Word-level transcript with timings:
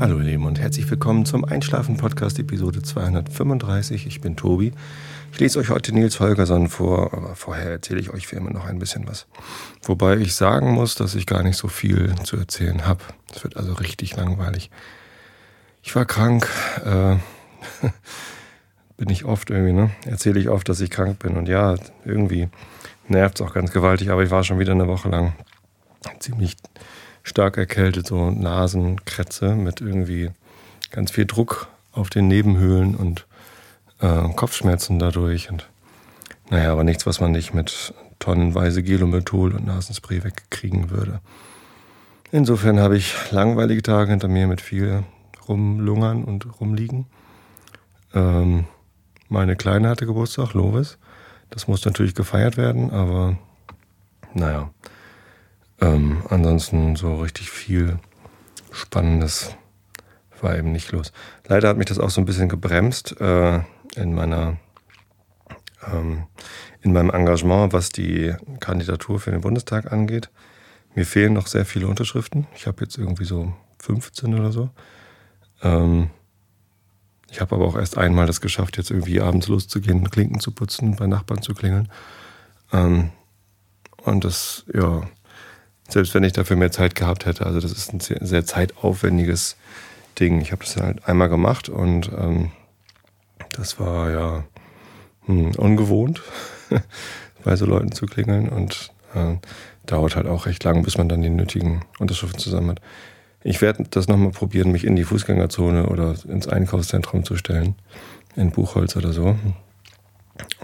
Hallo 0.00 0.18
ihr 0.18 0.26
Lieben 0.26 0.46
und 0.46 0.60
herzlich 0.60 0.88
willkommen 0.88 1.24
zum 1.24 1.44
Einschlafen-Podcast 1.44 2.38
Episode 2.38 2.82
235. 2.82 4.06
Ich 4.06 4.20
bin 4.20 4.36
Tobi. 4.36 4.72
Ich 5.32 5.40
lese 5.40 5.58
euch 5.58 5.70
heute 5.70 5.92
Nils 5.92 6.20
Holgersson 6.20 6.68
vor, 6.68 7.12
aber 7.12 7.34
vorher 7.34 7.72
erzähle 7.72 7.98
ich 7.98 8.10
euch 8.10 8.30
wie 8.30 8.36
immer 8.36 8.52
noch 8.52 8.64
ein 8.64 8.78
bisschen 8.78 9.08
was. 9.08 9.26
Wobei 9.82 10.16
ich 10.18 10.36
sagen 10.36 10.70
muss, 10.70 10.94
dass 10.94 11.16
ich 11.16 11.26
gar 11.26 11.42
nicht 11.42 11.56
so 11.56 11.66
viel 11.66 12.14
zu 12.22 12.36
erzählen 12.36 12.86
habe. 12.86 13.00
Es 13.34 13.42
wird 13.42 13.56
also 13.56 13.72
richtig 13.72 14.14
langweilig. 14.14 14.70
Ich 15.82 15.96
war 15.96 16.04
krank, 16.04 16.48
äh, 16.84 17.16
bin 18.98 19.10
ich 19.10 19.24
oft 19.24 19.50
irgendwie, 19.50 19.72
ne? 19.72 19.90
Erzähle 20.06 20.38
ich 20.38 20.48
oft, 20.48 20.68
dass 20.68 20.80
ich 20.80 20.90
krank 20.90 21.18
bin 21.18 21.36
und 21.36 21.48
ja, 21.48 21.74
irgendwie 22.04 22.48
nervt 23.08 23.40
es 23.40 23.44
auch 23.44 23.52
ganz 23.52 23.72
gewaltig, 23.72 24.10
aber 24.10 24.22
ich 24.22 24.30
war 24.30 24.44
schon 24.44 24.60
wieder 24.60 24.72
eine 24.72 24.86
Woche 24.86 25.08
lang 25.08 25.32
ziemlich 26.20 26.56
stark 27.28 27.56
erkältet, 27.56 28.06
so 28.06 28.30
Nasenkrätze 28.30 29.54
mit 29.54 29.80
irgendwie 29.80 30.30
ganz 30.90 31.10
viel 31.10 31.26
Druck 31.26 31.68
auf 31.92 32.10
den 32.10 32.28
Nebenhöhlen 32.28 32.94
und 32.94 33.26
äh, 34.00 34.28
Kopfschmerzen 34.34 34.98
dadurch. 34.98 35.50
Und 35.50 35.68
naja, 36.50 36.72
aber 36.72 36.84
nichts, 36.84 37.06
was 37.06 37.20
man 37.20 37.32
nicht 37.32 37.54
mit 37.54 37.94
tonnenweise 38.18 38.82
Gelomethol 38.82 39.54
und 39.54 39.66
Nasenspray 39.66 40.24
wegkriegen 40.24 40.90
würde. 40.90 41.20
Insofern 42.30 42.78
habe 42.80 42.96
ich 42.96 43.14
langweilige 43.30 43.82
Tage 43.82 44.10
hinter 44.10 44.28
mir 44.28 44.46
mit 44.46 44.60
viel 44.60 45.04
rumlungern 45.48 46.24
und 46.24 46.60
rumliegen. 46.60 47.06
Ähm, 48.14 48.64
meine 49.28 49.56
Kleine 49.56 49.88
hatte 49.88 50.06
Geburtstag, 50.06 50.52
Lovis. 50.54 50.98
Das 51.50 51.68
muss 51.68 51.84
natürlich 51.84 52.14
gefeiert 52.14 52.56
werden, 52.56 52.90
aber 52.90 53.38
naja, 54.34 54.70
ähm, 55.80 56.22
ansonsten 56.28 56.96
so 56.96 57.16
richtig 57.16 57.50
viel 57.50 57.98
Spannendes 58.72 59.56
war 60.40 60.56
eben 60.56 60.72
nicht 60.72 60.92
los. 60.92 61.12
Leider 61.46 61.68
hat 61.68 61.78
mich 61.78 61.86
das 61.86 61.98
auch 61.98 62.10
so 62.10 62.20
ein 62.20 62.24
bisschen 62.24 62.48
gebremst 62.48 63.20
äh, 63.20 63.60
in 63.96 64.14
meiner 64.14 64.58
ähm, 65.86 66.26
in 66.80 66.92
meinem 66.92 67.10
Engagement, 67.10 67.72
was 67.72 67.90
die 67.90 68.34
Kandidatur 68.60 69.18
für 69.18 69.30
den 69.30 69.40
Bundestag 69.40 69.92
angeht. 69.92 70.30
Mir 70.94 71.04
fehlen 71.04 71.32
noch 71.32 71.46
sehr 71.46 71.64
viele 71.64 71.88
Unterschriften. 71.88 72.46
Ich 72.54 72.66
habe 72.66 72.82
jetzt 72.82 72.98
irgendwie 72.98 73.24
so 73.24 73.52
15 73.80 74.34
oder 74.38 74.52
so. 74.52 74.70
Ähm, 75.62 76.10
ich 77.30 77.40
habe 77.40 77.54
aber 77.54 77.66
auch 77.66 77.76
erst 77.76 77.98
einmal 77.98 78.26
das 78.26 78.40
geschafft, 78.40 78.76
jetzt 78.76 78.90
irgendwie 78.90 79.20
abends 79.20 79.48
loszugehen, 79.48 80.08
Klinken 80.10 80.40
zu 80.40 80.52
putzen, 80.52 80.96
bei 80.96 81.06
Nachbarn 81.06 81.42
zu 81.42 81.52
klingeln. 81.52 81.88
Ähm, 82.72 83.10
und 84.04 84.24
das, 84.24 84.64
ja, 84.72 85.02
selbst 85.88 86.14
wenn 86.14 86.22
ich 86.22 86.34
dafür 86.34 86.56
mehr 86.56 86.70
Zeit 86.70 86.94
gehabt 86.94 87.26
hätte. 87.26 87.46
Also 87.46 87.60
das 87.60 87.72
ist 87.72 87.92
ein 87.92 88.00
sehr, 88.00 88.44
zeitaufwendiges 88.44 89.56
Ding. 90.20 90.40
Ich 90.40 90.52
habe 90.52 90.64
das 90.64 90.76
halt 90.76 91.08
einmal 91.08 91.28
gemacht 91.28 91.68
und 91.68 92.10
ähm, 92.16 92.50
das 93.52 93.80
war 93.80 94.10
ja 94.10 94.44
hm, 95.24 95.52
ungewohnt, 95.56 96.22
bei 97.44 97.56
so 97.56 97.64
Leuten 97.64 97.92
zu 97.92 98.06
klingeln 98.06 98.48
und 98.48 98.92
äh, 99.14 99.36
dauert 99.86 100.16
halt 100.16 100.26
auch 100.26 100.46
recht 100.46 100.62
lang, 100.64 100.82
bis 100.82 100.98
man 100.98 101.08
dann 101.08 101.22
die 101.22 101.30
nötigen 101.30 101.82
Unterschriften 101.98 102.38
zusammen 102.38 102.70
hat. 102.70 102.82
Ich 103.42 103.62
werde 103.62 103.84
das 103.88 104.08
nochmal 104.08 104.32
probieren, 104.32 104.72
mich 104.72 104.84
in 104.84 104.96
die 104.96 105.04
Fußgängerzone 105.04 105.86
oder 105.86 106.14
ins 106.28 106.48
Einkaufszentrum 106.48 107.24
zu 107.24 107.36
stellen, 107.36 107.76
in 108.36 108.50
Buchholz 108.50 108.96
oder 108.96 109.12
so. 109.12 109.38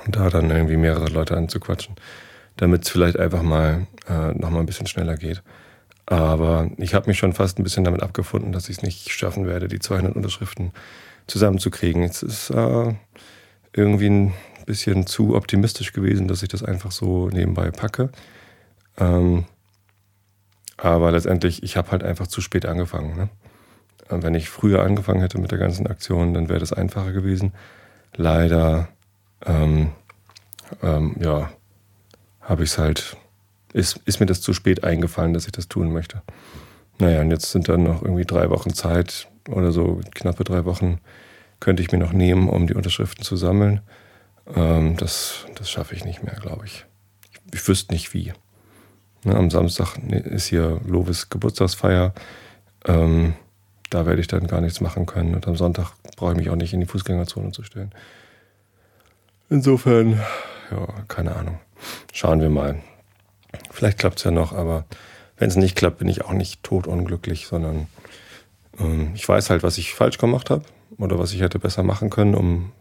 Und 0.05 0.17
da 0.17 0.28
dann 0.28 0.50
irgendwie 0.50 0.77
mehrere 0.77 1.06
Leute 1.06 1.36
anzuquatschen 1.36 1.95
damit 2.56 2.84
es 2.84 2.91
vielleicht 2.91 3.19
einfach 3.19 3.42
mal 3.42 3.86
äh, 4.08 4.33
nochmal 4.33 4.60
ein 4.60 4.66
bisschen 4.66 4.86
schneller 4.86 5.16
geht. 5.16 5.42
Aber 6.06 6.70
ich 6.77 6.94
habe 6.94 7.08
mich 7.08 7.19
schon 7.19 7.33
fast 7.33 7.58
ein 7.58 7.62
bisschen 7.62 7.84
damit 7.84 8.02
abgefunden, 8.02 8.52
dass 8.52 8.69
ich 8.69 8.78
es 8.78 8.83
nicht 8.83 9.11
schaffen 9.11 9.46
werde, 9.46 9.69
die 9.69 9.78
200 9.78 10.14
Unterschriften 10.14 10.72
zusammenzukriegen. 11.27 12.02
Jetzt 12.02 12.23
ist 12.23 12.51
äh, 12.51 12.95
irgendwie 13.73 14.11
ein 14.11 14.34
bisschen 14.67 15.06
zu 15.06 15.34
optimistisch 15.34 15.92
gewesen, 15.92 16.29
dass 16.29 16.42
ich 16.42 16.48
das 16.48 16.62
einfach 16.62 16.92
so 16.92 17.29
nebenbei 17.29 17.70
packe. 17.70 18.11
Ähm, 18.98 19.45
aber 20.77 21.12
letztendlich, 21.12 21.62
ich 21.62 21.77
habe 21.77 21.90
halt 21.90 22.02
einfach 22.02 22.27
zu 22.27 22.40
spät 22.40 22.67
angefangen. 22.67 23.17
Ne? 23.17 23.29
Wenn 24.08 24.34
ich 24.34 24.50
früher 24.50 24.83
angefangen 24.83 25.20
hätte 25.20 25.39
mit 25.39 25.50
der 25.50 25.58
ganzen 25.58 25.86
Aktion, 25.86 26.34
dann 26.34 26.48
wäre 26.48 26.61
das 26.61 26.73
einfacher 26.73 27.12
gewesen. 27.12 27.52
Leider, 28.17 28.89
ähm, 29.46 29.92
ähm, 30.83 31.17
ja, 31.20 31.50
habe 32.44 32.64
ich 32.64 32.70
es 32.70 32.78
halt, 32.78 33.16
ist, 33.72 34.00
ist 34.05 34.20
mir 34.20 34.27
das 34.27 34.40
zu 34.40 34.52
spät 34.52 34.84
eingefallen, 34.84 35.34
dass 35.34 35.46
ich 35.46 35.52
das 35.52 35.68
tun 35.68 35.92
möchte. 35.92 36.22
Naja, 36.98 37.20
und 37.20 37.30
jetzt 37.30 37.50
sind 37.50 37.68
dann 37.68 37.82
noch 37.82 38.02
irgendwie 38.02 38.24
drei 38.24 38.50
Wochen 38.50 38.72
Zeit 38.72 39.28
oder 39.48 39.72
so, 39.72 40.00
knappe 40.14 40.44
drei 40.44 40.64
Wochen 40.64 41.00
könnte 41.60 41.82
ich 41.82 41.90
mir 41.90 41.98
noch 41.98 42.12
nehmen, 42.12 42.48
um 42.48 42.66
die 42.66 42.74
Unterschriften 42.74 43.24
zu 43.24 43.36
sammeln. 43.36 43.80
Ähm, 44.55 44.96
das 44.96 45.46
das 45.55 45.70
schaffe 45.70 45.94
ich 45.94 46.05
nicht 46.05 46.22
mehr, 46.22 46.34
glaube 46.34 46.66
ich. 46.66 46.84
ich. 47.32 47.55
Ich 47.55 47.68
wüsste 47.68 47.92
nicht 47.92 48.12
wie. 48.14 48.32
Ne, 49.24 49.34
am 49.34 49.50
Samstag 49.50 49.96
ist 49.96 50.46
hier 50.46 50.80
Lovis 50.86 51.30
Geburtstagsfeier. 51.30 52.12
Ähm, 52.84 53.34
da 53.90 54.06
werde 54.06 54.20
ich 54.20 54.26
dann 54.26 54.46
gar 54.46 54.61
nichts 54.61 54.80
machen 54.80 55.06
können. 55.06 55.34
Und 55.34 55.48
am 55.48 55.56
Sonntag 55.56 55.92
brauche 56.16 56.32
ich 56.32 56.38
mich 56.38 56.50
auch 56.50 56.56
nicht 56.56 56.74
in 56.74 56.80
die 56.80 56.86
Fußgängerzone 56.86 57.52
zu 57.52 57.62
stellen. 57.62 57.92
Insofern, 59.48 60.20
ja, 60.70 60.86
keine 61.08 61.34
Ahnung. 61.34 61.58
Schauen 62.12 62.40
wir 62.40 62.50
mal. 62.50 62.77
Vielleicht 63.70 63.98
klappt 63.98 64.18
es 64.18 64.24
ja 64.24 64.30
noch, 64.30 64.52
aber 64.52 64.84
wenn 65.36 65.48
es 65.48 65.56
nicht 65.56 65.77
klappt, 65.77 65.98
bin 65.98 66.08
ich 66.08 66.24
auch 66.24 66.33
nicht 66.33 66.62
totunglücklich, 66.62 67.46
sondern 67.46 67.89
ähm, 68.78 69.12
ich 69.14 69.28
weiß 69.28 69.50
halt, 69.50 69.62
was 69.62 69.78
ich 69.78 69.94
falsch 69.94 70.18
gemacht 70.18 70.50
habe 70.50 70.64
oder 70.98 71.18
was 71.18 71.33
ich 71.33 71.40
hätte 71.40 71.58
besser 71.58 71.83
machen 71.83 72.11
können, 72.11 72.34
um, 72.34 72.73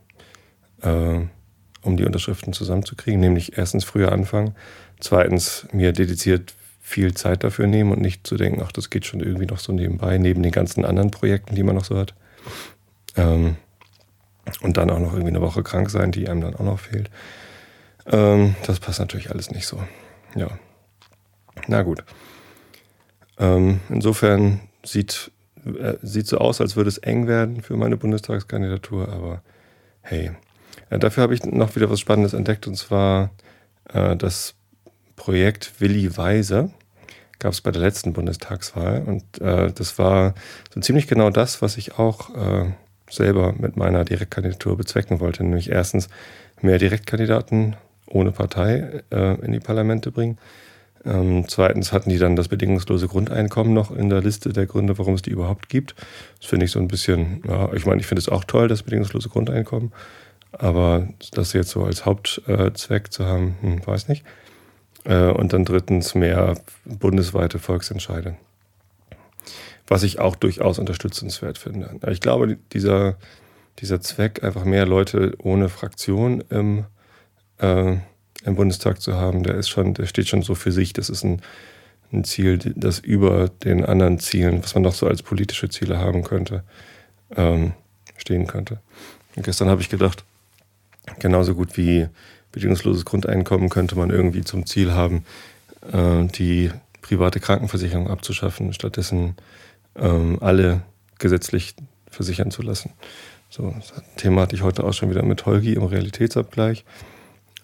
äh, 0.81 1.19
um 1.81 1.97
die 1.97 2.06
Unterschriften 2.06 2.53
zusammenzukriegen. 2.53 3.19
Nämlich 3.19 3.58
erstens 3.58 3.84
früher 3.84 4.12
anfangen, 4.12 4.56
zweitens 5.00 5.68
mir 5.72 5.94
dediziert 5.94 6.53
viel 6.81 7.13
Zeit 7.13 7.44
dafür 7.44 7.66
nehmen 7.66 7.92
und 7.92 8.02
nicht 8.02 8.28
zu 8.28 8.36
denken, 8.36 8.62
ach, 8.63 8.72
das 8.72 8.90
geht 8.90 9.06
schon 9.06 9.22
irgendwie 9.22 9.46
noch 9.46 9.59
so 9.59 9.72
nebenbei, 9.72 10.18
neben 10.18 10.44
den 10.44 10.52
ganzen 10.52 10.86
anderen 10.86 11.12
Projekten, 11.12 11.56
die 11.56 11.63
man 11.63 11.75
noch 11.75 11.86
so 11.86 11.97
hat. 11.97 12.13
Ähm, 13.16 13.56
und 14.62 14.78
dann 14.78 14.90
auch 14.90 15.00
noch 15.00 15.13
irgendwie 15.13 15.30
eine 15.30 15.42
Woche 15.42 15.63
krank 15.63 15.90
sein, 15.90 16.12
die 16.12 16.28
einem 16.28 16.42
dann 16.42 16.56
auch 16.56 16.66
noch 16.66 16.80
fehlt. 16.80 17.09
Ähm, 18.08 18.56
das 18.66 18.80
passt 18.80 19.00
natürlich 19.00 19.31
alles 19.31 19.52
nicht 19.52 19.68
so. 19.68 19.81
Ja. 20.36 20.50
Na 21.68 21.84
gut. 21.84 22.03
Ähm, 23.38 23.80
insofern 23.90 24.62
sieht, 24.84 25.31
äh, 25.66 25.96
sieht 26.02 26.28
so 26.28 26.38
aus, 26.38 26.62
als 26.62 26.75
würde 26.75 26.90
es 26.90 26.97
eng 26.97 27.28
werden 27.28 27.62
für 27.62 27.75
meine 27.78 27.97
Bundestagskandidatur, 27.97 29.09
aber 29.09 29.42
hey. 30.02 30.31
Äh, 30.90 31.00
dafür 31.00 31.24
habe 31.24 31.34
ich 31.34 31.44
noch 31.44 31.75
wieder 31.75 31.90
was 31.90 32.00
Spannendes 32.00 32.34
entdeckt 32.34 32.68
und 32.68 32.75
zwar 32.75 33.31
äh, 33.94 34.16
das 34.16 34.56
Projekt 35.16 35.80
Willi 35.80 36.18
Weise 36.18 36.72
gab 37.40 37.53
es 37.53 37.62
bei 37.62 37.72
der 37.72 37.81
letzten 37.81 38.13
Bundestagswahl 38.13 39.03
und 39.06 39.42
äh, 39.42 39.72
das 39.72 39.97
war 40.00 40.34
so 40.74 40.80
ziemlich 40.80 41.08
genau 41.08 41.30
das, 41.30 41.62
was 41.62 41.78
ich 41.78 41.97
auch 42.00 42.34
äh, 42.36 42.72
selber 43.09 43.53
mit 43.53 43.75
meiner 43.75 44.06
Direktkandidatur 44.06 44.78
bezwecken 44.78 45.19
wollte, 45.19 45.44
nämlich 45.44 45.69
erstens 45.69 46.09
mehr 46.62 46.80
Direktkandidaten 46.80 47.75
ohne 48.08 48.31
Partei 48.31 49.03
äh, 49.12 49.40
in 49.46 49.52
die 49.52 49.59
Parlamente 49.59 50.12
bringen. 50.12 50.38
Ähm, 51.06 51.46
zweitens 51.47 51.91
hatten 51.91 52.09
die 52.09 52.18
dann 52.18 52.36
das 52.36 52.47
bedingungslose 52.47 53.08
Grundeinkommen 53.08 53.74
noch 53.74 53.91
in 53.91 54.09
der 54.09 54.22
Liste 54.22 54.53
der 54.53 54.66
Gründe, 54.66 54.97
warum 54.97 55.16
es 55.16 55.22
die 55.22 55.31
überhaupt 55.31 55.68
gibt. 55.68 55.96
Das 56.40 56.50
finde 56.50 56.66
ich 56.66 56.72
so 56.72 56.80
ein 56.80 56.88
bisschen, 56.88 57.44
ja, 57.47 57.74
ich 57.74 57.86
meine, 57.86 58.00
ich 58.00 58.08
finde 58.08 58.19
es 58.19 58.30
auch 58.30 58.46
toll, 58.46 58.68
das 58.68 58.84
bedingungslose 58.84 59.30
Grundeinkommen. 59.30 59.92
Aber 60.53 61.08
das 61.31 61.53
jetzt 61.53 61.72
so 61.72 61.84
als 61.84 62.06
Hauptzweck 62.06 63.12
zu 63.12 63.25
haben, 63.25 63.58
hm, 63.62 63.86
weiß 63.86 64.08
nicht. 64.08 64.24
Äh, 65.03 65.31
und 65.31 65.52
dann 65.52 65.66
drittens 65.66 66.16
mehr 66.16 66.56
bundesweite 66.86 67.60
Volksentscheide. 67.60 68.36
Was 69.88 70.04
ich 70.04 70.19
auch 70.19 70.36
durchaus 70.36 70.80
unterstützenswert 70.80 71.57
finde. 71.57 72.00
Ich 72.10 72.22
glaube, 72.22 72.57
dieser, 72.72 73.18
dieser 73.80 74.00
Zweck, 74.00 74.44
einfach 74.44 74.63
mehr 74.63 74.86
Leute 74.86 75.33
ohne 75.39 75.68
Fraktion 75.68 76.42
im 76.50 76.86
äh, 77.63 77.98
im 78.45 78.56
Bundestag 78.56 79.01
zu 79.01 79.15
haben, 79.15 79.44
der 79.44 79.56
ist 79.56 79.69
schon, 79.69 79.94
der 79.94 80.06
steht 80.06 80.27
schon 80.27 80.42
so 80.42 80.54
für 80.54 80.71
sich. 80.71 80.94
Das 80.94 81.10
ist 81.10 81.24
ein, 81.24 81.42
ein 82.12 82.24
Ziel, 82.24 82.57
das 82.75 83.00
über 83.00 83.50
den 83.50 83.86
anderen 83.86 84.19
Zielen, 84.19 84.62
was 84.63 84.75
man 84.75 84.83
noch 84.83 84.94
so 84.94 85.07
als 85.07 85.24
politische 85.24 85.69
Ziele 85.69 85.98
haben 85.98 86.24
könnte, 86.24 86.63
ähm, 87.36 87.74
stehen 88.18 88.48
könnte. 88.48 88.80
Und 89.36 89.44
gestern 89.44 89.69
habe 89.69 89.81
ich 89.81 89.89
gedacht, 89.89 90.24
genauso 91.19 91.56
gut 91.56 91.77
wie 91.77 92.07
bedingungsloses 92.51 93.06
Grundeinkommen 93.06 93.69
könnte 93.69 93.95
man 93.98 94.09
irgendwie 94.09 94.44
zum 94.44 94.66
Ziel 94.66 94.92
haben, 94.92 95.25
äh, 95.92 96.25
die 96.25 96.71
private 97.01 97.39
Krankenversicherung 97.39 98.09
abzuschaffen, 98.09 98.74
stattdessen 98.74 99.36
ähm, 99.95 100.38
alle 100.42 100.81
gesetzlich 101.18 101.75
versichern 102.09 102.51
zu 102.51 102.62
lassen. 102.62 102.92
So, 103.50 103.74
das 103.77 103.94
Thema 104.18 104.42
hatte 104.42 104.56
ich 104.56 104.63
heute 104.63 104.83
auch 104.83 104.94
schon 104.94 105.09
wieder 105.09 105.24
mit 105.24 105.45
Holgi 105.45 105.74
im 105.74 105.83
Realitätsabgleich. 105.83 106.86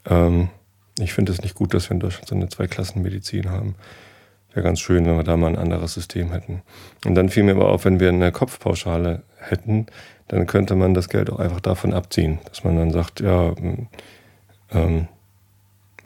Ähm, 0.06 0.50
ich 1.00 1.14
finde 1.14 1.32
es 1.32 1.42
nicht 1.42 1.56
gut, 1.56 1.74
dass 1.74 1.90
wir 1.90 1.96
in 1.96 2.00
Deutschland 2.00 2.28
so 2.28 2.36
eine 2.36 2.50
Zweiklassenmedizin 2.50 3.50
haben. 3.50 3.76
Wäre 4.54 4.64
ganz 4.64 4.80
schön, 4.80 5.06
wenn 5.06 5.16
wir 5.16 5.24
da 5.24 5.38
mal 5.38 5.48
ein 5.48 5.58
anderes 5.58 5.94
System 5.94 6.32
hätten. 6.32 6.62
Und 7.06 7.16
dann 7.16 7.30
fiel 7.30 7.44
mir 7.44 7.52
aber 7.52 7.70
auf, 7.70 7.86
wenn 7.86 8.00
wir 8.00 8.10
eine 8.10 8.32
Kopfpauschale 8.32 9.24
hätten, 9.38 9.86
dann 10.28 10.48
könnte 10.48 10.76
man 10.76 10.94
das 10.94 11.10
Geld 11.10 11.30
auch 11.30 11.40
einfach 11.40 11.60
davon 11.60 11.94
abziehen. 11.94 12.40
Dass 12.46 12.64
man 12.64 12.76
dann 12.76 12.92
sagt, 12.92 13.20
ja, 13.20 13.54
ähm, 14.72 15.08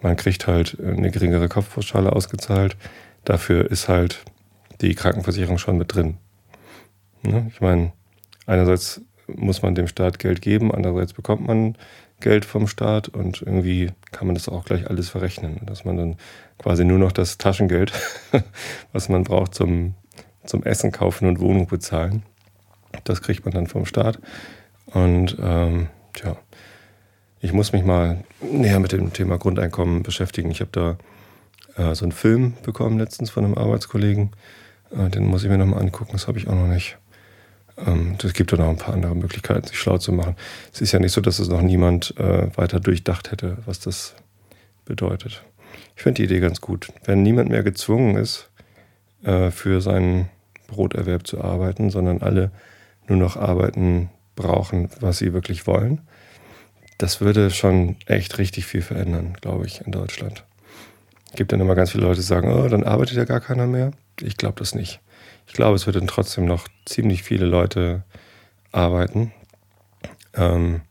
man 0.01 0.15
kriegt 0.17 0.47
halt 0.47 0.77
eine 0.79 1.11
geringere 1.11 1.47
Kopfpauschale 1.47 2.11
ausgezahlt. 2.11 2.75
Dafür 3.23 3.71
ist 3.71 3.87
halt 3.87 4.23
die 4.81 4.95
Krankenversicherung 4.95 5.57
schon 5.57 5.77
mit 5.77 5.95
drin. 5.95 6.17
Ne? 7.23 7.49
Ich 7.53 7.61
meine, 7.61 7.93
einerseits 8.45 9.01
muss 9.27 9.61
man 9.61 9.75
dem 9.75 9.87
Staat 9.87 10.19
Geld 10.19 10.41
geben, 10.41 10.73
andererseits 10.73 11.13
bekommt 11.13 11.47
man 11.47 11.77
Geld 12.23 12.45
vom 12.45 12.67
Staat 12.67 13.09
und 13.09 13.41
irgendwie 13.41 13.91
kann 14.11 14.25
man 14.27 14.33
das 14.33 14.49
auch 14.49 14.65
gleich 14.65 14.89
alles 14.89 15.09
verrechnen, 15.09 15.61
dass 15.65 15.85
man 15.85 15.97
dann 15.97 16.15
quasi 16.57 16.85
nur 16.85 16.97
noch 16.97 17.11
das 17.11 17.37
Taschengeld, 17.37 17.93
was 18.93 19.09
man 19.09 19.23
braucht 19.23 19.53
zum, 19.53 19.93
zum 20.45 20.63
Essen 20.63 20.91
kaufen 20.91 21.27
und 21.27 21.39
Wohnung 21.39 21.67
bezahlen, 21.67 22.23
das 23.03 23.21
kriegt 23.21 23.45
man 23.45 23.53
dann 23.53 23.67
vom 23.67 23.85
Staat. 23.85 24.19
Und 24.85 25.37
ähm, 25.41 25.87
tja, 26.13 26.37
ich 27.39 27.53
muss 27.53 27.73
mich 27.73 27.83
mal 27.83 28.23
näher 28.41 28.79
mit 28.79 28.93
dem 28.93 29.11
Thema 29.11 29.37
Grundeinkommen 29.37 30.01
beschäftigen. 30.01 30.49
Ich 30.49 30.61
habe 30.61 30.71
da 30.71 30.97
äh, 31.75 31.93
so 31.93 32.05
einen 32.05 32.13
Film 32.13 32.53
bekommen 32.63 32.97
letztens 32.97 33.29
von 33.29 33.43
einem 33.43 33.57
Arbeitskollegen. 33.57 34.31
Äh, 34.91 35.09
den 35.09 35.25
muss 35.25 35.43
ich 35.43 35.49
mir 35.49 35.57
nochmal 35.57 35.81
angucken, 35.81 36.13
das 36.13 36.27
habe 36.27 36.37
ich 36.37 36.47
auch 36.47 36.55
noch 36.55 36.67
nicht. 36.67 36.97
Ähm, 37.77 38.17
es 38.23 38.33
gibt 38.33 38.51
ja 38.51 38.57
noch 38.57 38.69
ein 38.69 38.77
paar 38.77 38.93
andere 38.93 39.15
Möglichkeiten, 39.15 39.67
sich 39.67 39.77
schlau 39.77 39.97
zu 39.97 40.11
machen. 40.11 40.35
Es 40.71 40.81
ist 40.81 40.91
ja 40.91 40.99
nicht 40.99 41.11
so, 41.11 41.21
dass 41.21 41.39
es 41.39 41.47
noch 41.47 41.61
niemand 41.61 42.15
äh, 42.17 42.55
weiter 42.55 42.79
durchdacht 42.79 43.31
hätte, 43.31 43.57
was 43.65 43.79
das 43.79 44.15
bedeutet. 44.85 45.43
Ich 45.95 46.03
finde 46.03 46.17
die 46.17 46.25
Idee 46.25 46.39
ganz 46.39 46.61
gut. 46.61 46.89
Wenn 47.05 47.23
niemand 47.23 47.49
mehr 47.49 47.63
gezwungen 47.63 48.15
ist, 48.15 48.49
äh, 49.23 49.51
für 49.51 49.81
seinen 49.81 50.29
Broterwerb 50.67 51.27
zu 51.27 51.41
arbeiten, 51.41 51.89
sondern 51.89 52.21
alle 52.21 52.51
nur 53.07 53.17
noch 53.17 53.37
arbeiten 53.37 54.09
brauchen, 54.35 54.89
was 54.99 55.17
sie 55.17 55.33
wirklich 55.33 55.67
wollen, 55.67 56.01
das 56.97 57.21
würde 57.21 57.49
schon 57.51 57.97
echt 58.05 58.37
richtig 58.37 58.65
viel 58.65 58.81
verändern, 58.81 59.35
glaube 59.41 59.65
ich, 59.65 59.81
in 59.81 59.91
Deutschland. 59.91 60.45
Es 61.31 61.37
gibt 61.37 61.51
dann 61.51 61.59
immer 61.59 61.75
ganz 61.75 61.91
viele 61.91 62.03
Leute, 62.03 62.19
die 62.19 62.25
sagen, 62.25 62.51
oh, 62.51 62.67
dann 62.67 62.83
arbeitet 62.83 63.17
ja 63.17 63.25
gar 63.25 63.39
keiner 63.39 63.65
mehr. 63.65 63.91
Ich 64.21 64.37
glaube 64.37 64.59
das 64.59 64.75
nicht 64.75 64.99
ich 65.47 65.53
glaube, 65.53 65.75
es 65.75 65.85
würden 65.85 66.07
trotzdem 66.07 66.45
noch 66.45 66.67
ziemlich 66.85 67.23
viele 67.23 67.45
Leute 67.45 68.03
arbeiten. 68.71 69.31
Ähm, 70.33 70.81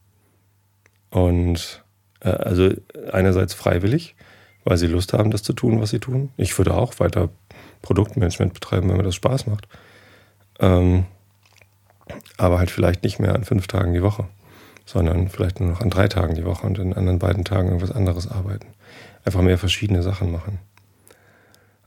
und 1.11 1.85
äh, 2.21 2.31
also 2.31 2.71
einerseits 3.13 3.55
freiwillig, 3.55 4.15
weil 4.65 4.77
sie 4.77 4.87
Lust 4.87 5.13
haben, 5.13 5.31
das 5.31 5.43
zu 5.43 5.53
tun, 5.53 5.81
was 5.81 5.91
sie 5.91 5.99
tun. 5.99 6.31
Ich 6.37 6.57
würde 6.57 6.75
auch 6.75 6.99
weiter 7.01 7.29
Produktmanagement 7.83 8.55
betreiben, 8.55 8.89
wenn 8.89 8.97
mir 8.97 9.03
das 9.03 9.17
Spaß 9.17 9.47
macht. 9.47 9.69
Ähm, 10.61 11.07
aber 12.37 12.59
halt 12.59 12.71
vielleicht 12.71 13.03
nicht 13.03 13.19
mehr 13.19 13.35
an 13.35 13.45
fünf 13.45 13.67
Tagen 13.67 13.93
die 13.93 14.03
Woche, 14.03 14.29
sondern 14.85 15.29
vielleicht 15.29 15.61
nur 15.61 15.71
noch 15.71 15.81
an 15.81 15.91
drei 15.91 16.09
Tagen 16.09 16.35
die 16.35 16.45
Woche 16.45 16.67
und 16.67 16.79
in 16.79 16.95
anderen 16.95 17.19
beiden 17.19 17.45
Tagen 17.45 17.69
irgendwas 17.69 17.93
anderes 17.93 18.31
arbeiten. 18.31 18.69
Einfach 19.25 19.43
mehr 19.43 19.59
verschiedene 19.59 20.03
Sachen 20.03 20.31
machen. 20.31 20.59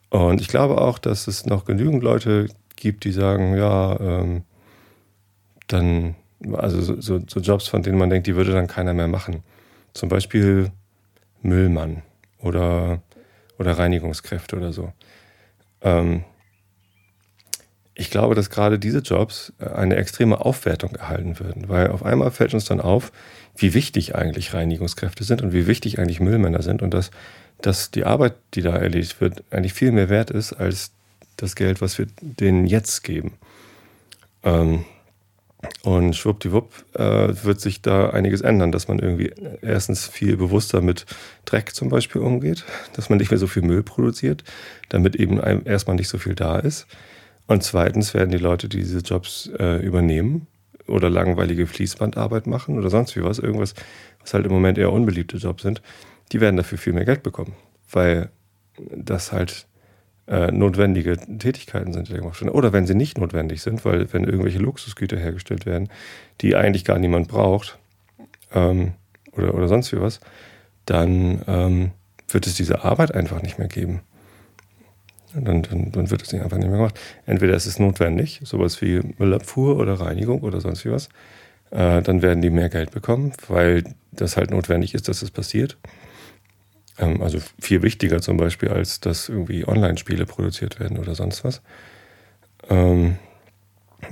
Und 0.09 0.41
ich 0.41 0.47
glaube 0.47 0.79
auch, 0.79 0.99
dass 0.99 1.27
es 1.27 1.45
noch 1.45 1.65
genügend 1.65 2.03
Leute 2.03 2.47
gibt, 2.75 3.03
die 3.03 3.11
sagen, 3.11 3.57
ja, 3.57 3.99
ähm, 3.99 4.43
dann, 5.67 6.15
also 6.53 6.81
so, 6.81 7.19
so, 7.27 7.39
Jobs, 7.39 7.67
von 7.67 7.83
denen 7.83 7.97
man 7.97 8.09
denkt, 8.09 8.27
die 8.27 8.35
würde 8.35 8.51
dann 8.51 8.67
keiner 8.67 8.93
mehr 8.93 9.07
machen. 9.07 9.43
Zum 9.93 10.09
Beispiel 10.09 10.71
Müllmann 11.41 12.03
oder, 12.39 13.01
oder 13.57 13.77
Reinigungskräfte 13.77 14.55
oder 14.57 14.73
so. 14.73 14.91
Ähm, 15.81 16.23
ich 17.97 18.09
glaube, 18.09 18.35
dass 18.35 18.49
gerade 18.49 18.77
diese 18.77 18.99
Jobs 18.99 19.53
eine 19.57 19.95
extreme 19.95 20.43
Aufwertung 20.43 20.95
erhalten 20.95 21.39
würden, 21.39 21.69
weil 21.69 21.91
auf 21.91 22.03
einmal 22.03 22.29
fällt 22.29 22.53
uns 22.53 22.65
dann 22.65 22.81
auf, 22.81 23.13
wie 23.55 23.73
wichtig 23.73 24.15
eigentlich 24.15 24.53
Reinigungskräfte 24.53 25.23
sind 25.23 25.41
und 25.41 25.53
wie 25.53 25.65
wichtig 25.65 25.97
eigentlich 25.97 26.19
Müllmänner 26.19 26.61
sind 26.61 26.81
und 26.81 26.93
dass 26.93 27.09
dass 27.61 27.91
die 27.91 28.05
Arbeit, 28.05 28.35
die 28.53 28.61
da 28.61 28.75
erledigt 28.75 29.21
wird, 29.21 29.43
eigentlich 29.51 29.73
viel 29.73 29.91
mehr 29.91 30.09
wert 30.09 30.31
ist 30.31 30.53
als 30.53 30.91
das 31.37 31.55
Geld, 31.55 31.81
was 31.81 31.97
wir 31.97 32.07
denen 32.21 32.65
jetzt 32.65 33.03
geben. 33.03 33.33
Ähm, 34.43 34.85
und 35.83 36.15
schwuppdiwupp 36.15 36.85
äh, 36.93 37.33
wird 37.43 37.59
sich 37.59 37.81
da 37.81 38.09
einiges 38.11 38.41
ändern, 38.41 38.71
dass 38.71 38.87
man 38.87 38.99
irgendwie 38.99 39.31
erstens 39.61 40.07
viel 40.07 40.37
bewusster 40.37 40.81
mit 40.81 41.05
Dreck 41.45 41.73
zum 41.73 41.89
Beispiel 41.89 42.21
umgeht, 42.21 42.65
dass 42.93 43.09
man 43.09 43.17
nicht 43.17 43.31
mehr 43.31 43.39
so 43.39 43.47
viel 43.47 43.63
Müll 43.63 43.83
produziert, 43.83 44.43
damit 44.89 45.15
eben 45.15 45.39
erstmal 45.39 45.95
nicht 45.95 46.09
so 46.09 46.17
viel 46.17 46.35
da 46.35 46.59
ist. 46.59 46.87
Und 47.47 47.63
zweitens 47.63 48.13
werden 48.13 48.31
die 48.31 48.37
Leute, 48.37 48.69
die 48.69 48.77
diese 48.77 48.99
Jobs 48.99 49.49
äh, 49.59 49.83
übernehmen 49.83 50.47
oder 50.87 51.09
langweilige 51.09 51.67
Fließbandarbeit 51.67 52.47
machen 52.47 52.77
oder 52.77 52.89
sonst 52.89 53.15
wie 53.15 53.23
was, 53.23 53.39
irgendwas, 53.39 53.73
was 54.21 54.33
halt 54.33 54.45
im 54.45 54.51
Moment 54.51 54.77
eher 54.77 54.91
unbeliebte 54.91 55.37
Jobs 55.37 55.63
sind, 55.63 55.81
die 56.31 56.41
werden 56.41 56.57
dafür 56.57 56.77
viel 56.77 56.93
mehr 56.93 57.05
Geld 57.05 57.23
bekommen, 57.23 57.55
weil 57.91 58.29
das 58.77 59.31
halt 59.31 59.67
äh, 60.27 60.51
notwendige 60.51 61.17
Tätigkeiten 61.17 61.93
sind, 61.93 62.09
die 62.09 62.13
gemacht 62.13 62.41
werden. 62.41 62.53
Oder 62.53 62.73
wenn 62.73 62.87
sie 62.87 62.95
nicht 62.95 63.17
notwendig 63.17 63.61
sind, 63.61 63.85
weil 63.85 64.11
wenn 64.11 64.23
irgendwelche 64.23 64.59
Luxusgüter 64.59 65.17
hergestellt 65.17 65.65
werden, 65.65 65.89
die 66.41 66.55
eigentlich 66.55 66.83
gar 66.83 66.97
niemand 66.97 67.27
braucht 67.27 67.77
ähm, 68.53 68.93
oder, 69.33 69.53
oder 69.53 69.67
sonst 69.67 69.91
wie 69.91 70.01
was, 70.01 70.19
dann 70.85 71.41
ähm, 71.47 71.91
wird 72.27 72.47
es 72.47 72.55
diese 72.55 72.83
Arbeit 72.83 73.13
einfach 73.13 73.41
nicht 73.41 73.59
mehr 73.59 73.67
geben. 73.67 74.01
Dann, 75.33 75.63
dann, 75.63 75.91
dann, 75.91 76.09
wird 76.11 76.21
es 76.21 76.33
einfach 76.33 76.57
nicht 76.57 76.69
mehr 76.69 76.77
gemacht. 76.77 76.99
Entweder 77.25 77.55
ist 77.55 77.65
es 77.65 77.77
notwendig, 77.77 78.39
sowas 78.43 78.81
wie 78.81 79.01
Müllabfuhr 79.17 79.77
oder 79.77 79.99
Reinigung 79.99 80.41
oder 80.41 80.61
sonst 80.61 80.85
wie 80.85 80.91
was, 80.91 81.09
äh, 81.71 82.01
dann 82.01 82.21
werden 82.21 82.41
die 82.41 82.49
mehr 82.49 82.69
Geld 82.69 82.91
bekommen, 82.91 83.33
weil 83.49 83.83
das 84.11 84.37
halt 84.37 84.51
notwendig 84.51 84.93
ist, 84.93 85.09
dass 85.09 85.21
es 85.21 85.31
passiert. 85.31 85.77
Ähm, 86.97 87.21
also 87.21 87.39
viel 87.59 87.81
wichtiger 87.81 88.21
zum 88.21 88.37
Beispiel, 88.37 88.69
als 88.69 88.99
dass 88.99 89.29
irgendwie 89.29 89.67
Online-Spiele 89.67 90.25
produziert 90.25 90.79
werden 90.79 90.97
oder 90.97 91.15
sonst 91.15 91.43
was. 91.43 91.61
Ähm, 92.69 93.17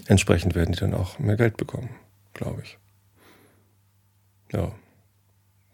entsprechend 0.08 0.56
werden 0.56 0.74
die 0.74 0.80
dann 0.80 0.94
auch 0.94 1.20
mehr 1.20 1.38
Geld 1.38 1.58
bekommen, 1.58 1.90
glaube 2.34 2.62
ich. 2.64 2.78
Ja. 4.52 4.72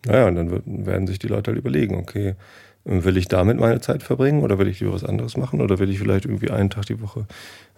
Naja, 0.05 0.27
und 0.27 0.35
dann 0.35 0.85
werden 0.85 1.07
sich 1.07 1.19
die 1.19 1.27
Leute 1.27 1.51
halt 1.51 1.59
überlegen, 1.59 1.95
okay, 1.95 2.35
Will 2.85 3.17
ich 3.17 3.27
damit 3.27 3.59
meine 3.59 3.81
Zeit 3.81 4.03
verbringen 4.03 4.41
oder 4.41 4.57
will 4.57 4.67
ich 4.67 4.79
lieber 4.79 4.93
was 4.93 5.03
anderes 5.03 5.37
machen? 5.37 5.61
Oder 5.61 5.79
will 5.79 5.89
ich 5.89 5.99
vielleicht 5.99 6.25
irgendwie 6.25 6.49
einen 6.49 6.69
Tag 6.69 6.85
die 6.85 7.01
Woche 7.01 7.25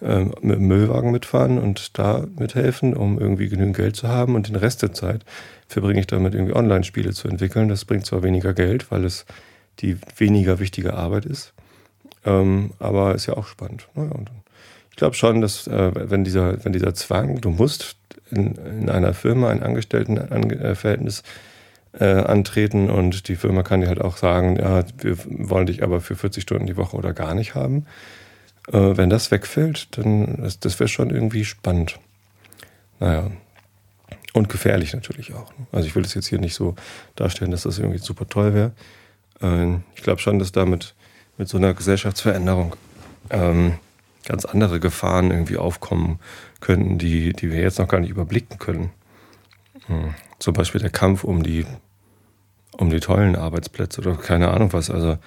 ähm, 0.02 0.34
mit 0.42 0.58
dem 0.58 0.68
Müllwagen 0.68 1.12
mitfahren 1.12 1.58
und 1.58 1.98
da 1.98 2.26
mithelfen, 2.38 2.94
um 2.94 3.20
irgendwie 3.20 3.50
genügend 3.50 3.76
Geld 3.76 3.96
zu 3.96 4.08
haben? 4.08 4.36
Und 4.36 4.48
den 4.48 4.56
Rest 4.56 4.84
der 4.84 4.94
Zeit 4.94 5.26
verbringe 5.68 6.00
ich 6.00 6.08
damit, 6.08 6.34
irgendwie 6.34 6.56
Online-Spiele 6.56 7.12
zu 7.12 7.28
entwickeln. 7.28 7.68
Das 7.68 7.86
bringt 7.86 8.06
zwar 8.06 8.24
weniger 8.24 8.54
Geld, 8.54 8.92
weil 8.92 9.04
es 9.04 9.26
die 9.80 9.98
weniger 10.18 10.60
wichtige 10.60 10.94
Arbeit 10.94 11.26
ist, 11.26 11.54
ähm, 12.26 12.72
aber 12.80 13.16
ist 13.16 13.26
ja 13.26 13.36
auch 13.36 13.48
spannend. 13.48 13.88
Naja, 13.96 14.12
ich 14.90 14.96
glaube 14.98 15.16
schon, 15.16 15.42
dass 15.42 15.68
äh, 15.68 15.92
wenn, 16.10 16.24
dieser, 16.24 16.64
wenn 16.64 16.74
dieser 16.74 16.94
Zwang, 16.94 17.42
du 17.42 17.50
musst 17.50 17.96
in, 18.30 18.56
in 18.56 18.90
einer 18.90 19.14
Firma 19.14 19.50
ein 19.50 19.64
Angestelltenverhältnis 19.64 21.20
äh, 21.20 21.24
antreten 22.00 22.90
und 22.90 23.28
die 23.28 23.36
Firma 23.36 23.64
kann 23.64 23.82
dir 23.82 23.88
halt 23.88 24.00
auch 24.00 24.16
sagen, 24.16 24.56
ja, 24.56 24.84
wir 25.00 25.18
wollen 25.28 25.66
dich 25.66 25.84
aber 25.84 26.00
für 26.00 26.16
40 26.16 26.42
Stunden 26.42 26.66
die 26.66 26.78
Woche 26.78 26.96
oder 26.96 27.14
gar 27.14 27.36
nicht 27.36 27.54
haben. 27.54 27.86
Äh, 28.68 28.98
wenn 28.98 29.10
das 29.10 29.32
wegfällt, 29.32 29.98
dann 29.98 30.38
das, 30.42 30.60
das 30.60 30.80
wäre 30.80 30.88
schon 30.88 31.10
irgendwie 31.10 31.46
spannend. 31.46 32.00
Naja. 33.00 33.32
Und 34.34 34.48
gefährlich 34.48 34.94
natürlich 34.94 35.34
auch. 35.34 35.52
Ne? 35.58 35.68
Also 35.72 35.88
ich 35.88 35.96
will 35.96 36.04
das 36.04 36.14
jetzt 36.14 36.28
hier 36.28 36.40
nicht 36.40 36.56
so 36.56 36.76
darstellen, 37.16 37.52
dass 37.52 37.64
das 37.64 37.80
irgendwie 37.80 38.00
super 38.00 38.28
toll 38.30 38.54
wäre. 38.54 38.72
Äh, 39.42 39.80
ich 39.96 40.04
glaube 40.04 40.22
schon, 40.22 40.40
dass 40.40 40.52
damit 40.52 40.96
mit 41.38 41.50
so 41.50 41.58
einer 41.58 41.74
Gesellschaftsveränderung 41.74 42.76
ähm, 43.30 43.74
ganz 44.26 44.46
andere 44.46 44.80
Gefahren 44.80 45.32
irgendwie 45.32 45.58
aufkommen 45.58 46.20
könnten, 46.60 46.98
die, 46.98 47.34
die 47.34 47.52
wir 47.52 47.60
jetzt 47.60 47.80
noch 47.80 47.88
gar 47.88 48.00
nicht 48.00 48.12
überblicken 48.12 48.60
können. 48.60 48.92
Hm. 49.92 50.16
Zum 50.40 50.54
Beispiel 50.54 50.82
der 50.82 50.90
Kampf 50.90 51.24
um 51.24 51.44
die, 51.44 51.66
um 52.78 52.90
die 52.90 53.00
tollen 53.00 53.36
Arbeitsplätze 53.36 54.02
oder 54.02 54.16
keine 54.16 54.50
Ahnung 54.50 54.74
was. 54.74 54.90
Also 54.90 55.18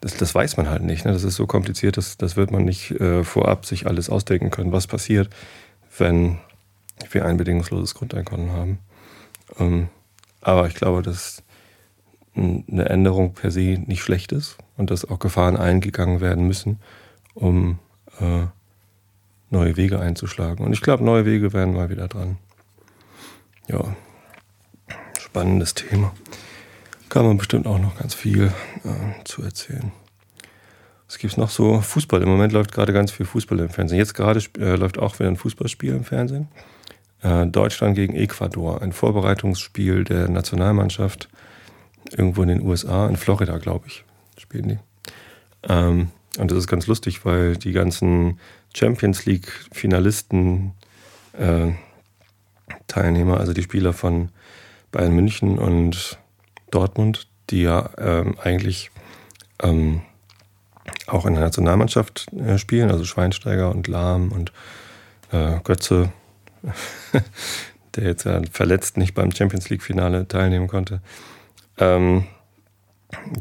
das, 0.00 0.16
das 0.16 0.34
weiß 0.34 0.56
man 0.56 0.68
halt 0.68 0.82
nicht. 0.82 1.04
Ne? 1.04 1.12
Das 1.12 1.24
ist 1.24 1.36
so 1.36 1.46
kompliziert, 1.46 1.96
das, 1.96 2.16
das 2.16 2.36
wird 2.36 2.50
man 2.50 2.64
nicht 2.64 2.90
äh, 2.92 3.24
vorab 3.24 3.66
sich 3.66 3.86
alles 3.86 4.10
ausdenken 4.10 4.50
können, 4.50 4.72
was 4.72 4.86
passiert, 4.86 5.30
wenn 5.96 6.38
wir 7.10 7.24
ein 7.24 7.36
bedingungsloses 7.36 7.94
Grundeinkommen 7.94 8.52
haben. 8.52 8.78
Ähm, 9.58 9.88
aber 10.40 10.66
ich 10.66 10.74
glaube, 10.74 11.02
dass 11.02 11.42
eine 12.36 12.88
Änderung 12.88 13.34
per 13.34 13.50
se 13.50 13.78
nicht 13.86 14.02
schlecht 14.02 14.32
ist 14.32 14.56
und 14.76 14.90
dass 14.90 15.04
auch 15.04 15.18
Gefahren 15.18 15.56
eingegangen 15.56 16.20
werden 16.20 16.46
müssen, 16.46 16.78
um 17.34 17.78
äh, 18.20 18.46
neue 19.50 19.76
Wege 19.76 19.98
einzuschlagen. 19.98 20.64
Und 20.64 20.72
ich 20.72 20.80
glaube, 20.80 21.04
neue 21.04 21.26
Wege 21.26 21.52
werden 21.52 21.74
mal 21.74 21.90
wieder 21.90 22.08
dran. 22.08 22.38
Ja, 23.70 23.94
spannendes 25.20 25.74
Thema. 25.74 26.12
Kann 27.08 27.24
man 27.24 27.38
bestimmt 27.38 27.68
auch 27.68 27.78
noch 27.78 27.98
ganz 27.98 28.14
viel 28.14 28.46
äh, 28.84 29.24
zu 29.24 29.42
erzählen. 29.42 29.92
Was 31.06 31.18
gibt 31.18 31.32
es 31.32 31.36
noch 31.36 31.50
so? 31.50 31.80
Fußball. 31.80 32.22
Im 32.22 32.28
Moment 32.28 32.52
läuft 32.52 32.72
gerade 32.72 32.92
ganz 32.92 33.12
viel 33.12 33.26
Fußball 33.26 33.60
im 33.60 33.68
Fernsehen. 33.68 33.98
Jetzt 33.98 34.14
gerade 34.14 34.40
äh, 34.58 34.74
läuft 34.74 34.98
auch 34.98 35.18
wieder 35.20 35.28
ein 35.28 35.36
Fußballspiel 35.36 35.92
im 35.92 36.04
Fernsehen. 36.04 36.48
Äh, 37.22 37.46
Deutschland 37.46 37.94
gegen 37.94 38.16
Ecuador. 38.16 38.82
Ein 38.82 38.92
Vorbereitungsspiel 38.92 40.02
der 40.02 40.28
Nationalmannschaft. 40.28 41.28
Irgendwo 42.10 42.42
in 42.42 42.48
den 42.48 42.62
USA, 42.62 43.06
in 43.06 43.16
Florida, 43.16 43.58
glaube 43.58 43.86
ich, 43.86 44.04
spielen 44.36 44.68
die. 44.68 44.78
Ähm, 45.68 46.08
und 46.38 46.50
das 46.50 46.58
ist 46.58 46.66
ganz 46.66 46.88
lustig, 46.88 47.24
weil 47.24 47.56
die 47.56 47.72
ganzen 47.72 48.40
Champions 48.74 49.26
League-Finalisten, 49.26 50.72
äh, 51.38 51.72
Teilnehmer, 52.86 53.38
also 53.38 53.52
die 53.52 53.62
Spieler 53.62 53.92
von 53.92 54.30
Bayern 54.92 55.14
München 55.14 55.58
und 55.58 56.18
Dortmund, 56.70 57.28
die 57.50 57.62
ja 57.62 57.90
ähm, 57.98 58.36
eigentlich 58.42 58.90
ähm, 59.62 60.02
auch 61.06 61.26
in 61.26 61.34
der 61.34 61.44
Nationalmannschaft 61.44 62.32
äh, 62.32 62.58
spielen, 62.58 62.90
also 62.90 63.04
Schweinsteiger 63.04 63.70
und 63.70 63.88
Lahm 63.88 64.32
und 64.32 64.52
äh, 65.32 65.58
Götze, 65.64 66.12
der 67.94 68.04
jetzt 68.04 68.24
ja 68.24 68.40
verletzt 68.50 68.96
nicht 68.96 69.14
beim 69.14 69.32
Champions 69.32 69.68
League-Finale 69.70 70.28
teilnehmen 70.28 70.68
konnte. 70.68 71.00
Ähm, 71.78 72.24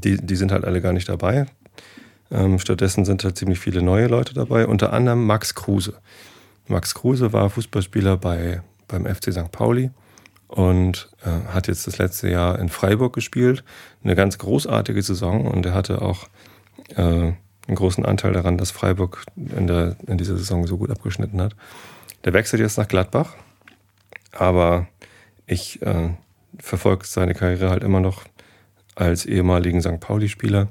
die, 0.03 0.17
die 0.17 0.35
sind 0.35 0.51
halt 0.51 0.65
alle 0.65 0.81
gar 0.81 0.93
nicht 0.93 1.09
dabei. 1.09 1.45
Ähm, 2.31 2.59
stattdessen 2.59 3.05
sind 3.05 3.23
halt 3.23 3.37
ziemlich 3.37 3.59
viele 3.59 3.81
neue 3.81 4.07
Leute 4.07 4.33
dabei, 4.33 4.67
unter 4.67 4.93
anderem 4.93 5.25
Max 5.25 5.55
Kruse. 5.55 5.93
Max 6.67 6.93
Kruse 6.93 7.33
war 7.33 7.49
Fußballspieler 7.49 8.17
bei, 8.17 8.61
beim 8.89 9.05
FC 9.05 9.31
St. 9.31 9.51
Pauli 9.51 9.91
und 10.49 11.09
äh, 11.23 11.53
hat 11.53 11.67
jetzt 11.67 11.87
das 11.87 11.97
letzte 11.97 12.29
Jahr 12.29 12.59
in 12.59 12.69
Freiburg 12.69 13.13
gespielt. 13.13 13.63
Eine 14.03 14.15
ganz 14.15 14.37
großartige 14.37 15.01
Saison 15.01 15.47
und 15.47 15.65
er 15.65 15.73
hatte 15.73 16.01
auch 16.01 16.27
äh, 16.95 17.01
einen 17.01 17.75
großen 17.75 18.05
Anteil 18.05 18.33
daran, 18.33 18.57
dass 18.57 18.71
Freiburg 18.71 19.23
in, 19.37 19.67
der, 19.67 19.95
in 20.07 20.17
dieser 20.17 20.37
Saison 20.37 20.67
so 20.67 20.77
gut 20.77 20.89
abgeschnitten 20.89 21.39
hat. 21.39 21.55
Der 22.25 22.33
wechselt 22.33 22.61
jetzt 22.61 22.77
nach 22.77 22.87
Gladbach, 22.87 23.35
aber 24.31 24.87
ich 25.45 25.81
äh, 25.83 26.09
verfolge 26.57 27.05
seine 27.05 27.35
Karriere 27.35 27.69
halt 27.69 27.83
immer 27.83 27.99
noch 27.99 28.23
als 28.95 29.25
ehemaligen 29.25 29.81
St. 29.81 29.99
Pauli-Spieler 29.99 30.67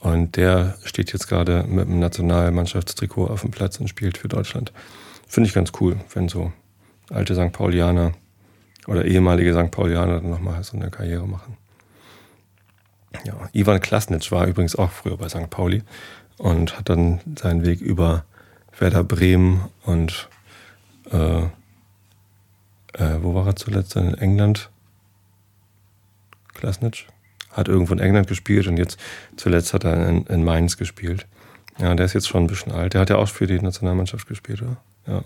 und 0.00 0.36
der 0.36 0.78
steht 0.82 1.12
jetzt 1.12 1.28
gerade 1.28 1.64
mit 1.64 1.86
dem 1.86 2.00
Nationalmannschaftstrikot 2.00 3.26
auf 3.26 3.42
dem 3.42 3.50
Platz 3.50 3.78
und 3.78 3.88
spielt 3.88 4.16
für 4.16 4.28
Deutschland. 4.28 4.72
Finde 5.28 5.48
ich 5.48 5.54
ganz 5.54 5.72
cool, 5.80 6.00
wenn 6.14 6.28
so 6.28 6.52
alte 7.10 7.34
St. 7.34 7.52
Paulianer 7.52 8.12
oder 8.86 9.04
ehemalige 9.04 9.54
St. 9.54 9.70
Paulianer 9.70 10.20
dann 10.20 10.30
nochmal 10.30 10.62
so 10.64 10.76
eine 10.76 10.90
Karriere 10.90 11.26
machen. 11.26 11.56
Ja, 13.24 13.48
Ivan 13.52 13.80
Klasnitsch 13.80 14.30
war 14.30 14.46
übrigens 14.46 14.76
auch 14.76 14.90
früher 14.90 15.16
bei 15.16 15.28
St. 15.28 15.50
Pauli 15.50 15.82
und 16.38 16.78
hat 16.78 16.88
dann 16.88 17.20
seinen 17.38 17.66
Weg 17.66 17.80
über 17.80 18.24
Werder 18.78 19.04
Bremen 19.04 19.68
und 19.84 20.28
äh, 21.10 21.42
äh, 21.42 23.18
wo 23.20 23.34
war 23.34 23.46
er 23.46 23.56
zuletzt? 23.56 23.96
In 23.96 24.14
England? 24.14 24.70
Klasnitsch? 26.54 27.06
hat 27.50 27.68
irgendwo 27.68 27.92
in 27.92 27.98
England 27.98 28.28
gespielt 28.28 28.66
und 28.66 28.76
jetzt 28.76 28.98
zuletzt 29.36 29.74
hat 29.74 29.84
er 29.84 30.08
in, 30.08 30.24
in 30.26 30.44
Mainz 30.44 30.76
gespielt. 30.76 31.26
Ja, 31.78 31.94
der 31.94 32.06
ist 32.06 32.12
jetzt 32.12 32.28
schon 32.28 32.44
ein 32.44 32.46
bisschen 32.46 32.72
alt. 32.72 32.94
Der 32.94 33.00
hat 33.00 33.10
ja 33.10 33.16
auch 33.16 33.28
für 33.28 33.46
die 33.46 33.60
Nationalmannschaft 33.60 34.26
gespielt, 34.28 34.62
oder? 34.62 34.76
Ja. 35.06 35.24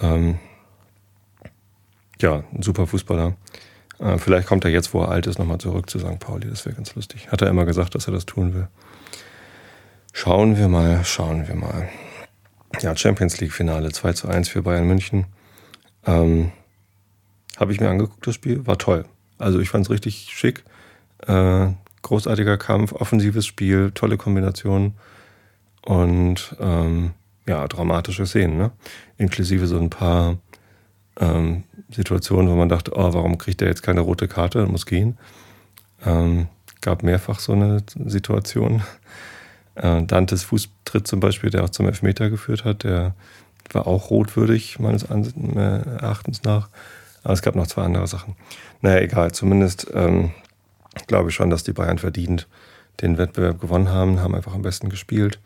Ähm, 0.00 0.38
ja, 2.20 2.44
ein 2.52 2.62
super 2.62 2.86
Fußballer. 2.86 3.36
Äh, 3.98 4.18
vielleicht 4.18 4.46
kommt 4.46 4.64
er 4.64 4.70
jetzt, 4.70 4.94
wo 4.94 5.02
er 5.02 5.08
alt 5.08 5.26
ist, 5.26 5.38
nochmal 5.38 5.58
zurück 5.58 5.90
zu 5.90 5.98
St. 5.98 6.18
Pauli. 6.18 6.48
Das 6.48 6.64
wäre 6.66 6.76
ganz 6.76 6.94
lustig. 6.94 7.30
Hat 7.30 7.42
er 7.42 7.48
immer 7.48 7.64
gesagt, 7.64 7.94
dass 7.94 8.06
er 8.06 8.12
das 8.12 8.26
tun 8.26 8.54
will. 8.54 8.68
Schauen 10.12 10.56
wir 10.56 10.68
mal, 10.68 11.04
schauen 11.04 11.46
wir 11.48 11.54
mal. 11.54 11.88
Ja, 12.80 12.96
Champions 12.96 13.40
League 13.40 13.52
Finale 13.52 13.90
2 13.92 14.12
zu 14.12 14.28
1 14.28 14.48
für 14.48 14.62
Bayern 14.62 14.86
München. 14.86 15.26
Ähm, 16.06 16.52
Habe 17.56 17.72
ich 17.72 17.80
mir 17.80 17.88
angeguckt, 17.88 18.26
das 18.26 18.34
Spiel. 18.34 18.66
War 18.66 18.78
toll. 18.78 19.04
Also 19.38 19.60
ich 19.60 19.70
fand 19.70 19.86
es 19.86 19.90
richtig 19.90 20.30
schick. 20.32 20.64
Äh, 21.26 21.68
großartiger 22.02 22.56
Kampf, 22.56 22.92
offensives 22.92 23.46
Spiel, 23.46 23.90
tolle 23.92 24.16
Kombination 24.16 24.94
und 25.84 26.56
ähm, 26.60 27.12
ja, 27.46 27.66
dramatische 27.66 28.26
Szenen, 28.26 28.58
ne? 28.58 28.72
Inklusive 29.16 29.66
so 29.66 29.78
ein 29.78 29.90
paar 29.90 30.38
ähm, 31.18 31.64
Situationen, 31.90 32.50
wo 32.50 32.54
man 32.54 32.68
dachte, 32.68 32.92
oh, 32.94 33.12
warum 33.12 33.38
kriegt 33.38 33.62
er 33.62 33.68
jetzt 33.68 33.82
keine 33.82 34.00
rote 34.00 34.28
Karte, 34.28 34.66
muss 34.66 34.86
gehen. 34.86 35.18
Ähm, 36.04 36.48
gab 36.80 37.02
mehrfach 37.02 37.40
so 37.40 37.52
eine 37.52 37.82
Situation. 38.06 38.82
Äh, 39.74 40.02
Dantes 40.04 40.42
Fußtritt 40.44 41.06
zum 41.06 41.20
Beispiel, 41.20 41.50
der 41.50 41.64
auch 41.64 41.70
zum 41.70 41.86
Elfmeter 41.86 42.30
geführt 42.30 42.64
hat, 42.64 42.84
der 42.84 43.14
war 43.72 43.86
auch 43.86 44.10
rotwürdig, 44.10 44.78
meines 44.78 45.04
Erachtens 45.04 46.42
nach. 46.42 46.68
Aber 47.22 47.32
es 47.34 47.42
gab 47.42 47.54
noch 47.54 47.66
zwei 47.66 47.82
andere 47.82 48.06
Sachen. 48.06 48.36
Naja, 48.80 49.00
egal, 49.00 49.32
zumindest 49.32 49.88
ähm, 49.92 50.30
glaube 51.06 51.30
ich 51.30 51.34
schon, 51.34 51.50
dass 51.50 51.64
die 51.64 51.72
Bayern 51.72 51.98
verdient 51.98 52.46
den 53.00 53.18
Wettbewerb 53.18 53.60
gewonnen 53.60 53.90
haben, 53.90 54.20
haben 54.20 54.34
einfach 54.34 54.54
am 54.54 54.62
besten 54.62 54.88
gespielt. 54.88 55.38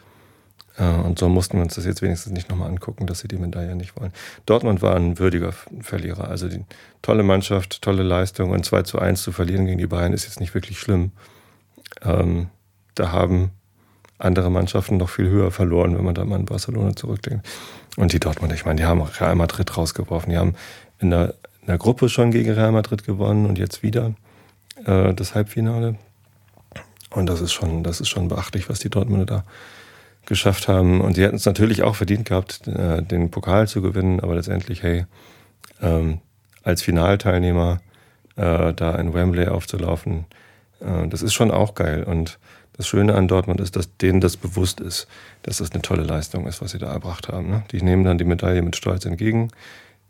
Äh, 0.79 0.85
und 0.85 1.19
so 1.19 1.29
mussten 1.29 1.59
wir 1.59 1.63
uns 1.63 1.75
das 1.75 1.85
jetzt 1.85 2.03
wenigstens 2.03 2.33
nicht 2.33 2.49
nochmal 2.49 2.69
angucken, 2.69 3.07
dass 3.07 3.21
sie 3.21 3.29
die 3.29 3.37
Medaille 3.37 3.75
nicht 3.75 3.99
wollen. 4.01 4.13
Dortmund 4.47 4.83
war 4.83 4.97
ein 4.97 5.19
würdiger 5.19 5.53
Verlierer. 5.81 6.29
Also 6.29 6.49
die 6.49 6.65
tolle 7.03 7.23
Mannschaft, 7.23 7.83
tolle 7.83 8.03
Leistung 8.03 8.51
und 8.51 8.65
2 8.65 8.83
zu 8.83 8.99
1 8.99 9.23
zu 9.23 9.33
verlieren 9.33 9.67
gegen 9.67 9.79
die 9.79 9.87
Bayern 9.87 10.13
ist 10.13 10.25
jetzt 10.25 10.41
nicht 10.41 10.55
wirklich 10.55 10.79
schlimm. 10.79 11.13
Ähm, 12.03 12.49
da 12.95 13.13
haben 13.13 13.51
andere 14.19 14.51
Mannschaften 14.51 14.99
noch 14.99 15.09
viel 15.09 15.29
höher 15.29 15.51
verloren, 15.51 15.97
wenn 15.97 16.05
man 16.05 16.15
da 16.15 16.25
mal 16.25 16.37
an 16.37 16.45
Barcelona 16.45 16.95
zurückdenkt. 16.95 17.47
Und 17.97 18.13
die 18.13 18.21
Dortmund, 18.21 18.53
ich 18.53 18.65
meine, 18.65 18.81
die 18.81 18.87
haben 18.87 19.03
Real 19.03 19.35
Madrid 19.35 19.77
rausgeworfen. 19.77 20.31
Die 20.31 20.39
haben 20.39 20.55
in 21.01 21.11
der, 21.11 21.35
in 21.61 21.67
der 21.67 21.79
Gruppe 21.79 22.09
schon 22.09 22.31
gegen 22.31 22.51
Real 22.51 22.73
Madrid 22.73 23.05
gewonnen 23.05 23.47
und 23.47 23.59
jetzt 23.59 23.83
wieder 23.83 24.15
äh, 24.85 25.13
das 25.13 25.35
Halbfinale. 25.35 25.97
Und 27.11 27.27
das 27.27 27.41
ist 27.41 27.53
schon, 27.53 27.83
das 27.83 28.01
ist 28.01 28.09
schon 28.09 28.29
beachtlich, 28.29 28.71
was 28.71 28.79
die 28.79 28.89
Dortmunder 28.89 29.27
da 29.27 29.45
geschafft 30.33 30.67
haben. 30.67 31.03
Und 31.03 31.15
sie 31.15 31.25
hätten 31.25 31.37
es 31.37 31.45
natürlich 31.45 31.83
auch 31.83 31.95
verdient 31.95 32.27
gehabt, 32.27 32.67
äh, 32.67 33.03
den 33.03 33.31
Pokal 33.31 33.69
zu 33.69 33.83
gewinnen, 33.83 34.19
aber 34.21 34.35
letztendlich, 34.35 34.83
hey, 34.83 35.05
ähm, 35.83 36.21
als 36.63 36.81
Finalteilnehmer 36.81 37.81
äh, 38.37 38.73
da 38.73 38.95
in 38.95 39.13
Wembley 39.13 39.49
aufzulaufen, 39.49 40.25
äh, 40.81 41.07
das 41.09 41.21
ist 41.21 41.35
schon 41.35 41.51
auch 41.51 41.75
geil. 41.75 42.03
Und 42.05 42.39
das 42.73 42.89
Schöne 42.89 43.15
an 43.15 43.29
Dortmund 43.29 43.61
ist, 43.61 43.77
dass 43.77 43.95
denen 43.99 44.23
das 44.23 44.39
bewusst 44.39 44.81
ist, 44.81 45.07
dass 45.43 45.59
das 45.59 45.73
eine 45.73 45.83
tolle 45.83 46.03
Leistung 46.03 46.47
ist, 46.47 46.63
was 46.63 46.71
sie 46.71 46.79
da 46.79 46.91
erbracht 46.91 47.29
haben. 47.29 47.51
Ne? 47.51 47.65
Die 47.71 47.83
nehmen 47.83 48.03
dann 48.03 48.17
die 48.17 48.25
Medaille 48.25 48.63
mit 48.63 48.75
Stolz 48.75 49.05
entgegen. 49.05 49.49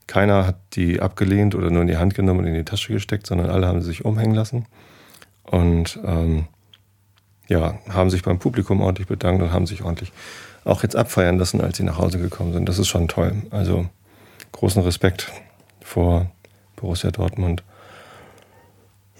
Keiner 0.06 0.46
hat 0.46 0.56
die 0.74 1.00
abgelehnt 1.00 1.56
oder 1.56 1.70
nur 1.70 1.82
in 1.82 1.88
die 1.88 1.96
Hand 1.96 2.14
genommen 2.14 2.40
und 2.40 2.46
in 2.46 2.54
die 2.54 2.64
Tasche 2.64 2.92
gesteckt, 2.92 3.26
sondern 3.26 3.50
alle 3.50 3.66
haben 3.66 3.80
sie 3.80 3.88
sich 3.88 4.04
umhängen 4.04 4.36
lassen 4.36 4.66
und 5.42 5.98
ähm, 6.04 6.46
ja, 7.48 7.78
haben 7.88 8.10
sich 8.10 8.22
beim 8.22 8.38
Publikum 8.38 8.80
ordentlich 8.80 9.08
bedankt 9.08 9.42
und 9.42 9.52
haben 9.52 9.66
sich 9.66 9.82
ordentlich 9.82 10.12
auch 10.64 10.82
jetzt 10.82 10.96
abfeiern 10.96 11.38
lassen, 11.38 11.60
als 11.60 11.76
sie 11.76 11.82
nach 11.82 11.98
Hause 11.98 12.18
gekommen 12.18 12.52
sind. 12.52 12.68
Das 12.68 12.78
ist 12.78 12.88
schon 12.88 13.08
toll. 13.08 13.42
Also 13.50 13.86
großen 14.52 14.82
Respekt 14.82 15.32
vor 15.80 16.30
Borussia 16.76 17.10
Dortmund. 17.10 17.62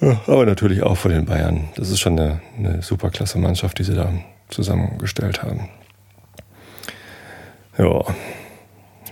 Ja, 0.01 0.21
aber 0.27 0.47
natürlich 0.47 0.83
auch 0.83 0.97
vor 0.97 1.11
den 1.11 1.27
Bayern. 1.27 1.69
Das 1.77 1.91
ist 1.91 2.01
schon 2.01 2.19
eine, 2.19 2.41
eine 2.57 2.83
superklasse 2.83 3.39
Mannschaft, 3.39 3.79
die 3.79 3.85
sie 3.85 3.95
da 3.95 4.13
zusammengestellt 4.49 5.43
haben. 5.43 5.69
Ja, 7.79 8.05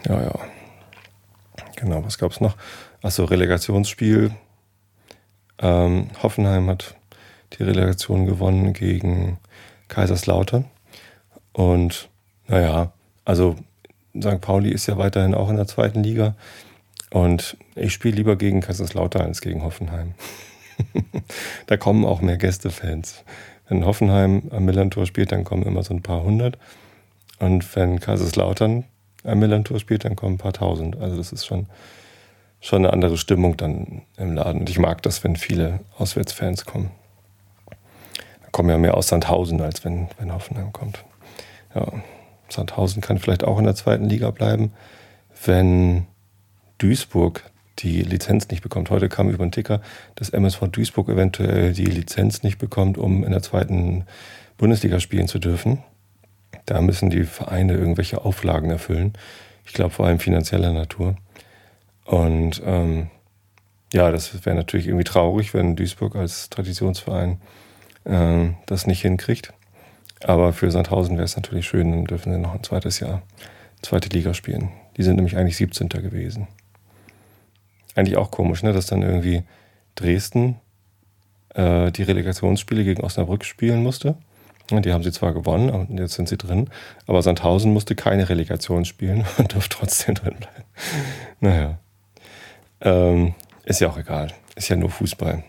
ja, 0.06 0.22
ja. 0.22 0.38
Genau, 1.76 2.04
was 2.04 2.18
gab 2.18 2.32
es 2.32 2.40
noch? 2.40 2.56
Achso, 3.02 3.24
Relegationsspiel. 3.24 4.32
Ähm, 5.58 6.08
Hoffenheim 6.22 6.68
hat 6.68 6.96
die 7.52 7.62
Relegation 7.62 8.26
gewonnen 8.26 8.72
gegen 8.72 9.38
Kaiserslautern. 9.88 10.64
Und 11.52 12.08
naja, 12.46 12.92
also 13.24 13.56
St. 14.18 14.40
Pauli 14.40 14.70
ist 14.70 14.86
ja 14.86 14.98
weiterhin 14.98 15.34
auch 15.34 15.50
in 15.50 15.56
der 15.56 15.66
zweiten 15.66 16.02
Liga. 16.02 16.34
Und 17.10 17.56
ich 17.74 17.92
spiele 17.92 18.16
lieber 18.16 18.36
gegen 18.36 18.60
Kaiserslautern 18.60 19.22
als 19.22 19.40
gegen 19.40 19.62
Hoffenheim. 19.62 20.14
da 21.66 21.76
kommen 21.76 22.04
auch 22.04 22.20
mehr 22.20 22.36
Gästefans. 22.36 23.24
Wenn 23.68 23.84
Hoffenheim 23.84 24.42
am 24.50 24.64
Millantor 24.64 25.06
spielt, 25.06 25.32
dann 25.32 25.44
kommen 25.44 25.64
immer 25.64 25.82
so 25.82 25.94
ein 25.94 26.02
paar 26.02 26.22
hundert. 26.22 26.58
Und 27.38 27.76
wenn 27.76 28.00
Kaiserslautern 28.00 28.84
am 29.24 29.38
Millantor 29.38 29.78
spielt, 29.78 30.04
dann 30.04 30.16
kommen 30.16 30.34
ein 30.34 30.38
paar 30.38 30.52
tausend. 30.52 31.00
Also 31.00 31.16
das 31.16 31.32
ist 31.32 31.46
schon, 31.46 31.66
schon 32.60 32.84
eine 32.84 32.92
andere 32.92 33.16
Stimmung 33.16 33.56
dann 33.56 34.02
im 34.16 34.34
Laden. 34.34 34.60
Und 34.60 34.70
ich 34.70 34.78
mag 34.78 35.02
das, 35.02 35.22
wenn 35.24 35.36
viele 35.36 35.80
Auswärtsfans 35.98 36.64
kommen. 36.64 36.90
Kommen 38.52 38.70
ja 38.70 38.78
mehr 38.78 38.96
aus 38.96 39.08
Sandhausen, 39.08 39.60
als 39.60 39.84
wenn, 39.84 40.08
wenn 40.18 40.32
Hoffenheim 40.32 40.72
kommt. 40.72 41.04
Ja, 41.74 41.86
Sandhausen 42.48 43.00
kann 43.00 43.18
vielleicht 43.18 43.44
auch 43.44 43.58
in 43.58 43.64
der 43.64 43.74
zweiten 43.74 44.08
Liga 44.08 44.30
bleiben, 44.30 44.72
wenn 45.44 46.06
Duisburg 46.78 47.50
die 47.78 48.02
Lizenz 48.02 48.48
nicht 48.48 48.62
bekommt. 48.62 48.90
Heute 48.90 49.08
kam 49.08 49.30
über 49.30 49.46
den 49.46 49.52
Ticker, 49.52 49.80
dass 50.14 50.30
MSV 50.30 50.68
Duisburg 50.68 51.08
eventuell 51.08 51.72
die 51.72 51.86
Lizenz 51.86 52.42
nicht 52.42 52.58
bekommt, 52.58 52.98
um 52.98 53.24
in 53.24 53.30
der 53.30 53.42
zweiten 53.42 54.04
Bundesliga 54.58 55.00
spielen 55.00 55.28
zu 55.28 55.38
dürfen. 55.38 55.82
Da 56.66 56.80
müssen 56.80 57.10
die 57.10 57.24
Vereine 57.24 57.74
irgendwelche 57.74 58.24
Auflagen 58.24 58.70
erfüllen. 58.70 59.14
Ich 59.64 59.72
glaube 59.72 59.90
vor 59.90 60.06
allem 60.06 60.18
finanzieller 60.18 60.72
Natur. 60.72 61.16
Und 62.04 62.60
ähm, 62.64 63.08
ja, 63.92 64.10
das 64.10 64.44
wäre 64.44 64.56
natürlich 64.56 64.86
irgendwie 64.86 65.04
traurig, 65.04 65.54
wenn 65.54 65.76
Duisburg 65.76 66.16
als 66.16 66.50
Traditionsverein 66.50 67.40
äh, 68.04 68.50
das 68.66 68.86
nicht 68.86 69.02
hinkriegt. 69.02 69.52
Aber 70.22 70.52
für 70.52 70.70
Sandhausen 70.70 71.16
wäre 71.16 71.24
es 71.24 71.36
natürlich 71.36 71.66
schön, 71.66 71.92
dann 71.92 72.04
dürfen 72.04 72.32
sie 72.32 72.38
noch 72.38 72.54
ein 72.54 72.62
zweites 72.62 73.00
Jahr 73.00 73.22
zweite 73.82 74.10
Liga 74.10 74.34
spielen. 74.34 74.70
Die 74.96 75.02
sind 75.02 75.16
nämlich 75.16 75.36
eigentlich 75.36 75.56
17. 75.56 75.88
gewesen. 75.88 76.48
Eigentlich 77.94 78.16
auch 78.16 78.30
komisch, 78.30 78.62
ne? 78.62 78.72
dass 78.72 78.86
dann 78.86 79.02
irgendwie 79.02 79.42
Dresden 79.94 80.56
äh, 81.54 81.90
die 81.90 82.02
Relegationsspiele 82.02 82.84
gegen 82.84 83.02
Osnabrück 83.02 83.44
spielen 83.44 83.82
musste. 83.82 84.16
Die 84.70 84.92
haben 84.92 85.02
sie 85.02 85.10
zwar 85.10 85.34
gewonnen, 85.34 85.68
und 85.70 85.98
jetzt 85.98 86.14
sind 86.14 86.28
sie 86.28 86.36
drin, 86.36 86.70
aber 87.08 87.22
Sandhausen 87.22 87.72
musste 87.72 87.96
keine 87.96 88.28
Relegation 88.28 88.84
spielen 88.84 89.26
und 89.38 89.54
durfte 89.54 89.78
trotzdem 89.78 90.14
drin 90.14 90.36
bleiben. 90.38 90.64
Naja. 91.40 91.78
Ähm, 92.80 93.34
ist 93.64 93.80
ja 93.80 93.88
auch 93.88 93.98
egal. 93.98 94.32
Ist 94.54 94.68
ja 94.68 94.76
nur 94.76 94.90
Fußball. 94.90 95.42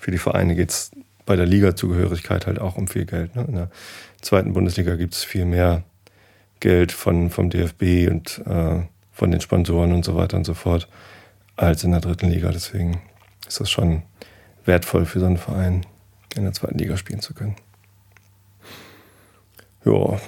Für 0.00 0.10
die 0.10 0.18
Vereine 0.18 0.56
geht 0.56 0.70
es 0.70 0.90
bei 1.26 1.36
der 1.36 1.46
Liga-Zugehörigkeit 1.46 2.46
halt 2.46 2.58
auch 2.58 2.76
um 2.76 2.86
viel 2.86 3.04
Geld. 3.04 3.34
Ne? 3.36 3.44
In 3.48 3.54
der 3.54 3.70
zweiten 4.20 4.52
Bundesliga 4.52 4.96
gibt 4.96 5.14
es 5.14 5.24
viel 5.24 5.44
mehr 5.44 5.84
Geld 6.60 6.92
von, 6.92 7.30
vom 7.30 7.50
DFB 7.50 8.10
und 8.10 8.42
äh, 8.46 8.82
von 9.12 9.30
den 9.30 9.40
Sponsoren 9.40 9.92
und 9.92 10.04
so 10.04 10.16
weiter 10.16 10.36
und 10.36 10.44
so 10.44 10.54
fort 10.54 10.88
als 11.56 11.84
in 11.84 11.92
der 11.92 12.00
dritten 12.00 12.28
Liga. 12.28 12.50
Deswegen 12.50 13.00
ist 13.46 13.60
das 13.60 13.70
schon 13.70 14.02
wertvoll 14.64 15.06
für 15.06 15.20
so 15.20 15.26
einen 15.26 15.36
Verein, 15.36 15.86
in 16.34 16.44
der 16.44 16.52
zweiten 16.52 16.78
Liga 16.78 16.96
spielen 16.96 17.20
zu 17.20 17.34
können. 17.34 17.56
Ja, 19.84 20.18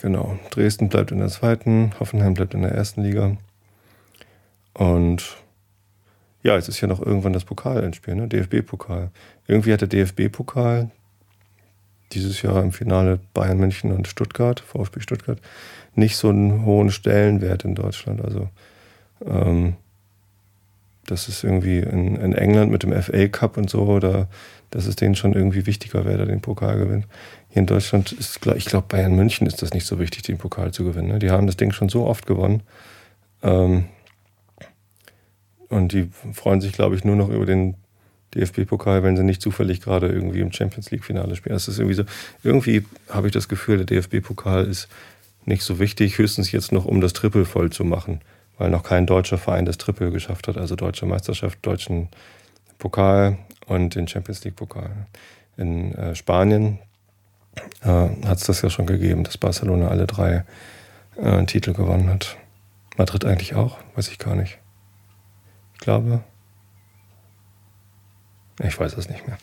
genau. 0.00 0.38
Dresden 0.50 0.88
bleibt 0.88 1.12
in 1.12 1.18
der 1.18 1.28
zweiten, 1.28 1.92
Hoffenheim 2.00 2.34
bleibt 2.34 2.54
in 2.54 2.62
der 2.62 2.72
ersten 2.72 3.02
Liga. 3.02 3.36
Und 4.74 5.36
ja, 6.42 6.56
es 6.56 6.68
ist 6.68 6.80
ja 6.80 6.88
noch 6.88 7.00
irgendwann 7.00 7.32
das 7.32 7.44
Pokalendspiel, 7.44 8.14
ne? 8.14 8.28
DFB-Pokal. 8.28 9.10
Irgendwie 9.46 9.72
hat 9.72 9.80
der 9.80 9.88
DFB-Pokal 9.88 10.90
dieses 12.12 12.42
Jahr 12.42 12.62
im 12.62 12.72
Finale 12.72 13.20
Bayern 13.32 13.58
München 13.58 13.92
und 13.92 14.08
Stuttgart, 14.08 14.60
VfB 14.60 15.00
Stuttgart, 15.00 15.38
nicht 15.94 16.16
so 16.16 16.28
einen 16.28 16.64
hohen 16.64 16.90
Stellenwert 16.90 17.64
in 17.64 17.74
Deutschland. 17.74 18.22
Also 18.22 18.48
ähm, 19.24 19.74
das 21.06 21.28
ist 21.28 21.44
irgendwie 21.44 21.78
in, 21.78 22.16
in, 22.16 22.32
England 22.32 22.70
mit 22.70 22.82
dem 22.82 22.92
FA 23.02 23.28
Cup 23.28 23.56
und 23.56 23.68
so, 23.68 23.82
oder 23.82 24.28
dass 24.70 24.86
es 24.86 24.96
denen 24.96 25.14
schon 25.14 25.34
irgendwie 25.34 25.66
wichtiger 25.66 26.04
wäre, 26.04 26.26
den 26.26 26.40
Pokal 26.40 26.78
gewinnt. 26.78 27.06
Hier 27.50 27.60
in 27.60 27.66
Deutschland 27.66 28.12
ist, 28.12 28.46
ich 28.56 28.64
glaube, 28.64 28.86
Bayern 28.88 29.14
München 29.14 29.46
ist 29.46 29.62
das 29.62 29.74
nicht 29.74 29.86
so 29.86 29.98
wichtig, 29.98 30.22
den 30.22 30.38
Pokal 30.38 30.72
zu 30.72 30.84
gewinnen. 30.84 31.08
Ne? 31.08 31.18
Die 31.18 31.30
haben 31.30 31.46
das 31.46 31.56
Ding 31.56 31.72
schon 31.72 31.88
so 31.88 32.06
oft 32.06 32.26
gewonnen. 32.26 32.62
Ähm, 33.42 33.86
und 35.72 35.92
die 35.92 36.10
freuen 36.34 36.60
sich, 36.60 36.72
glaube 36.72 36.94
ich, 36.94 37.04
nur 37.04 37.16
noch 37.16 37.30
über 37.30 37.46
den 37.46 37.74
DFB-Pokal, 38.34 39.02
wenn 39.02 39.16
sie 39.16 39.24
nicht 39.24 39.40
zufällig 39.40 39.80
gerade 39.80 40.06
irgendwie 40.06 40.40
im 40.40 40.52
Champions 40.52 40.90
League-Finale 40.90 41.34
spielen. 41.34 41.54
Das 41.54 41.66
ist 41.66 41.78
irgendwie 41.78 41.94
so, 41.94 42.04
irgendwie 42.42 42.84
habe 43.08 43.26
ich 43.26 43.32
das 43.32 43.48
Gefühl, 43.48 43.82
der 43.82 43.86
DFB-Pokal 43.86 44.66
ist 44.66 44.88
nicht 45.44 45.62
so 45.62 45.78
wichtig, 45.78 46.18
höchstens 46.18 46.52
jetzt 46.52 46.72
noch, 46.72 46.84
um 46.84 47.00
das 47.00 47.14
Triple 47.14 47.44
voll 47.44 47.70
zu 47.70 47.84
machen, 47.84 48.20
weil 48.58 48.70
noch 48.70 48.82
kein 48.82 49.06
deutscher 49.06 49.38
Verein 49.38 49.64
das 49.64 49.78
Triple 49.78 50.10
geschafft 50.10 50.46
hat, 50.46 50.56
also 50.56 50.76
deutsche 50.76 51.06
Meisterschaft, 51.06 51.58
deutschen 51.62 52.08
Pokal 52.78 53.38
und 53.66 53.94
den 53.94 54.06
Champions 54.08 54.44
League-Pokal. 54.44 54.90
In 55.56 55.94
äh, 55.94 56.14
Spanien 56.14 56.78
äh, 57.82 57.88
hat 57.88 58.38
es 58.38 58.44
das 58.44 58.62
ja 58.62 58.70
schon 58.70 58.86
gegeben, 58.86 59.24
dass 59.24 59.38
Barcelona 59.38 59.88
alle 59.88 60.06
drei 60.06 60.44
äh, 61.16 61.44
Titel 61.46 61.72
gewonnen 61.72 62.08
hat. 62.08 62.36
Madrid 62.96 63.24
eigentlich 63.24 63.54
auch, 63.54 63.78
weiß 63.94 64.08
ich 64.08 64.18
gar 64.18 64.34
nicht 64.34 64.58
glaube. 65.82 66.22
Ich 68.62 68.78
weiß 68.78 68.96
es 68.96 69.08
nicht 69.08 69.26
mehr. 69.26 69.38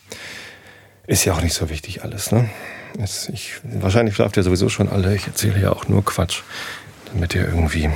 Ist 1.06 1.24
ja 1.24 1.34
auch 1.34 1.42
nicht 1.42 1.54
so 1.54 1.68
wichtig 1.68 2.02
alles, 2.02 2.32
ne? 2.32 2.48
Ist, 2.98 3.28
ich, 3.28 3.60
wahrscheinlich 3.62 4.14
schlaft 4.14 4.36
ihr 4.36 4.42
sowieso 4.42 4.68
schon 4.68 4.88
alle. 4.88 5.14
Ich 5.14 5.26
erzähle 5.26 5.60
ja 5.60 5.72
auch 5.72 5.88
nur 5.88 6.04
Quatsch, 6.04 6.42
damit 7.12 7.34
ihr 7.34 7.46
irgendwie 7.46 7.90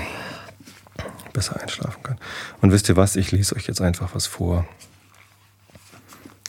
besser 1.33 1.61
einschlafen 1.61 2.03
könnt. 2.03 2.21
Und 2.61 2.71
wisst 2.73 2.89
ihr 2.89 2.97
was? 2.97 3.17
Ich 3.17 3.33
lese 3.33 3.57
euch 3.57 3.67
jetzt 3.67 3.81
einfach 3.81 4.15
was 4.15 4.27
vor. 4.27 4.67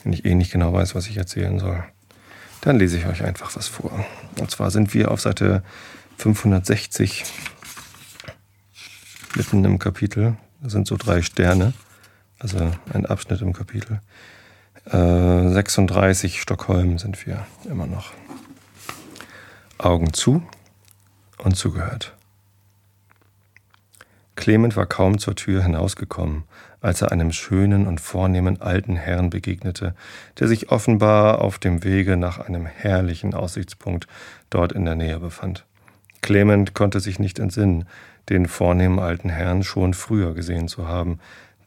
Wenn 0.04 0.12
ich 0.12 0.24
eh 0.24 0.34
nicht 0.34 0.52
genau 0.52 0.72
weiß, 0.72 0.94
was 0.94 1.08
ich 1.08 1.16
erzählen 1.16 1.58
soll, 1.58 1.82
dann 2.60 2.78
lese 2.78 2.98
ich 2.98 3.06
euch 3.06 3.24
einfach 3.24 3.54
was 3.56 3.66
vor. 3.68 4.04
Und 4.38 4.50
zwar 4.50 4.70
sind 4.70 4.94
wir 4.94 5.10
auf 5.10 5.20
Seite 5.20 5.62
560 6.18 7.24
mitten 9.34 9.64
im 9.64 9.78
Kapitel. 9.78 10.36
Da 10.62 10.70
sind 10.70 10.86
so 10.86 10.96
drei 10.96 11.22
Sterne 11.22 11.72
also 12.38 12.70
ein 12.92 13.06
Abschnitt 13.06 13.40
im 13.40 13.52
Kapitel. 13.52 14.00
Äh, 14.86 15.48
36 15.48 16.40
Stockholm 16.40 16.98
sind 16.98 17.26
wir 17.26 17.46
immer 17.68 17.86
noch. 17.86 18.12
Augen 19.78 20.12
zu 20.12 20.42
und 21.38 21.56
zugehört. 21.56 22.14
Clement 24.36 24.76
war 24.76 24.86
kaum 24.86 25.18
zur 25.18 25.34
Tür 25.34 25.62
hinausgekommen, 25.62 26.44
als 26.80 27.02
er 27.02 27.10
einem 27.10 27.32
schönen 27.32 27.86
und 27.86 28.00
vornehmen 28.00 28.60
alten 28.60 28.94
Herrn 28.96 29.30
begegnete, 29.30 29.94
der 30.38 30.46
sich 30.46 30.70
offenbar 30.70 31.40
auf 31.40 31.58
dem 31.58 31.82
Wege 31.82 32.16
nach 32.16 32.38
einem 32.38 32.66
herrlichen 32.66 33.34
Aussichtspunkt 33.34 34.06
dort 34.50 34.72
in 34.72 34.84
der 34.84 34.94
Nähe 34.94 35.18
befand. 35.18 35.64
Clement 36.20 36.74
konnte 36.74 37.00
sich 37.00 37.18
nicht 37.18 37.38
entsinnen, 37.38 37.86
den 38.28 38.46
vornehmen 38.46 38.98
alten 38.98 39.30
Herrn 39.30 39.62
schon 39.62 39.94
früher 39.94 40.34
gesehen 40.34 40.68
zu 40.68 40.86
haben, 40.86 41.18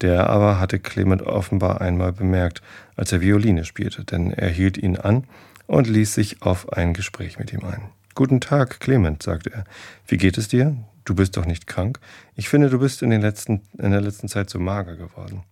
der 0.01 0.29
aber 0.29 0.59
hatte 0.59 0.79
Clement 0.79 1.21
offenbar 1.21 1.81
einmal 1.81 2.13
bemerkt, 2.13 2.61
als 2.95 3.11
er 3.11 3.21
Violine 3.21 3.65
spielte, 3.65 4.03
denn 4.03 4.31
er 4.31 4.49
hielt 4.49 4.77
ihn 4.77 4.97
an 4.97 5.25
und 5.67 5.87
ließ 5.87 6.13
sich 6.13 6.41
auf 6.41 6.73
ein 6.73 6.93
Gespräch 6.93 7.37
mit 7.39 7.53
ihm 7.53 7.63
ein. 7.63 7.81
Guten 8.15 8.41
Tag, 8.41 8.79
Clement, 8.79 9.21
sagte 9.21 9.51
er. 9.53 9.63
Wie 10.07 10.17
geht 10.17 10.37
es 10.37 10.47
dir? 10.47 10.75
Du 11.05 11.15
bist 11.15 11.37
doch 11.37 11.45
nicht 11.45 11.67
krank? 11.67 11.99
Ich 12.35 12.49
finde, 12.49 12.69
du 12.69 12.79
bist 12.79 13.01
in, 13.01 13.09
den 13.09 13.21
letzten, 13.21 13.61
in 13.77 13.91
der 13.91 14.01
letzten 14.01 14.27
Zeit 14.27 14.49
so 14.49 14.59
mager 14.59 14.95
geworden. 14.95 15.43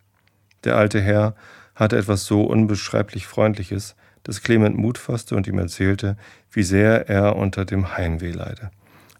Der 0.63 0.75
alte 0.75 0.99
Herr 0.99 1.36
hatte 1.75 1.97
etwas 1.97 2.25
so 2.25 2.43
unbeschreiblich 2.43 3.27
Freundliches, 3.27 3.95
dass 4.23 4.41
Clement 4.41 4.77
Mut 4.77 4.97
fasste 4.97 5.36
und 5.36 5.47
ihm 5.47 5.60
erzählte, 5.60 6.17
wie 6.51 6.63
sehr 6.63 7.07
er 7.07 7.36
unter 7.36 7.63
dem 7.63 7.95
Heimweh 7.95 8.31
leide. 8.31 8.71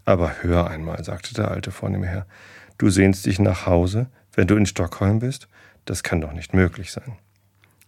Aber 0.04 0.42
hör 0.42 0.70
einmal, 0.70 1.04
sagte 1.04 1.34
der 1.34 1.52
alte 1.52 1.72
vornehme 1.72 2.08
Herr, 2.08 2.26
du 2.78 2.90
sehnst 2.90 3.26
dich 3.26 3.40
nach 3.40 3.66
Hause, 3.66 4.08
wenn 4.38 4.48
du 4.48 4.56
in 4.56 4.68
Stockholm 4.68 5.20
bist, 5.20 5.50
das 5.86 6.04
kann 6.04 6.22
doch 6.22 6.32
nicht 6.32 6.54
möglich 6.54 6.92
sein. 6.92 7.18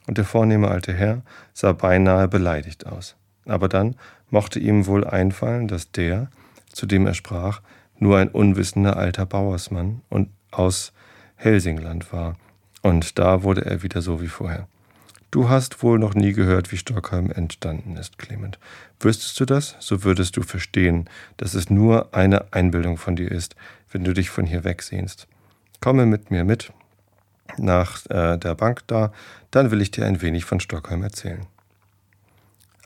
Und 0.08 0.18
der 0.18 0.26
vornehme 0.26 0.68
alte 0.68 0.94
Herr 0.94 1.22
sah 1.54 1.74
beinahe 1.74 2.28
beleidigt 2.28 2.88
aus. 2.88 3.16
Aber 3.46 3.70
dann 3.70 3.96
mochte 4.32 4.60
ihm 4.60 4.88
wohl 4.88 5.06
einfallen, 5.06 5.68
dass 5.68 5.92
der, 5.92 6.30
zu 6.74 6.88
dem 6.88 7.06
er 7.06 7.14
sprach, 7.14 7.62
nur 8.00 8.18
ein 8.18 8.30
unwissender 8.30 8.98
alter 8.98 9.28
Bauersmann 9.28 10.02
und 10.10 10.30
aus 10.50 10.92
Helsingland 11.36 12.12
war. 12.12 12.36
Und 12.82 13.20
da 13.20 13.44
wurde 13.44 13.66
er 13.66 13.84
wieder 13.84 14.02
so 14.02 14.20
wie 14.20 14.28
vorher. 14.28 14.68
Du 15.30 15.50
hast 15.50 15.84
wohl 15.84 16.00
noch 16.00 16.16
nie 16.16 16.34
gehört, 16.34 16.72
wie 16.72 16.78
Stockholm 16.78 17.30
entstanden 17.30 17.96
ist, 17.98 18.18
Clement. 18.18 18.58
Wüsstest 19.00 19.40
du 19.40 19.46
das, 19.46 19.76
so 19.80 20.04
würdest 20.04 20.36
du 20.36 20.42
verstehen, 20.42 21.08
dass 21.38 21.54
es 21.54 21.70
nur 21.70 22.16
eine 22.16 22.52
Einbildung 22.52 22.98
von 22.98 23.16
dir 23.16 23.32
ist, 23.32 23.56
wenn 23.92 24.04
du 24.04 24.14
dich 24.14 24.32
von 24.32 24.48
hier 24.48 24.64
wegsehnst. 24.64 25.28
Komme 25.82 26.06
mit 26.06 26.32
mir 26.32 26.44
mit 26.44 26.72
nach 27.58 28.06
äh, 28.10 28.38
der 28.38 28.56
Bank 28.56 28.82
da, 28.88 29.12
dann 29.52 29.72
will 29.72 29.82
ich 29.82 29.92
dir 29.92 30.06
ein 30.06 30.22
wenig 30.22 30.46
von 30.46 30.60
Stockholm 30.60 31.04
erzählen. 31.04 31.46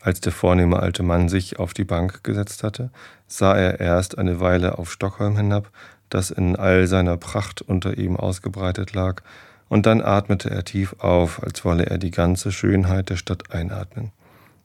Als 0.02 0.20
der 0.20 0.32
vornehme 0.32 0.80
alte 0.80 1.04
Mann 1.04 1.30
sich 1.30 1.60
auf 1.60 1.74
die 1.74 1.86
Bank 1.86 2.24
gesetzt 2.24 2.64
hatte, 2.64 2.90
sah 3.28 3.56
er 3.56 3.80
erst 3.80 4.18
eine 4.18 4.40
Weile 4.40 4.78
auf 4.78 4.92
Stockholm 4.92 5.38
hinab, 5.38 5.70
das 6.10 6.30
in 6.30 6.56
all 6.56 6.88
seiner 6.88 7.18
Pracht 7.18 7.62
unter 7.62 7.98
ihm 7.98 8.18
ausgebreitet 8.18 8.94
lag, 8.94 9.22
und 9.70 9.86
dann 9.86 10.02
atmete 10.02 10.52
er 10.52 10.66
tief 10.66 10.96
auf, 11.00 11.42
als 11.42 11.66
wolle 11.66 11.86
er 11.88 11.98
die 11.98 12.12
ganze 12.12 12.52
Schönheit 12.52 13.10
der 13.10 13.16
Stadt 13.16 13.52
einatmen. 13.52 14.12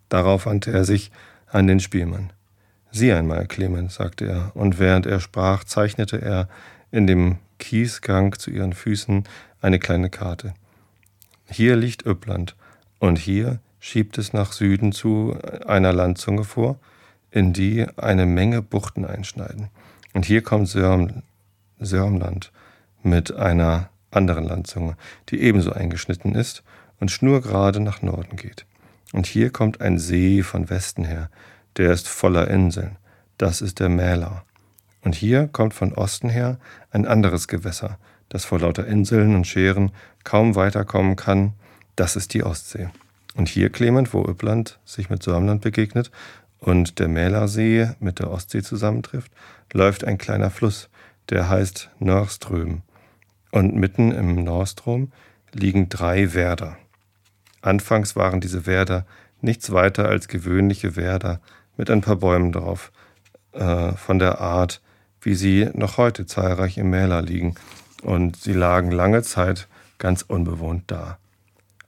Darauf 0.09 0.45
wandte 0.45 0.73
er 0.73 0.85
sich 0.85 1.11
an 1.47 1.67
den 1.67 1.81
Spielmann. 1.81 2.33
Sieh 2.91 3.13
einmal, 3.13 3.47
Clement, 3.47 3.93
sagte 3.93 4.27
er, 4.27 4.51
und 4.55 4.79
während 4.79 5.07
er 5.07 5.21
sprach, 5.21 5.65
zeichnete 5.65 6.21
er 6.21 6.49
in 6.91 7.07
dem 7.07 7.39
Kiesgang 7.59 8.39
zu 8.39 8.51
ihren 8.51 8.73
Füßen 8.73 9.25
eine 9.61 9.79
kleine 9.79 10.11
Karte. 10.11 10.55
Hier 11.51 11.77
liegt 11.77 12.07
Öppland 12.07 12.57
und 12.99 13.19
hier 13.19 13.61
schiebt 13.81 14.19
es 14.19 14.33
nach 14.33 14.53
Süden 14.53 14.93
zu 14.93 15.37
einer 15.67 15.93
Landzunge 15.93 16.45
vor, 16.45 16.79
in 17.31 17.53
die 17.53 17.87
eine 17.97 18.27
Menge 18.27 18.63
Buchten 18.63 19.05
einschneiden. 19.05 19.69
Und 20.15 20.25
hier 20.27 20.43
kommt 20.43 20.69
Sörm, 20.69 21.23
Sörmland 21.79 22.53
mit 23.03 23.33
einer 23.33 23.91
anderen 24.11 24.45
Landzunge, 24.45 24.97
die 25.29 25.41
ebenso 25.41 25.73
eingeschnitten 25.73 26.35
ist 26.35 26.63
und 27.01 27.11
schnurgerade 27.11 27.81
nach 27.81 28.03
Norden 28.03 28.37
geht. 28.37 28.67
Und 29.13 29.27
hier 29.27 29.51
kommt 29.51 29.81
ein 29.81 29.99
See 29.99 30.43
von 30.43 30.71
Westen 30.71 31.05
her, 31.05 31.31
der 31.77 31.93
ist 31.93 32.09
voller 32.09 32.49
Inseln. 32.49 32.97
das 33.37 33.63
ist 33.63 33.79
der 33.79 33.89
Mälar. 33.89 34.45
Und 35.09 35.15
hier 35.15 35.49
kommt 35.49 35.73
von 35.73 35.95
Osten 35.95 36.29
her 36.29 36.59
ein 36.91 37.07
anderes 37.07 37.49
Gewässer, 37.49 37.99
das 38.29 38.45
vor 38.45 38.61
lauter 38.61 38.87
Inseln 38.87 39.35
und 39.35 39.47
Scheren 39.47 39.91
kaum 40.23 40.55
weiterkommen 40.55 41.17
kann, 41.17 41.55
das 41.97 42.15
ist 42.15 42.35
die 42.35 42.43
Ostsee. 42.43 42.91
Und 43.35 43.49
hier, 43.49 43.71
Clement, 43.71 44.13
wo 44.13 44.21
Uppland 44.21 44.79
sich 44.85 45.09
mit 45.09 45.23
Sörmland 45.23 45.63
begegnet 45.63 46.11
und 46.59 46.99
der 46.99 47.09
Mälersee 47.09 47.93
mit 48.01 48.19
der 48.19 48.31
Ostsee 48.31 48.61
zusammentrifft, 48.61 49.33
läuft 49.73 50.05
ein 50.05 50.19
kleiner 50.19 50.51
Fluss, 50.51 50.91
der 51.31 51.49
heißt 51.49 51.89
Nörström. 52.01 52.83
Und 53.51 53.77
mitten 53.77 54.13
im 54.13 54.45
Norstrom 54.45 55.11
liegen 55.55 55.89
drei 55.89 56.35
Werder. 56.35 56.77
Anfangs 57.63 58.15
waren 58.15 58.43
diese 58.43 58.67
Werder 58.67 59.07
nichts 59.41 59.73
weiter 59.73 60.07
als 60.07 60.29
gewöhnliche 60.29 60.97
Werder 60.97 61.41
mit 61.79 61.91
ein 61.91 62.03
paar 62.03 62.17
Bäumen 62.17 62.53
drauf, 62.53 62.93
äh, 63.53 63.93
von 63.93 64.19
der 64.19 64.43
Art, 64.43 64.83
wie 65.21 65.35
sie 65.35 65.69
noch 65.75 65.97
heute 65.97 66.27
zahlreich 66.27 66.79
im 66.79 66.91
Mäler 66.91 67.23
liegen, 67.23 67.55
und 68.03 68.37
sie 68.37 68.53
lagen 68.53 68.93
lange 68.93 69.23
Zeit 69.23 69.67
ganz 69.99 70.23
unbewohnt 70.23 70.85
da. 70.87 71.19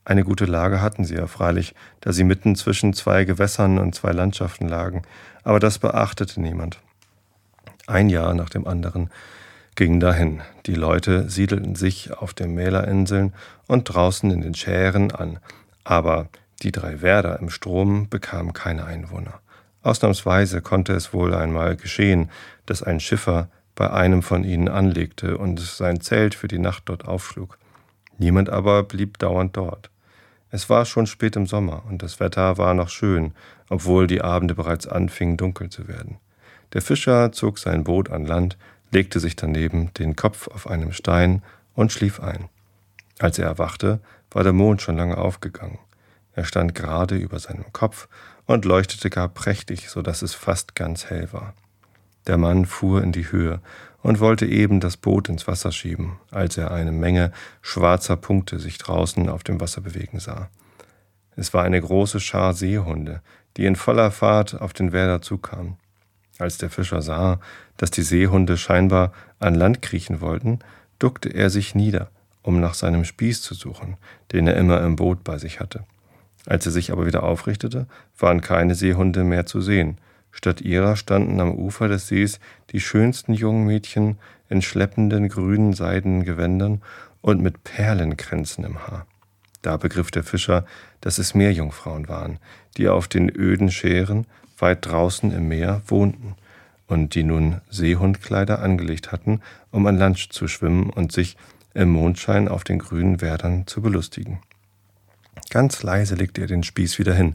Eine 0.05 0.25
gute 0.25 0.47
Lage 0.47 0.81
hatten 0.81 1.05
sie 1.05 1.15
ja 1.15 1.27
freilich, 1.27 1.75
da 2.01 2.13
sie 2.13 2.25
mitten 2.25 2.57
zwischen 2.57 2.95
zwei 2.95 3.25
Gewässern 3.25 3.79
und 3.79 3.95
zwei 3.95 4.11
Landschaften 4.11 4.69
lagen, 4.69 5.03
aber 5.45 5.61
das 5.61 5.79
beachtete 5.79 6.41
niemand. 6.41 6.81
Ein 7.87 8.09
Jahr 8.09 8.35
nach 8.35 8.51
dem 8.51 8.67
anderen 8.67 9.11
ging 9.77 10.01
dahin. 10.01 10.43
Die 10.67 10.75
Leute 10.75 11.31
siedelten 11.31 11.75
sich 11.75 12.13
auf 12.13 12.35
den 12.35 12.55
Mälerinseln 12.55 13.33
und 13.67 13.85
draußen 13.85 14.31
in 14.31 14.41
den 14.41 14.55
Schären 14.55 15.13
an, 15.13 15.39
aber 15.85 16.29
die 16.63 16.73
drei 16.73 17.01
Werder 17.03 17.39
im 17.39 17.51
Strom 17.51 18.09
bekamen 18.09 18.53
keine 18.53 18.85
Einwohner. 18.85 19.41
Ausnahmsweise 19.83 20.61
konnte 20.61 20.93
es 20.93 21.13
wohl 21.13 21.35
einmal 21.35 21.77
geschehen, 21.77 22.31
dass 22.67 22.83
ein 22.83 23.01
Schiffer 23.01 23.49
bei 23.75 23.91
einem 23.91 24.23
von 24.23 24.45
ihnen 24.45 24.69
anlegte 24.69 25.39
und 25.39 25.59
sein 25.59 26.01
Zelt 26.01 26.35
für 26.35 26.49
die 26.49 26.59
Nacht 26.59 26.83
dort 26.87 27.07
aufschlug. 27.07 27.59
Niemand 28.19 28.51
aber 28.51 28.83
blieb 28.83 29.19
dauernd 29.19 29.57
dort. 29.57 29.91
Es 30.51 30.69
war 30.69 30.85
schon 30.85 31.07
spät 31.07 31.37
im 31.37 31.47
Sommer 31.47 31.85
und 31.89 32.03
das 32.03 32.21
Wetter 32.21 32.59
war 32.59 32.75
noch 32.75 32.91
schön, 32.91 33.33
obwohl 33.71 34.07
die 34.07 34.21
Abende 34.21 34.55
bereits 34.55 34.87
anfingen 34.87 35.37
dunkel 35.37 35.71
zu 35.71 35.89
werden. 35.89 36.19
Der 36.73 36.83
Fischer 36.83 37.33
zog 37.33 37.59
sein 37.59 37.85
Boot 37.85 38.11
an 38.11 38.27
Land, 38.27 38.59
legte 38.91 39.21
sich 39.21 39.37
daneben, 39.37 39.95
den 39.95 40.17
Kopf 40.17 40.49
auf 40.49 40.67
einem 40.67 40.93
Stein 40.93 41.43
und 41.75 41.93
schlief 41.93 42.21
ein. 42.21 42.49
Als 43.19 43.39
er 43.39 43.47
erwachte, 43.47 44.01
war 44.31 44.43
der 44.43 44.53
Mond 44.53 44.83
schon 44.83 44.97
lange 44.97 45.17
aufgegangen. 45.17 45.79
Er 46.35 46.45
stand 46.45 46.75
gerade 46.75 47.17
über 47.17 47.39
seinem 47.39 47.73
Kopf 47.73 48.09
und 48.51 48.65
leuchtete 48.65 49.11
gar 49.11 49.29
prächtig, 49.29 49.91
so 49.91 50.03
dass 50.03 50.23
es 50.23 50.35
fast 50.35 50.75
ganz 50.75 51.05
hell 51.05 51.33
war. 51.33 51.55
Der 52.27 52.37
Mann 52.37 52.67
fuhr 52.67 53.01
in 53.01 53.13
die 53.13 53.31
Höhe 53.31 53.61
und 54.03 54.19
wollte 54.19 54.45
eben 54.45 54.81
das 54.81 54.97
Boot 54.97 55.29
ins 55.29 55.47
Wasser 55.47 55.71
schieben, 55.71 56.19
als 56.33 56.57
er 56.57 56.73
eine 56.73 56.91
Menge 56.91 57.31
schwarzer 57.63 58.17
Punkte 58.17 58.59
sich 58.59 58.77
draußen 58.79 59.29
auf 59.29 59.45
dem 59.45 59.61
Wasser 59.61 59.83
bewegen 59.83 60.19
sah. 60.19 60.49
Es 61.37 61.55
war 61.55 61.63
eine 61.63 61.81
große 61.81 62.19
Schar 62.19 62.53
Seehunde, 62.53 63.23
die 63.57 63.67
in 63.67 63.77
voller 63.77 64.11
Fahrt 64.11 64.61
auf 64.61 64.73
den 64.73 64.91
Werder 64.91 65.23
zukamen. 65.23 65.77
Als 66.41 66.59
der 66.59 66.71
Fischer 66.71 67.03
sah, 67.03 67.39
dass 67.77 67.93
die 67.93 68.03
Seehunde 68.03 68.57
scheinbar 68.57 69.13
an 69.39 69.55
Land 69.55 69.81
kriechen 69.81 70.21
wollten, 70.21 70.59
duckte 70.99 71.29
er 71.29 71.51
sich 71.51 71.77
nieder, 71.77 72.11
um 72.43 72.59
nach 72.59 72.75
seinem 72.75 73.05
Spieß 73.05 73.43
zu 73.43 73.55
suchen, 73.55 73.97
den 74.33 74.49
er 74.49 74.57
immer 74.57 74.81
im 74.81 74.97
Boot 74.97 75.23
bei 75.23 75.39
sich 75.39 75.61
hatte. 75.61 75.85
Als 76.47 76.67
er 76.67 76.73
sich 76.73 76.93
aber 76.93 77.07
wieder 77.07 77.23
aufrichtete, 77.23 77.87
waren 78.19 78.41
keine 78.41 78.75
Seehunde 78.75 79.25
mehr 79.25 79.47
zu 79.47 79.61
sehen, 79.61 79.99
Statt 80.33 80.61
ihrer 80.61 80.97
standen 80.97 81.41
am 81.41 81.53
Ufer 81.53 81.89
des 81.89 82.09
Sees 82.09 82.41
die 82.71 82.81
schönsten 82.81 83.35
jungen 83.35 83.67
Mädchen 83.67 84.19
in 84.49 84.63
schleppenden 84.63 85.29
grünen 85.29 85.73
seidenen 85.73 86.25
Gewändern 86.25 86.83
und 87.21 87.43
mit 87.43 87.65
Perlenkränzen 87.65 88.65
im 88.65 88.87
Haar. 88.87 89.07
Da 89.63 89.77
begriff 89.77 90.11
der 90.11 90.25
Fischer, 90.25 90.65
dass 91.01 91.19
es 91.19 91.35
Meerjungfrauen 91.35 92.09
waren, 92.09 92.39
die 92.77 92.89
auf 92.89 93.09
den 93.09 93.29
öden 93.29 93.71
Schären 93.71 94.27
weit 94.59 94.87
draußen 94.87 95.33
im 95.33 95.49
Meer 95.49 95.83
wohnten 95.87 96.37
und 96.87 97.15
die 97.15 97.25
nun 97.25 97.61
Seehundkleider 97.69 98.61
angelegt 98.61 99.13
hatten, 99.13 99.41
um 99.71 99.87
an 99.87 99.99
Land 99.99 100.33
zu 100.33 100.49
schwimmen 100.49 100.91
und 100.91 101.13
sich 101.13 101.37
im 101.75 101.91
Mondschein 101.91 102.49
auf 102.49 102.65
den 102.65 102.79
grünen 102.79 103.21
Wäldern 103.21 103.67
zu 103.67 103.83
belustigen. 103.83 104.41
Ganz 105.51 105.83
leise 105.83 106.15
legte 106.15 106.41
er 106.41 106.47
den 106.47 106.63
Spieß 106.63 106.99
wieder 106.99 107.15
hin 107.15 107.35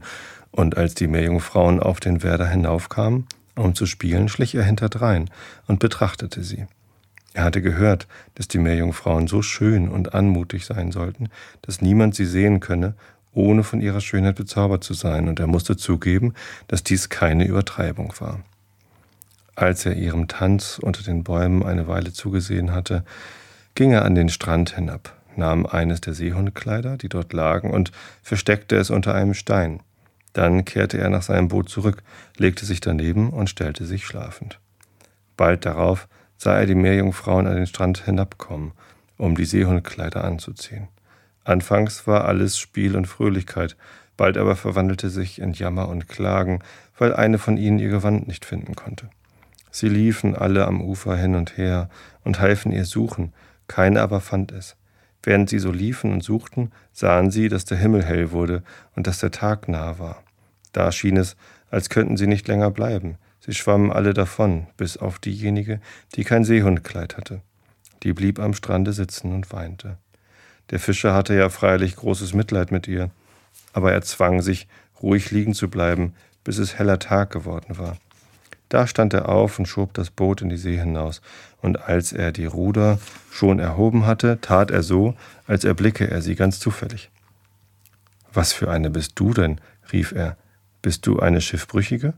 und 0.50 0.76
als 0.76 0.94
die 0.94 1.06
Meerjungfrauen 1.06 1.80
auf 1.80 2.00
den 2.00 2.22
Werder 2.22 2.46
hinaufkamen, 2.48 3.26
um 3.54 3.74
zu 3.74 3.86
spielen, 3.86 4.28
schlich 4.28 4.54
er 4.54 4.64
hinterdrein 4.64 5.30
und 5.66 5.78
betrachtete 5.78 6.42
sie. 6.42 6.66
Er 7.34 7.44
hatte 7.44 7.60
gehört, 7.60 8.08
dass 8.34 8.48
die 8.48 8.58
Meerjungfrauen 8.58 9.28
so 9.28 9.42
schön 9.42 9.88
und 9.88 10.14
anmutig 10.14 10.64
sein 10.64 10.90
sollten, 10.90 11.28
dass 11.60 11.82
niemand 11.82 12.14
sie 12.14 12.24
sehen 12.24 12.60
könne, 12.60 12.94
ohne 13.34 13.62
von 13.62 13.82
ihrer 13.82 14.00
Schönheit 14.00 14.36
bezaubert 14.36 14.82
zu 14.82 14.94
sein, 14.94 15.28
und 15.28 15.38
er 15.38 15.46
musste 15.46 15.76
zugeben, 15.76 16.32
dass 16.68 16.82
dies 16.82 17.10
keine 17.10 17.46
Übertreibung 17.46 18.14
war. 18.18 18.40
Als 19.54 19.84
er 19.84 19.94
ihrem 19.94 20.28
Tanz 20.28 20.78
unter 20.82 21.02
den 21.02 21.22
Bäumen 21.22 21.62
eine 21.62 21.86
Weile 21.86 22.14
zugesehen 22.14 22.72
hatte, 22.72 23.04
ging 23.74 23.92
er 23.92 24.06
an 24.06 24.14
den 24.14 24.30
Strand 24.30 24.74
hinab, 24.74 25.15
nahm 25.36 25.66
eines 25.66 26.00
der 26.00 26.14
Seehundkleider, 26.14 26.96
die 26.96 27.08
dort 27.08 27.32
lagen, 27.32 27.70
und 27.70 27.92
versteckte 28.22 28.76
es 28.76 28.90
unter 28.90 29.14
einem 29.14 29.34
Stein. 29.34 29.80
Dann 30.32 30.64
kehrte 30.64 30.98
er 30.98 31.08
nach 31.08 31.22
seinem 31.22 31.48
Boot 31.48 31.68
zurück, 31.68 32.02
legte 32.36 32.66
sich 32.66 32.80
daneben 32.80 33.30
und 33.30 33.48
stellte 33.48 33.86
sich 33.86 34.04
schlafend. 34.04 34.60
Bald 35.36 35.64
darauf 35.64 36.08
sah 36.36 36.58
er 36.58 36.66
die 36.66 36.74
Meerjungfrauen 36.74 37.46
an 37.46 37.56
den 37.56 37.66
Strand 37.66 38.04
hinabkommen, 38.04 38.72
um 39.16 39.34
die 39.34 39.44
Seehundkleider 39.44 40.24
anzuziehen. 40.24 40.88
Anfangs 41.44 42.06
war 42.06 42.24
alles 42.24 42.58
Spiel 42.58 42.96
und 42.96 43.06
Fröhlichkeit, 43.06 43.76
bald 44.16 44.36
aber 44.36 44.56
verwandelte 44.56 45.10
sich 45.10 45.40
in 45.40 45.52
Jammer 45.52 45.88
und 45.88 46.08
Klagen, 46.08 46.60
weil 46.98 47.14
eine 47.14 47.38
von 47.38 47.56
ihnen 47.56 47.78
ihr 47.78 47.90
Gewand 47.90 48.26
nicht 48.26 48.44
finden 48.44 48.74
konnte. 48.74 49.08
Sie 49.70 49.88
liefen 49.88 50.34
alle 50.34 50.66
am 50.66 50.80
Ufer 50.80 51.16
hin 51.16 51.34
und 51.34 51.56
her 51.56 51.88
und 52.24 52.40
halfen 52.40 52.72
ihr 52.72 52.84
suchen, 52.84 53.32
keine 53.68 54.00
aber 54.00 54.20
fand 54.20 54.52
es. 54.52 54.76
Während 55.26 55.50
sie 55.50 55.58
so 55.58 55.72
liefen 55.72 56.12
und 56.12 56.22
suchten, 56.22 56.70
sahen 56.92 57.32
sie, 57.32 57.48
dass 57.48 57.64
der 57.64 57.76
Himmel 57.76 58.04
hell 58.04 58.30
wurde 58.30 58.62
und 58.94 59.08
dass 59.08 59.18
der 59.18 59.32
Tag 59.32 59.66
nah 59.68 59.98
war. 59.98 60.22
Da 60.70 60.92
schien 60.92 61.16
es, 61.16 61.36
als 61.68 61.90
könnten 61.90 62.16
sie 62.16 62.28
nicht 62.28 62.46
länger 62.46 62.70
bleiben. 62.70 63.18
Sie 63.40 63.52
schwammen 63.52 63.90
alle 63.90 64.14
davon, 64.14 64.68
bis 64.76 64.96
auf 64.96 65.18
diejenige, 65.18 65.80
die 66.14 66.22
kein 66.22 66.44
Seehundkleid 66.44 67.16
hatte. 67.16 67.40
Die 68.04 68.12
blieb 68.12 68.38
am 68.38 68.54
Strande 68.54 68.92
sitzen 68.92 69.32
und 69.32 69.52
weinte. 69.52 69.98
Der 70.70 70.78
Fischer 70.78 71.12
hatte 71.12 71.34
ja 71.34 71.48
freilich 71.48 71.96
großes 71.96 72.32
Mitleid 72.32 72.70
mit 72.70 72.86
ihr, 72.86 73.10
aber 73.72 73.92
er 73.92 74.02
zwang 74.02 74.42
sich, 74.42 74.68
ruhig 75.02 75.32
liegen 75.32 75.54
zu 75.54 75.68
bleiben, 75.68 76.14
bis 76.44 76.58
es 76.58 76.78
heller 76.78 77.00
Tag 77.00 77.30
geworden 77.32 77.78
war. 77.78 77.96
Da 78.68 78.86
stand 78.86 79.14
er 79.14 79.28
auf 79.28 79.58
und 79.58 79.66
schob 79.66 79.94
das 79.94 80.10
Boot 80.10 80.42
in 80.42 80.48
die 80.48 80.56
See 80.56 80.76
hinaus, 80.76 81.20
und 81.62 81.82
als 81.82 82.12
er 82.12 82.32
die 82.32 82.46
Ruder 82.46 82.98
schon 83.30 83.58
erhoben 83.58 84.06
hatte, 84.06 84.38
tat 84.40 84.70
er 84.70 84.82
so, 84.82 85.14
als 85.46 85.64
erblicke 85.64 86.10
er 86.10 86.22
sie 86.22 86.34
ganz 86.34 86.58
zufällig. 86.58 87.10
Was 88.32 88.52
für 88.52 88.70
eine 88.70 88.90
bist 88.90 89.12
du 89.14 89.32
denn? 89.32 89.60
rief 89.92 90.12
er. 90.12 90.36
Bist 90.82 91.06
du 91.06 91.20
eine 91.20 91.40
Schiffbrüchige? 91.40 92.14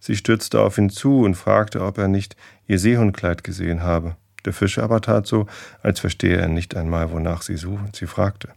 Sie 0.00 0.16
stürzte 0.16 0.60
auf 0.60 0.76
ihn 0.76 0.90
zu 0.90 1.22
und 1.22 1.36
fragte, 1.36 1.82
ob 1.82 1.96
er 1.96 2.08
nicht 2.08 2.36
ihr 2.66 2.78
Seehundkleid 2.78 3.42
gesehen 3.44 3.82
habe. 3.82 4.16
Der 4.44 4.52
Fischer 4.52 4.82
aber 4.82 5.00
tat 5.00 5.26
so, 5.26 5.46
als 5.82 6.00
verstehe 6.00 6.36
er 6.36 6.48
nicht 6.48 6.76
einmal, 6.76 7.10
wonach 7.10 7.42
sie 7.42 7.56
suchen. 7.56 7.90
Sie 7.94 8.06
fragte. 8.06 8.48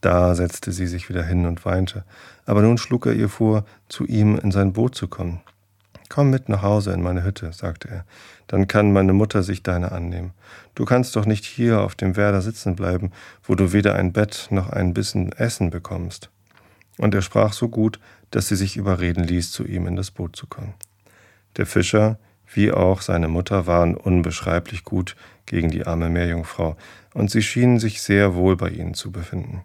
Da 0.00 0.34
setzte 0.34 0.72
sie 0.72 0.86
sich 0.86 1.08
wieder 1.08 1.24
hin 1.24 1.44
und 1.44 1.64
weinte, 1.64 2.04
aber 2.46 2.62
nun 2.62 2.78
schlug 2.78 3.06
er 3.06 3.12
ihr 3.12 3.28
vor, 3.28 3.64
zu 3.88 4.06
ihm 4.06 4.38
in 4.38 4.52
sein 4.52 4.72
Boot 4.72 4.94
zu 4.94 5.08
kommen. 5.08 5.40
Komm 6.08 6.30
mit 6.30 6.48
nach 6.48 6.62
Hause 6.62 6.92
in 6.92 7.02
meine 7.02 7.24
Hütte, 7.24 7.52
sagte 7.52 7.88
er, 7.88 8.04
dann 8.46 8.66
kann 8.66 8.92
meine 8.92 9.12
Mutter 9.12 9.42
sich 9.42 9.62
deiner 9.62 9.92
annehmen. 9.92 10.32
Du 10.74 10.84
kannst 10.84 11.16
doch 11.16 11.26
nicht 11.26 11.44
hier 11.44 11.82
auf 11.82 11.94
dem 11.94 12.16
Werder 12.16 12.40
sitzen 12.40 12.76
bleiben, 12.76 13.12
wo 13.42 13.54
du 13.54 13.72
weder 13.72 13.94
ein 13.94 14.12
Bett 14.12 14.48
noch 14.50 14.70
ein 14.70 14.94
Bissen 14.94 15.32
Essen 15.32 15.70
bekommst 15.70 16.30
und 16.98 17.14
er 17.14 17.22
sprach 17.22 17.52
so 17.52 17.68
gut, 17.68 17.98
dass 18.30 18.48
sie 18.48 18.56
sich 18.56 18.76
überreden 18.76 19.24
ließ, 19.24 19.50
zu 19.50 19.64
ihm 19.64 19.86
in 19.86 19.96
das 19.96 20.10
Boot 20.10 20.36
zu 20.36 20.46
kommen. 20.46 20.74
Der 21.56 21.64
Fischer, 21.64 22.18
wie 22.52 22.72
auch 22.72 23.00
seine 23.00 23.28
Mutter, 23.28 23.66
waren 23.66 23.96
unbeschreiblich 23.96 24.84
gut 24.84 25.16
gegen 25.46 25.70
die 25.70 25.86
arme 25.86 26.10
Meerjungfrau, 26.10 26.76
und 27.14 27.30
sie 27.30 27.42
schienen 27.42 27.78
sich 27.78 28.02
sehr 28.02 28.34
wohl 28.34 28.56
bei 28.56 28.68
ihnen 28.68 28.94
zu 28.94 29.10
befinden. 29.10 29.62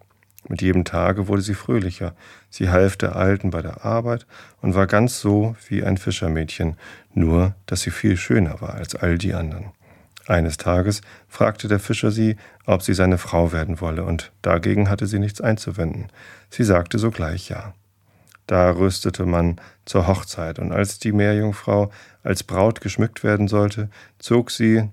Mit 0.54 0.62
jedem 0.62 0.86
Tage 0.86 1.28
wurde 1.28 1.42
sie 1.42 1.56
fröhlicher, 1.56 2.14
sie 2.52 2.70
half 2.70 2.96
der 2.96 3.16
Alten 3.16 3.50
bei 3.50 3.64
der 3.64 3.84
Arbeit 3.84 4.28
und 4.62 4.76
war 4.76 4.86
ganz 4.86 5.20
so 5.20 5.56
wie 5.68 5.84
ein 5.84 5.98
Fischermädchen, 5.98 6.78
nur 7.16 7.56
dass 7.66 7.82
sie 7.82 7.90
viel 7.90 8.18
schöner 8.18 8.62
war 8.62 8.76
als 8.76 8.94
all 8.94 9.18
die 9.18 9.34
anderen. 9.34 9.72
Eines 10.28 10.58
Tages 10.58 11.02
fragte 11.28 11.68
der 11.68 11.80
Fischer 11.80 12.12
sie, 12.12 12.36
ob 12.68 12.84
sie 12.84 12.94
seine 12.94 13.18
Frau 13.18 13.52
werden 13.52 13.82
wolle, 13.82 14.04
und 14.04 14.32
dagegen 14.44 14.92
hatte 14.92 15.08
sie 15.08 15.18
nichts 15.18 15.42
einzuwenden. 15.42 16.10
Sie 16.52 16.64
sagte 16.64 17.00
sogleich 17.00 17.50
ja. 17.50 17.74
Da 18.46 18.70
rüstete 18.70 19.26
man 19.26 19.60
zur 19.86 20.06
Hochzeit, 20.06 20.60
und 20.60 20.72
als 20.72 21.00
die 21.00 21.14
Meerjungfrau 21.14 21.90
als 22.22 22.44
Braut 22.44 22.80
geschmückt 22.80 23.24
werden 23.24 23.48
sollte, 23.48 23.90
zog 24.20 24.52
sie 24.52 24.88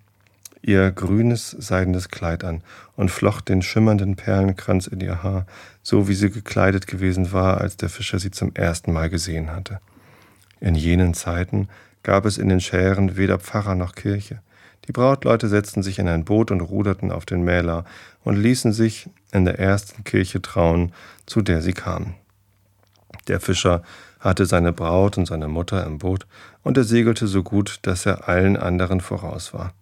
ihr 0.62 0.90
grünes 0.90 1.50
seidenes 1.50 2.08
Kleid 2.08 2.44
an 2.44 2.62
und 2.96 3.10
flocht 3.10 3.48
den 3.48 3.62
schimmernden 3.62 4.16
Perlenkranz 4.16 4.86
in 4.86 5.00
ihr 5.00 5.22
Haar, 5.22 5.46
so 5.82 6.08
wie 6.08 6.14
sie 6.14 6.30
gekleidet 6.30 6.86
gewesen 6.86 7.32
war, 7.32 7.58
als 7.58 7.76
der 7.76 7.88
Fischer 7.88 8.18
sie 8.18 8.30
zum 8.30 8.54
ersten 8.54 8.92
Mal 8.92 9.10
gesehen 9.10 9.50
hatte. 9.50 9.80
In 10.60 10.74
jenen 10.74 11.14
Zeiten 11.14 11.68
gab 12.02 12.26
es 12.26 12.38
in 12.38 12.48
den 12.48 12.60
Schären 12.60 13.16
weder 13.16 13.38
Pfarrer 13.38 13.74
noch 13.74 13.94
Kirche. 13.94 14.40
Die 14.86 14.92
Brautleute 14.92 15.48
setzten 15.48 15.82
sich 15.82 15.98
in 15.98 16.08
ein 16.08 16.24
Boot 16.24 16.50
und 16.50 16.60
ruderten 16.60 17.12
auf 17.12 17.26
den 17.26 17.42
Mähler 17.42 17.84
und 18.24 18.36
ließen 18.36 18.72
sich 18.72 19.08
in 19.32 19.44
der 19.44 19.58
ersten 19.58 20.04
Kirche 20.04 20.42
trauen, 20.42 20.92
zu 21.26 21.42
der 21.42 21.62
sie 21.62 21.72
kamen. 21.72 22.14
Der 23.28 23.40
Fischer 23.40 23.82
hatte 24.18 24.46
seine 24.46 24.72
Braut 24.72 25.16
und 25.18 25.26
seine 25.26 25.48
Mutter 25.48 25.84
im 25.86 25.98
Boot, 25.98 26.26
und 26.62 26.76
er 26.76 26.84
segelte 26.84 27.26
so 27.26 27.42
gut, 27.42 27.78
dass 27.82 28.04
er 28.04 28.28
allen 28.28 28.56
anderen 28.56 29.00
voraus 29.00 29.54
war. 29.54 29.72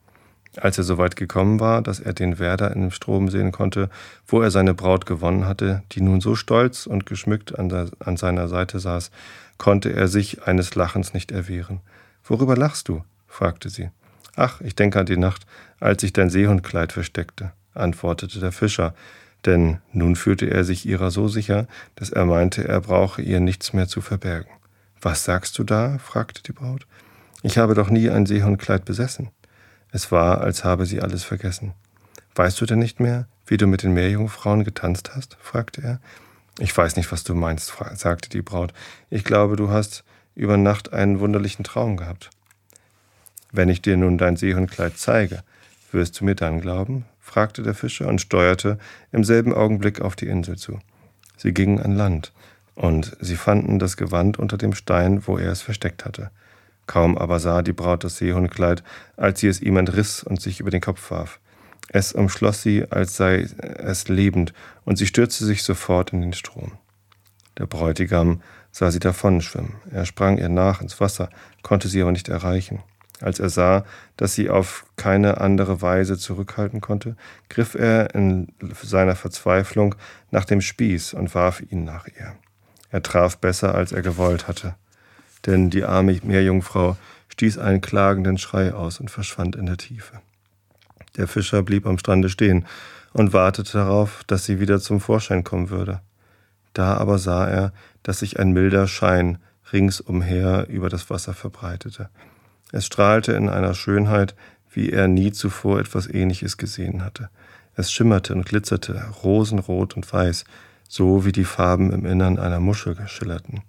Als 0.60 0.76
er 0.78 0.84
so 0.84 0.98
weit 0.98 1.16
gekommen 1.16 1.60
war, 1.60 1.82
dass 1.82 2.00
er 2.00 2.12
den 2.12 2.38
Werder 2.38 2.74
in 2.74 2.80
dem 2.80 2.90
Strom 2.90 3.28
sehen 3.28 3.52
konnte, 3.52 3.90
wo 4.26 4.40
er 4.40 4.50
seine 4.50 4.74
Braut 4.74 5.06
gewonnen 5.06 5.46
hatte, 5.46 5.82
die 5.92 6.00
nun 6.00 6.20
so 6.20 6.34
stolz 6.34 6.86
und 6.86 7.06
geschmückt 7.06 7.58
an, 7.58 7.68
der, 7.68 7.88
an 8.00 8.16
seiner 8.16 8.48
Seite 8.48 8.80
saß, 8.80 9.10
konnte 9.56 9.92
er 9.92 10.08
sich 10.08 10.42
eines 10.44 10.74
Lachens 10.74 11.14
nicht 11.14 11.30
erwehren. 11.30 11.80
Worüber 12.24 12.56
lachst 12.56 12.88
du? 12.88 13.04
fragte 13.26 13.68
sie. 13.68 13.90
Ach, 14.36 14.60
ich 14.60 14.74
denke 14.74 15.00
an 15.00 15.06
die 15.06 15.16
Nacht, 15.16 15.46
als 15.80 16.02
ich 16.02 16.12
dein 16.12 16.30
Seehundkleid 16.30 16.92
versteckte, 16.92 17.52
antwortete 17.74 18.40
der 18.40 18.52
Fischer, 18.52 18.94
denn 19.46 19.78
nun 19.92 20.16
fühlte 20.16 20.50
er 20.50 20.64
sich 20.64 20.86
ihrer 20.86 21.10
so 21.10 21.28
sicher, 21.28 21.66
dass 21.94 22.10
er 22.10 22.24
meinte, 22.24 22.66
er 22.66 22.80
brauche 22.80 23.22
ihr 23.22 23.40
nichts 23.40 23.72
mehr 23.72 23.86
zu 23.86 24.00
verbergen. 24.00 24.50
Was 25.00 25.24
sagst 25.24 25.58
du 25.58 25.64
da? 25.64 25.98
fragte 25.98 26.42
die 26.42 26.52
Braut. 26.52 26.86
Ich 27.42 27.58
habe 27.58 27.74
doch 27.74 27.90
nie 27.90 28.10
ein 28.10 28.26
Seehundkleid 28.26 28.84
besessen. 28.84 29.30
Es 29.90 30.12
war, 30.12 30.40
als 30.40 30.64
habe 30.64 30.86
sie 30.86 31.00
alles 31.00 31.24
vergessen. 31.24 31.74
Weißt 32.34 32.60
du 32.60 32.66
denn 32.66 32.78
nicht 32.78 33.00
mehr, 33.00 33.26
wie 33.46 33.56
du 33.56 33.66
mit 33.66 33.82
den 33.82 33.94
Meerjungfrauen 33.94 34.64
getanzt 34.64 35.14
hast? 35.14 35.36
fragte 35.40 35.82
er. 35.82 36.00
Ich 36.58 36.76
weiß 36.76 36.96
nicht, 36.96 37.10
was 37.12 37.24
du 37.24 37.34
meinst, 37.34 37.72
sagte 37.94 38.28
die 38.28 38.42
Braut. 38.42 38.74
Ich 39.10 39.24
glaube, 39.24 39.56
du 39.56 39.70
hast 39.70 40.04
über 40.34 40.56
Nacht 40.56 40.92
einen 40.92 41.20
wunderlichen 41.20 41.64
Traum 41.64 41.96
gehabt. 41.96 42.30
Wenn 43.50 43.68
ich 43.68 43.80
dir 43.80 43.96
nun 43.96 44.18
dein 44.18 44.36
Seehundkleid 44.36 44.98
zeige, 44.98 45.42
wirst 45.92 46.20
du 46.20 46.24
mir 46.24 46.34
dann 46.34 46.60
glauben? 46.60 47.06
fragte 47.20 47.62
der 47.62 47.74
Fischer 47.74 48.08
und 48.08 48.20
steuerte 48.20 48.78
im 49.12 49.22
selben 49.22 49.52
Augenblick 49.52 50.00
auf 50.00 50.16
die 50.16 50.28
Insel 50.28 50.56
zu. 50.56 50.78
Sie 51.36 51.52
gingen 51.52 51.80
an 51.80 51.94
Land, 51.94 52.32
und 52.74 53.16
sie 53.20 53.36
fanden 53.36 53.78
das 53.78 53.96
Gewand 53.96 54.38
unter 54.38 54.56
dem 54.56 54.72
Stein, 54.72 55.26
wo 55.26 55.36
er 55.36 55.50
es 55.50 55.62
versteckt 55.62 56.04
hatte. 56.04 56.30
Kaum 56.88 57.18
aber 57.18 57.38
sah 57.38 57.60
die 57.60 57.74
Braut 57.74 58.02
das 58.02 58.16
Seehundkleid, 58.16 58.82
als 59.16 59.40
sie 59.40 59.46
es 59.46 59.60
ihm 59.60 59.76
entriss 59.76 60.24
und 60.24 60.40
sich 60.40 60.58
über 60.58 60.70
den 60.70 60.80
Kopf 60.80 61.10
warf. 61.10 61.38
Es 61.90 62.12
umschloss 62.12 62.62
sie, 62.62 62.90
als 62.90 63.16
sei 63.16 63.46
es 63.60 64.08
lebend, 64.08 64.54
und 64.84 64.96
sie 64.96 65.06
stürzte 65.06 65.44
sich 65.44 65.62
sofort 65.62 66.12
in 66.14 66.22
den 66.22 66.32
Strom. 66.32 66.72
Der 67.58 67.66
Bräutigam 67.66 68.40
sah 68.72 68.90
sie 68.90 69.00
davonschwimmen. 69.00 69.74
Er 69.92 70.06
sprang 70.06 70.38
ihr 70.38 70.48
nach 70.48 70.80
ins 70.80 70.98
Wasser, 70.98 71.28
konnte 71.62 71.88
sie 71.88 72.00
aber 72.00 72.12
nicht 72.12 72.30
erreichen. 72.30 72.82
Als 73.20 73.38
er 73.38 73.50
sah, 73.50 73.84
dass 74.16 74.34
sie 74.34 74.48
auf 74.48 74.86
keine 74.96 75.42
andere 75.42 75.82
Weise 75.82 76.16
zurückhalten 76.16 76.80
konnte, 76.80 77.16
griff 77.50 77.74
er 77.74 78.14
in 78.14 78.48
seiner 78.82 79.16
Verzweiflung 79.16 79.94
nach 80.30 80.46
dem 80.46 80.62
Spieß 80.62 81.12
und 81.14 81.34
warf 81.34 81.60
ihn 81.60 81.84
nach 81.84 82.06
ihr. 82.06 82.34
Er 82.90 83.02
traf 83.02 83.36
besser, 83.36 83.74
als 83.74 83.92
er 83.92 84.00
gewollt 84.00 84.48
hatte 84.48 84.74
denn 85.46 85.70
die 85.70 85.84
arme 85.84 86.18
Meerjungfrau 86.22 86.96
stieß 87.28 87.58
einen 87.58 87.80
klagenden 87.80 88.38
Schrei 88.38 88.74
aus 88.74 89.00
und 89.00 89.10
verschwand 89.10 89.56
in 89.56 89.66
der 89.66 89.76
Tiefe. 89.76 90.20
Der 91.16 91.28
Fischer 91.28 91.62
blieb 91.62 91.86
am 91.86 91.98
Strande 91.98 92.28
stehen 92.28 92.66
und 93.12 93.32
wartete 93.32 93.72
darauf, 93.72 94.22
dass 94.26 94.44
sie 94.44 94.60
wieder 94.60 94.80
zum 94.80 95.00
Vorschein 95.00 95.44
kommen 95.44 95.70
würde. 95.70 96.00
Da 96.74 96.96
aber 96.96 97.18
sah 97.18 97.48
er, 97.48 97.72
dass 98.02 98.20
sich 98.20 98.38
ein 98.38 98.52
milder 98.52 98.86
Schein 98.86 99.38
ringsumher 99.72 100.66
über 100.68 100.88
das 100.88 101.10
Wasser 101.10 101.34
verbreitete. 101.34 102.08
Es 102.72 102.86
strahlte 102.86 103.32
in 103.32 103.48
einer 103.48 103.74
Schönheit, 103.74 104.34
wie 104.70 104.90
er 104.90 105.08
nie 105.08 105.32
zuvor 105.32 105.80
etwas 105.80 106.06
Ähnliches 106.06 106.56
gesehen 106.56 107.02
hatte. 107.02 107.30
Es 107.74 107.92
schimmerte 107.92 108.34
und 108.34 108.46
glitzerte, 108.46 109.02
rosenrot 109.22 109.96
und 109.96 110.12
weiß, 110.12 110.44
so 110.88 111.24
wie 111.24 111.32
die 111.32 111.44
Farben 111.44 111.92
im 111.92 112.06
Innern 112.06 112.38
einer 112.38 112.60
Muschel 112.60 112.96
schillerten. 113.06 113.62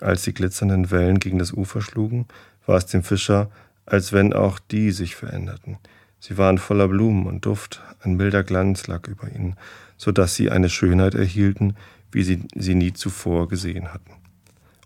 Als 0.00 0.22
die 0.22 0.34
glitzernden 0.34 0.90
Wellen 0.90 1.20
gegen 1.20 1.38
das 1.38 1.52
Ufer 1.52 1.82
schlugen, 1.82 2.26
war 2.66 2.76
es 2.76 2.86
dem 2.86 3.02
Fischer, 3.02 3.50
als 3.86 4.12
wenn 4.12 4.32
auch 4.32 4.58
die 4.58 4.92
sich 4.92 5.16
veränderten. 5.16 5.78
Sie 6.20 6.38
waren 6.38 6.58
voller 6.58 6.88
Blumen 6.88 7.26
und 7.26 7.46
Duft, 7.46 7.82
ein 8.02 8.16
milder 8.16 8.42
Glanz 8.44 8.86
lag 8.86 9.06
über 9.08 9.30
ihnen, 9.30 9.56
so 9.96 10.12
dass 10.12 10.34
sie 10.34 10.50
eine 10.50 10.68
Schönheit 10.68 11.14
erhielten, 11.14 11.76
wie 12.12 12.22
sie 12.22 12.42
sie 12.54 12.74
nie 12.74 12.92
zuvor 12.92 13.48
gesehen 13.48 13.92
hatten. 13.92 14.12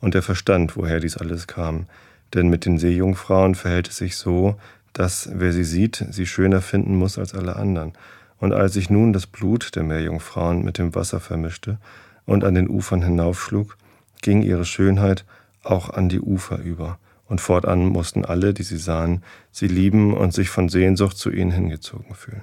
Und 0.00 0.14
er 0.14 0.22
verstand, 0.22 0.76
woher 0.76 1.00
dies 1.00 1.16
alles 1.16 1.46
kam, 1.46 1.86
denn 2.34 2.48
mit 2.48 2.66
den 2.66 2.78
Seejungfrauen 2.78 3.54
verhält 3.54 3.88
es 3.88 3.96
sich 3.96 4.16
so, 4.16 4.56
dass 4.92 5.28
wer 5.32 5.52
sie 5.52 5.64
sieht, 5.64 6.04
sie 6.10 6.26
schöner 6.26 6.60
finden 6.60 6.96
muss 6.96 7.18
als 7.18 7.34
alle 7.34 7.56
anderen. 7.56 7.92
Und 8.38 8.52
als 8.52 8.74
sich 8.74 8.90
nun 8.90 9.12
das 9.12 9.26
Blut 9.26 9.74
der 9.76 9.82
Meerjungfrauen 9.82 10.64
mit 10.64 10.78
dem 10.78 10.94
Wasser 10.94 11.20
vermischte 11.20 11.78
und 12.26 12.44
an 12.44 12.54
den 12.54 12.68
Ufern 12.68 13.02
hinaufschlug, 13.02 13.76
ging 14.24 14.42
ihre 14.42 14.64
Schönheit 14.64 15.24
auch 15.62 15.90
an 15.90 16.08
die 16.08 16.20
Ufer 16.20 16.58
über, 16.58 16.98
und 17.26 17.40
fortan 17.40 17.86
mussten 17.86 18.24
alle, 18.24 18.52
die 18.52 18.64
sie 18.64 18.76
sahen, 18.76 19.22
sie 19.50 19.68
lieben 19.68 20.14
und 20.14 20.34
sich 20.34 20.50
von 20.50 20.68
Sehnsucht 20.68 21.16
zu 21.16 21.30
ihnen 21.30 21.52
hingezogen 21.52 22.14
fühlen. 22.14 22.42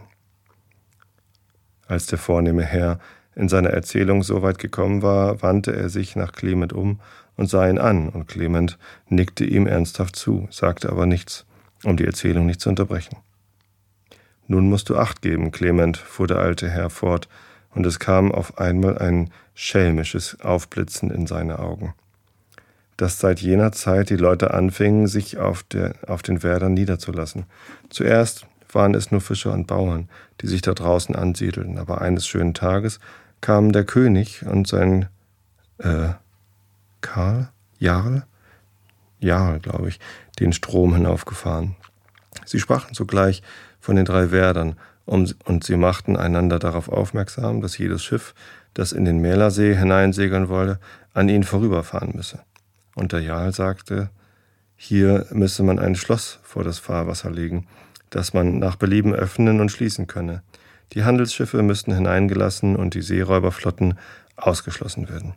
Als 1.87 2.05
der 2.05 2.17
vornehme 2.17 2.63
Herr 2.63 2.99
in 3.35 3.49
seiner 3.49 3.69
Erzählung 3.69 4.23
so 4.23 4.41
weit 4.41 4.59
gekommen 4.59 5.01
war, 5.01 5.41
wandte 5.41 5.75
er 5.75 5.89
sich 5.89 6.15
nach 6.15 6.31
Clement 6.31 6.73
um 6.73 6.99
und 7.35 7.49
sah 7.49 7.67
ihn 7.67 7.77
an, 7.77 8.09
und 8.09 8.27
Clement 8.27 8.77
nickte 9.09 9.45
ihm 9.45 9.67
ernsthaft 9.67 10.15
zu, 10.15 10.47
sagte 10.51 10.89
aber 10.89 11.05
nichts, 11.05 11.45
um 11.83 11.97
die 11.97 12.05
Erzählung 12.05 12.45
nicht 12.45 12.61
zu 12.61 12.69
unterbrechen. 12.69 13.17
Nun 14.47 14.69
musst 14.69 14.89
du 14.89 14.97
acht 14.97 15.21
geben, 15.21 15.51
Clement, 15.51 15.97
fuhr 15.97 16.27
der 16.27 16.37
alte 16.37 16.69
Herr 16.69 16.89
fort, 16.89 17.27
und 17.73 17.86
es 17.86 17.99
kam 17.99 18.31
auf 18.31 18.57
einmal 18.57 18.97
ein 18.97 19.31
schelmisches 19.53 20.39
Aufblitzen 20.41 21.12
in 21.12 21.27
seine 21.27 21.60
Augen. 21.60 21.93
Dass 22.97 23.19
seit 23.19 23.39
jener 23.39 23.71
Zeit 23.71 24.10
die 24.10 24.17
Leute 24.17 24.53
anfingen, 24.53 25.07
sich 25.07 25.38
auf, 25.38 25.63
der, 25.63 25.95
auf 26.07 26.21
den 26.21 26.43
Wäldern 26.43 26.73
niederzulassen. 26.73 27.45
Zuerst 27.89 28.45
waren 28.71 28.93
es 28.93 29.12
nur 29.12 29.21
Fischer 29.21 29.53
und 29.53 29.67
Bauern, 29.67 30.10
die 30.41 30.47
sich 30.47 30.62
da 30.62 30.73
draußen 30.73 31.15
ansiedelten, 31.15 31.77
aber 31.77 32.01
eines 32.01 32.27
schönen 32.27 32.53
Tages 32.53 32.99
kamen 33.41 33.71
der 33.71 33.86
König 33.86 34.45
und 34.45 34.67
sein 34.67 35.07
äh, 35.79 36.10
Karl, 37.01 37.49
Jarl, 37.79 38.25
Jarl, 39.19 39.60
glaube 39.60 39.89
ich, 39.89 39.99
den 40.39 40.53
Strom 40.53 40.93
hinaufgefahren. 40.93 41.75
Sie 42.45 42.60
sprachen 42.60 42.93
sogleich 42.93 43.41
von 43.79 43.95
den 43.95 44.05
drei 44.05 44.31
Werdern 44.31 44.75
und 45.05 45.63
sie 45.63 45.75
machten 45.75 46.15
einander 46.15 46.59
darauf 46.59 46.89
aufmerksam, 46.89 47.61
dass 47.61 47.77
jedes 47.77 48.03
Schiff, 48.03 48.33
das 48.73 48.91
in 48.91 49.05
den 49.05 49.19
Mälersee 49.19 49.75
hineinsegeln 49.75 50.47
wollte, 50.47 50.79
an 51.13 51.27
ihnen 51.27 51.43
vorüberfahren 51.43 52.15
müsse. 52.15 52.39
Und 52.95 53.11
der 53.11 53.21
Jarl 53.21 53.53
sagte, 53.53 54.09
hier 54.75 55.27
müsse 55.31 55.63
man 55.63 55.79
ein 55.79 55.95
Schloss 55.95 56.39
vor 56.43 56.63
das 56.63 56.79
Fahrwasser 56.79 57.29
legen, 57.29 57.67
das 58.09 58.33
man 58.33 58.59
nach 58.59 58.75
Belieben 58.75 59.13
öffnen 59.13 59.59
und 59.59 59.69
schließen 59.69 60.07
könne. 60.07 60.43
Die 60.93 61.03
Handelsschiffe 61.03 61.61
müssten 61.61 61.93
hineingelassen 61.93 62.75
und 62.75 62.93
die 62.93 63.01
Seeräuberflotten 63.01 63.97
ausgeschlossen 64.35 65.09
werden. 65.09 65.35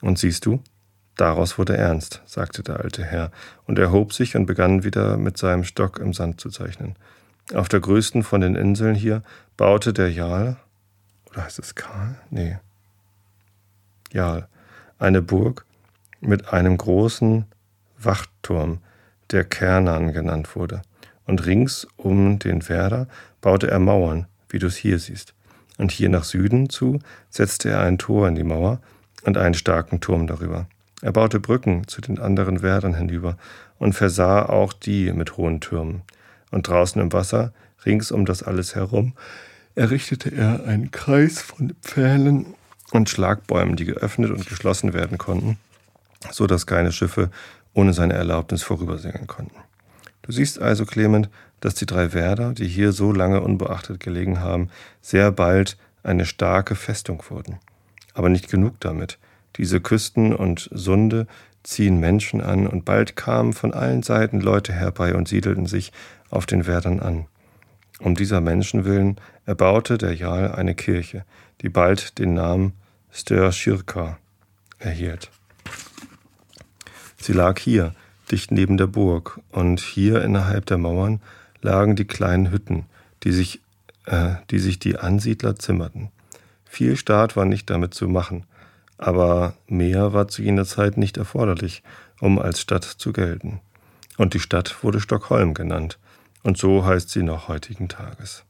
Und 0.00 0.18
siehst 0.18 0.44
du, 0.44 0.60
daraus 1.16 1.56
wurde 1.58 1.76
ernst, 1.76 2.22
sagte 2.26 2.62
der 2.62 2.80
alte 2.80 3.04
Herr, 3.04 3.30
und 3.66 3.78
erhob 3.78 4.12
sich 4.12 4.36
und 4.36 4.46
begann 4.46 4.84
wieder 4.84 5.16
mit 5.16 5.38
seinem 5.38 5.64
Stock 5.64 5.98
im 5.98 6.12
Sand 6.12 6.40
zu 6.40 6.50
zeichnen. 6.50 6.96
Auf 7.52 7.68
der 7.68 7.80
größten 7.80 8.22
von 8.22 8.40
den 8.40 8.54
Inseln 8.54 8.94
hier 8.94 9.22
baute 9.58 9.92
der 9.92 10.10
Jarl, 10.10 10.56
oder 11.30 11.44
heißt 11.44 11.58
es 11.58 11.74
Karl? 11.74 12.16
Nee. 12.30 12.56
Jarl, 14.12 14.48
eine 14.98 15.20
Burg 15.20 15.66
mit 16.20 16.54
einem 16.54 16.78
großen 16.78 17.44
Wachturm, 17.98 18.78
der 19.30 19.44
Kernan 19.44 20.12
genannt 20.14 20.56
wurde. 20.56 20.82
Und 21.26 21.44
rings 21.44 21.86
um 21.96 22.38
den 22.38 22.66
Werder 22.68 23.08
baute 23.42 23.70
er 23.70 23.78
Mauern, 23.78 24.26
wie 24.48 24.58
du 24.58 24.66
es 24.66 24.76
hier 24.76 24.98
siehst. 24.98 25.34
Und 25.76 25.90
hier 25.90 26.08
nach 26.08 26.24
Süden 26.24 26.70
zu 26.70 27.00
setzte 27.28 27.70
er 27.70 27.80
ein 27.80 27.98
Tor 27.98 28.28
in 28.28 28.36
die 28.36 28.44
Mauer 28.44 28.80
und 29.24 29.36
einen 29.36 29.54
starken 29.54 30.00
Turm 30.00 30.26
darüber. 30.26 30.66
Er 31.02 31.12
baute 31.12 31.40
Brücken 31.40 31.86
zu 31.88 32.00
den 32.00 32.18
anderen 32.18 32.62
Werdern 32.62 32.94
hinüber 32.94 33.36
und 33.78 33.92
versah 33.92 34.46
auch 34.46 34.72
die 34.72 35.12
mit 35.12 35.36
hohen 35.36 35.60
Türmen 35.60 36.02
und 36.54 36.68
draußen 36.68 37.00
im 37.00 37.12
Wasser, 37.12 37.52
rings 37.84 38.10
um 38.10 38.24
das 38.24 38.42
alles 38.42 38.74
herum, 38.74 39.12
errichtete 39.74 40.30
er 40.30 40.64
einen 40.64 40.90
Kreis 40.90 41.40
von 41.40 41.74
Pfählen 41.82 42.46
und 42.92 43.08
Schlagbäumen, 43.08 43.76
die 43.76 43.84
geöffnet 43.84 44.30
und 44.30 44.46
geschlossen 44.46 44.94
werden 44.94 45.18
konnten, 45.18 45.58
so 46.30 46.46
dass 46.46 46.66
keine 46.66 46.92
Schiffe 46.92 47.30
ohne 47.74 47.92
seine 47.92 48.14
Erlaubnis 48.14 48.62
vorübersegeln 48.62 49.26
konnten. 49.26 49.56
Du 50.22 50.32
siehst 50.32 50.60
also, 50.60 50.86
Clement, 50.86 51.28
dass 51.60 51.74
die 51.74 51.86
drei 51.86 52.12
Werder, 52.14 52.52
die 52.52 52.68
hier 52.68 52.92
so 52.92 53.12
lange 53.12 53.40
unbeachtet 53.40 54.00
gelegen 54.00 54.40
haben, 54.40 54.70
sehr 55.02 55.32
bald 55.32 55.76
eine 56.02 56.24
starke 56.24 56.76
Festung 56.76 57.22
wurden. 57.28 57.58
Aber 58.14 58.28
nicht 58.28 58.48
genug 58.48 58.78
damit. 58.80 59.18
Diese 59.56 59.80
Küsten 59.80 60.34
und 60.34 60.68
Sunde 60.72 61.26
ziehen 61.64 61.98
Menschen 61.98 62.40
an, 62.40 62.66
und 62.66 62.84
bald 62.84 63.16
kamen 63.16 63.52
von 63.52 63.74
allen 63.74 64.02
Seiten 64.02 64.40
Leute 64.40 64.72
herbei 64.72 65.14
und 65.14 65.26
siedelten 65.26 65.66
sich 65.66 65.92
auf 66.30 66.46
den 66.46 66.66
Werdern 66.66 67.00
an. 67.00 67.26
Um 67.98 68.14
dieser 68.14 68.40
Menschen 68.40 68.84
willen 68.84 69.16
erbaute 69.46 69.98
der 69.98 70.14
Jarl 70.14 70.52
eine 70.52 70.74
Kirche, 70.74 71.24
die 71.62 71.68
bald 71.68 72.18
den 72.18 72.34
Namen 72.34 72.74
Störschirka 73.10 74.18
erhielt. 74.78 75.30
Sie 77.16 77.32
lag 77.32 77.58
hier, 77.58 77.94
dicht 78.30 78.50
neben 78.50 78.76
der 78.76 78.86
Burg, 78.86 79.40
und 79.50 79.80
hier 79.80 80.22
innerhalb 80.22 80.66
der 80.66 80.78
Mauern 80.78 81.20
lagen 81.62 81.96
die 81.96 82.04
kleinen 82.04 82.50
Hütten, 82.50 82.84
die 83.22 83.32
sich, 83.32 83.60
äh, 84.06 84.34
die, 84.50 84.58
sich 84.58 84.78
die 84.78 84.98
Ansiedler 84.98 85.56
zimmerten. 85.56 86.10
Viel 86.64 86.96
Staat 86.96 87.36
war 87.36 87.44
nicht 87.44 87.70
damit 87.70 87.94
zu 87.94 88.08
machen, 88.08 88.44
aber 88.98 89.54
mehr 89.66 90.12
war 90.12 90.28
zu 90.28 90.42
jener 90.42 90.64
Zeit 90.64 90.96
nicht 90.96 91.16
erforderlich, 91.16 91.82
um 92.20 92.38
als 92.38 92.60
Stadt 92.60 92.84
zu 92.84 93.12
gelten. 93.12 93.60
Und 94.16 94.34
die 94.34 94.40
Stadt 94.40 94.82
wurde 94.82 95.00
Stockholm 95.00 95.54
genannt, 95.54 95.98
und 96.42 96.58
so 96.58 96.84
heißt 96.84 97.10
sie 97.10 97.22
noch 97.22 97.48
heutigen 97.48 97.88
Tages. 97.88 98.44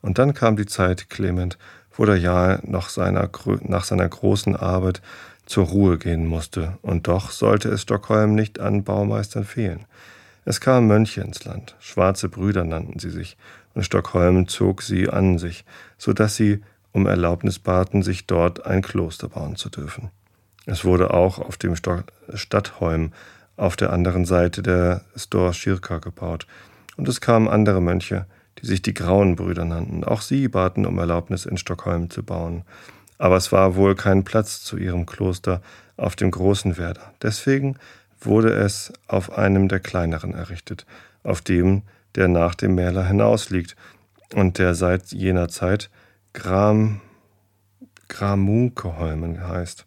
Und 0.00 0.18
dann 0.18 0.34
kam 0.34 0.56
die 0.56 0.66
Zeit, 0.66 1.10
Clement, 1.10 1.58
wo 1.92 2.04
der 2.04 2.16
Jarl 2.16 2.60
nach 2.64 2.88
seiner, 2.88 3.28
nach 3.62 3.84
seiner 3.84 4.08
großen 4.08 4.56
Arbeit 4.56 5.02
zur 5.44 5.66
Ruhe 5.66 5.98
gehen 5.98 6.26
musste, 6.26 6.78
und 6.82 7.08
doch 7.08 7.30
sollte 7.30 7.68
es 7.68 7.82
Stockholm 7.82 8.34
nicht 8.34 8.60
an 8.60 8.84
Baumeistern 8.84 9.44
fehlen. 9.44 9.86
Es 10.44 10.60
kamen 10.60 10.86
Mönche 10.86 11.20
ins 11.20 11.44
Land, 11.44 11.76
schwarze 11.80 12.28
Brüder 12.28 12.64
nannten 12.64 12.98
sie 12.98 13.10
sich, 13.10 13.36
und 13.74 13.82
Stockholm 13.82 14.48
zog 14.48 14.82
sie 14.82 15.08
an 15.08 15.38
sich, 15.38 15.64
so 15.98 16.12
dass 16.12 16.36
sie 16.36 16.62
um 16.92 17.06
Erlaubnis 17.06 17.58
baten, 17.58 18.02
sich 18.02 18.26
dort 18.26 18.66
ein 18.66 18.82
Kloster 18.82 19.28
bauen 19.28 19.56
zu 19.56 19.68
dürfen. 19.68 20.10
Es 20.66 20.84
wurde 20.84 21.14
auch 21.14 21.38
auf 21.38 21.56
dem 21.56 21.74
Stadtholm 21.76 23.12
auf 23.56 23.76
der 23.76 23.92
anderen 23.92 24.24
Seite 24.24 24.62
der 24.62 25.02
Storschirka 25.16 25.98
gebaut, 25.98 26.46
und 26.96 27.08
es 27.08 27.20
kamen 27.20 27.48
andere 27.48 27.80
Mönche, 27.80 28.26
die 28.60 28.66
sich 28.66 28.82
die 28.82 28.92
Grauen 28.92 29.36
Brüder 29.36 29.64
nannten. 29.64 30.02
Auch 30.04 30.20
sie 30.20 30.48
baten 30.48 30.84
um 30.84 30.98
Erlaubnis, 30.98 31.46
in 31.46 31.56
Stockholm 31.56 32.10
zu 32.10 32.24
bauen. 32.24 32.64
Aber 33.18 33.36
es 33.36 33.52
war 33.52 33.76
wohl 33.76 33.94
kein 33.94 34.24
Platz 34.24 34.62
zu 34.62 34.76
ihrem 34.76 35.06
Kloster 35.06 35.62
auf 35.96 36.16
dem 36.16 36.30
großen 36.30 36.76
Werder. 36.76 37.12
Deswegen 37.22 37.76
wurde 38.20 38.52
es 38.52 38.92
auf 39.06 39.36
einem 39.36 39.68
der 39.68 39.80
kleineren 39.80 40.34
errichtet, 40.34 40.86
auf 41.22 41.40
dem, 41.40 41.82
der 42.16 42.28
nach 42.28 42.56
dem 42.56 42.74
Mäler 42.74 43.04
hinausliegt 43.04 43.76
und 44.34 44.58
der 44.58 44.74
seit 44.74 45.12
jener 45.12 45.48
Zeit 45.48 45.88
Gram, 46.32 47.00
Gramunkeholmen 48.08 49.46
heißt. 49.46 49.86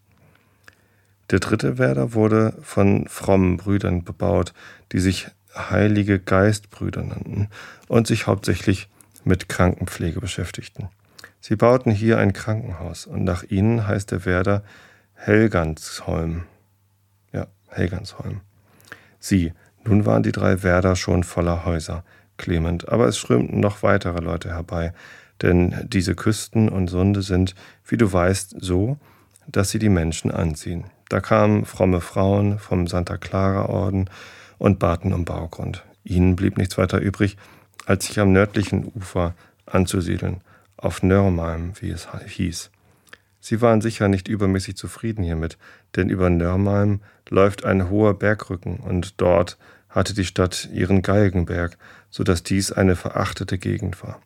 Der 1.29 1.39
dritte 1.39 1.77
Werder 1.77 2.13
wurde 2.13 2.53
von 2.61 3.07
frommen 3.07 3.57
Brüdern 3.57 4.03
bebaut, 4.03 4.53
die 4.91 4.99
sich 4.99 5.29
Heilige 5.55 6.19
Geistbrüder 6.19 7.03
nannten 7.03 7.49
und 7.87 8.07
sich 8.07 8.27
hauptsächlich 8.27 8.89
mit 9.23 9.49
Krankenpflege 9.49 10.19
beschäftigten. 10.19 10.89
Sie 11.39 11.55
bauten 11.55 11.91
hier 11.91 12.17
ein 12.17 12.33
Krankenhaus 12.33 13.05
und 13.05 13.23
nach 13.23 13.43
ihnen 13.43 13.87
heißt 13.87 14.11
der 14.11 14.25
Werder 14.25 14.63
Helgansholm. 15.13 16.43
Ja, 17.33 17.47
Helgansholm. 17.67 18.41
Sie, 19.19 19.53
nun 19.83 20.05
waren 20.05 20.23
die 20.23 20.31
drei 20.31 20.63
Werder 20.63 20.95
schon 20.95 21.23
voller 21.23 21.65
Häuser, 21.65 22.03
Clement, 22.37 22.89
aber 22.89 23.07
es 23.07 23.17
strömten 23.17 23.59
noch 23.59 23.83
weitere 23.83 24.19
Leute 24.19 24.49
herbei, 24.49 24.93
denn 25.41 25.75
diese 25.87 26.15
Küsten 26.15 26.69
und 26.69 26.87
Sunde 26.87 27.21
sind, 27.21 27.55
wie 27.85 27.97
du 27.97 28.11
weißt, 28.11 28.55
so, 28.59 28.97
dass 29.47 29.69
sie 29.69 29.79
die 29.79 29.89
Menschen 29.89 30.31
anziehen. 30.31 30.85
Da 31.09 31.19
kamen 31.19 31.65
fromme 31.65 32.01
Frauen 32.01 32.59
vom 32.59 32.87
Santa 32.87 33.17
Clara 33.17 33.65
Orden 33.65 34.09
und 34.57 34.79
baten 34.79 35.13
um 35.13 35.25
Baugrund. 35.25 35.83
Ihnen 36.03 36.35
blieb 36.35 36.57
nichts 36.57 36.77
weiter 36.77 36.99
übrig, 36.99 37.37
als 37.85 38.05
sich 38.05 38.19
am 38.19 38.31
nördlichen 38.31 38.91
Ufer 38.95 39.35
anzusiedeln, 39.65 40.41
auf 40.77 41.03
Nörmalm, 41.03 41.73
wie 41.79 41.89
es 41.89 42.07
hieß. 42.27 42.71
Sie 43.39 43.61
waren 43.61 43.81
sicher 43.81 44.07
nicht 44.07 44.27
übermäßig 44.27 44.77
zufrieden 44.77 45.23
hiermit, 45.23 45.57
denn 45.95 46.09
über 46.09 46.29
Nörmalm 46.29 47.01
läuft 47.29 47.65
ein 47.65 47.89
hoher 47.89 48.13
Bergrücken 48.13 48.77
und 48.77 49.19
dort 49.19 49.57
hatte 49.89 50.13
die 50.13 50.25
Stadt 50.25 50.69
ihren 50.71 51.01
Galgenberg, 51.01 51.77
so 52.09 52.23
dass 52.23 52.43
dies 52.43 52.71
eine 52.71 52.95
verachtete 52.95 53.57
Gegend 53.57 54.01
war. 54.03 54.21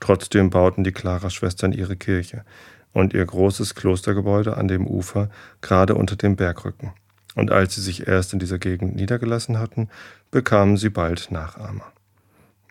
Trotzdem 0.00 0.50
bauten 0.50 0.82
die 0.82 0.92
Clara-Schwestern 0.92 1.72
ihre 1.72 1.96
Kirche 1.96 2.44
und 2.92 3.14
ihr 3.14 3.24
großes 3.24 3.74
Klostergebäude 3.74 4.56
an 4.56 4.66
dem 4.66 4.86
Ufer 4.86 5.28
gerade 5.60 5.94
unter 5.94 6.16
dem 6.16 6.36
Bergrücken. 6.36 6.92
Und 7.36 7.52
als 7.52 7.74
sie 7.74 7.80
sich 7.80 8.08
erst 8.08 8.32
in 8.32 8.38
dieser 8.38 8.58
Gegend 8.58 8.96
niedergelassen 8.96 9.58
hatten, 9.58 9.88
bekamen 10.30 10.76
sie 10.76 10.90
bald 10.90 11.30
Nachahmer. 11.30 11.92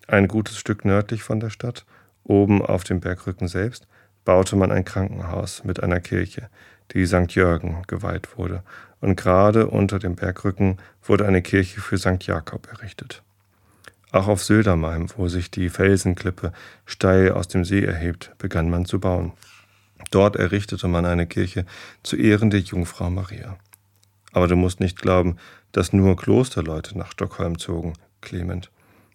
Ein 0.08 0.28
gutes 0.28 0.58
Stück 0.58 0.84
nördlich 0.86 1.24
von 1.24 1.40
der 1.40 1.50
Stadt, 1.50 1.86
oben 2.24 2.62
auf 2.62 2.84
dem 2.84 3.00
Bergrücken 3.00 3.48
selbst, 3.48 3.88
baute 4.26 4.56
man 4.56 4.72
ein 4.72 4.84
Krankenhaus 4.84 5.64
mit 5.64 5.82
einer 5.82 6.00
Kirche, 6.00 6.50
die 6.92 7.06
St. 7.06 7.32
Jürgen 7.32 7.84
geweiht 7.88 8.38
wurde, 8.38 8.64
und 9.02 9.16
gerade 9.16 9.68
unter 9.68 9.98
dem 9.98 10.16
Bergrücken 10.16 10.78
wurde 11.04 11.26
eine 11.26 11.42
Kirche 11.42 11.80
für 11.80 11.98
St. 11.98 12.24
Jakob 12.24 12.68
errichtet. 12.68 13.24
Auch 14.12 14.28
auf 14.28 14.44
Södermalm, 14.44 15.08
wo 15.18 15.28
sich 15.28 15.52
die 15.52 15.70
Felsenklippe 15.70 16.52
steil 16.86 17.32
aus 17.32 17.48
dem 17.48 17.64
See 17.64 17.84
erhebt, 17.84 18.32
begann 18.40 18.70
man 18.70 18.86
zu 18.86 19.00
bauen. 19.00 19.34
Dort 20.10 20.36
errichtete 20.36 20.88
man 20.88 21.06
eine 21.06 21.28
Kirche 21.28 21.66
zu 22.02 22.16
Ehren 22.16 22.50
der 22.50 22.62
Jungfrau 22.62 23.10
Maria. 23.12 23.58
Aber 24.32 24.48
du 24.48 24.56
musst 24.56 24.80
nicht 24.80 25.00
glauben, 25.00 25.38
dass 25.72 25.94
nur 25.94 26.16
Klosterleute 26.16 26.98
nach 26.98 27.12
Stockholm 27.12 27.60
zogen, 27.60 27.94
Clement. 28.22 28.72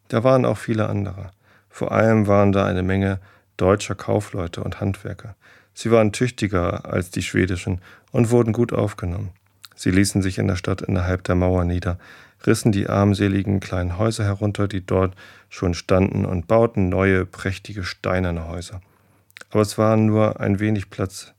Da 0.08 0.22
waren 0.22 0.44
auch 0.44 0.58
viele 0.58 0.88
andere. 0.88 1.32
Vor 1.68 1.90
allem 1.90 2.28
waren 2.28 2.52
da 2.52 2.64
eine 2.64 2.84
Menge 2.84 3.18
deutscher 3.56 3.96
Kaufleute 3.96 4.62
und 4.62 4.80
Handwerker. 4.80 5.34
Sie 5.72 5.90
waren 5.90 6.12
tüchtiger 6.12 6.84
als 6.84 7.10
die 7.10 7.22
schwedischen 7.22 7.80
und 8.12 8.30
wurden 8.30 8.52
gut 8.52 8.72
aufgenommen. 8.72 9.30
Sie 9.74 9.90
ließen 9.90 10.22
sich 10.22 10.38
in 10.38 10.46
der 10.46 10.56
Stadt 10.56 10.82
innerhalb 10.82 11.24
der 11.24 11.34
Mauer 11.34 11.64
nieder, 11.64 11.98
rissen 12.46 12.72
die 12.72 12.88
armseligen 12.88 13.60
kleinen 13.60 13.98
Häuser 13.98 14.24
herunter, 14.24 14.68
die 14.68 14.84
dort 14.84 15.14
schon 15.48 15.74
standen, 15.74 16.24
und 16.24 16.46
bauten 16.46 16.88
neue, 16.88 17.26
prächtige 17.26 17.84
steinerne 17.84 18.48
Häuser. 18.48 18.80
Aber 19.50 19.62
es 19.62 19.78
war 19.78 19.96
nur 19.96 20.40
ein 20.40 20.60
wenig 20.60 20.90
Platz. 20.90 21.32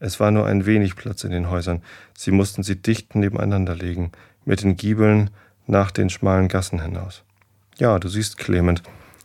Es 0.00 0.20
war 0.20 0.30
nur 0.30 0.46
ein 0.46 0.64
wenig 0.64 0.96
Platz 0.96 1.24
in 1.24 1.32
den 1.32 1.50
Häusern. 1.50 1.82
Sie 2.16 2.30
mussten 2.30 2.62
sie 2.62 2.80
dicht 2.80 3.14
nebeneinander 3.14 3.74
legen, 3.74 4.12
mit 4.44 4.62
den 4.62 4.76
Giebeln 4.76 5.30
nach 5.66 5.90
den 5.90 6.08
schmalen 6.08 6.48
Gassen 6.48 6.80
hinaus. 6.80 7.24
Ja, 7.78 7.98
du 7.98 8.08
siehst, 8.08 8.38
Clement, 8.38 8.82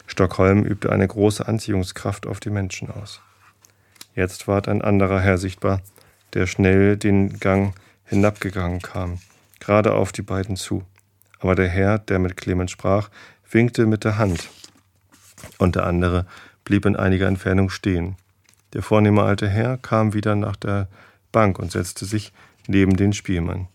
Stockholm 0.07 0.63
übte 0.63 0.91
eine 0.91 1.07
große 1.07 1.47
Anziehungskraft 1.47 2.27
auf 2.27 2.39
die 2.39 2.49
Menschen 2.49 2.91
aus. 2.91 3.21
Jetzt 4.15 4.47
ward 4.47 4.67
ein 4.67 4.81
anderer 4.81 5.19
Herr 5.19 5.37
sichtbar, 5.37 5.81
der 6.33 6.45
schnell 6.45 6.97
den 6.97 7.39
Gang 7.39 7.73
hinabgegangen 8.05 8.81
kam, 8.81 9.19
gerade 9.59 9.93
auf 9.93 10.11
die 10.11 10.21
beiden 10.21 10.55
zu. 10.55 10.83
Aber 11.43 11.55
der 11.55 11.67
Herr, 11.67 11.99
der 11.99 12.19
mit 12.19 12.37
Clement 12.37 12.71
sprach, 12.71 13.09
winkte 13.51 13.85
mit 13.85 14.05
der 14.05 14.17
Hand, 14.17 14.49
und 15.57 15.75
der 15.75 15.85
andere 15.85 16.25
blieb 16.63 16.85
in 16.85 16.95
einiger 16.95 17.27
Entfernung 17.27 17.69
stehen. 17.69 18.15
Der 18.71 18.81
vornehme 18.81 19.23
alte 19.23 19.49
Herr 19.49 19.77
kam 19.77 20.13
wieder 20.13 20.37
nach 20.37 20.55
der 20.55 20.87
Bank 21.33 21.59
und 21.59 21.69
setzte 21.69 22.05
sich 22.05 22.31
neben 22.67 22.95
den 22.95 23.11
Spielmann. 23.11 23.67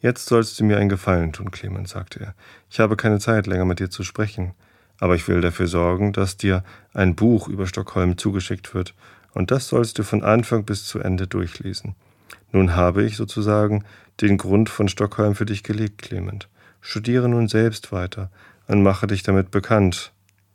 Jetzt 0.00 0.24
sollst 0.24 0.58
du 0.58 0.64
mir 0.64 0.78
einen 0.78 0.88
Gefallen 0.88 1.34
tun, 1.34 1.50
Clement, 1.50 1.86
sagte 1.86 2.20
er. 2.20 2.34
Ich 2.70 2.80
habe 2.80 2.96
keine 2.96 3.18
Zeit, 3.18 3.46
länger 3.46 3.66
mit 3.66 3.78
dir 3.78 3.90
zu 3.90 4.02
sprechen, 4.02 4.54
aber 4.98 5.14
ich 5.14 5.28
will 5.28 5.42
dafür 5.42 5.66
sorgen, 5.66 6.14
dass 6.14 6.38
dir 6.38 6.64
ein 6.94 7.14
Buch 7.14 7.46
über 7.48 7.66
Stockholm 7.66 8.16
zugeschickt 8.16 8.72
wird, 8.72 8.94
und 9.34 9.50
das 9.50 9.68
sollst 9.68 9.98
du 9.98 10.02
von 10.02 10.24
Anfang 10.24 10.64
bis 10.64 10.86
zu 10.86 10.98
Ende 10.98 11.26
durchlesen. 11.26 11.94
Nun 12.52 12.74
habe 12.74 13.04
ich 13.04 13.16
sozusagen 13.16 13.84
den 14.22 14.38
Grund 14.38 14.70
von 14.70 14.88
Stockholm 14.88 15.34
für 15.34 15.44
dich 15.44 15.62
gelegt, 15.62 16.00
Clement. 16.00 16.48
Studiere 16.80 17.28
nun 17.28 17.48
selbst 17.48 17.92
weiter 17.92 18.30
und 18.66 18.82
mache 18.82 19.06
dich 19.06 19.22
damit 19.22 19.50
bekannt, 19.50 20.12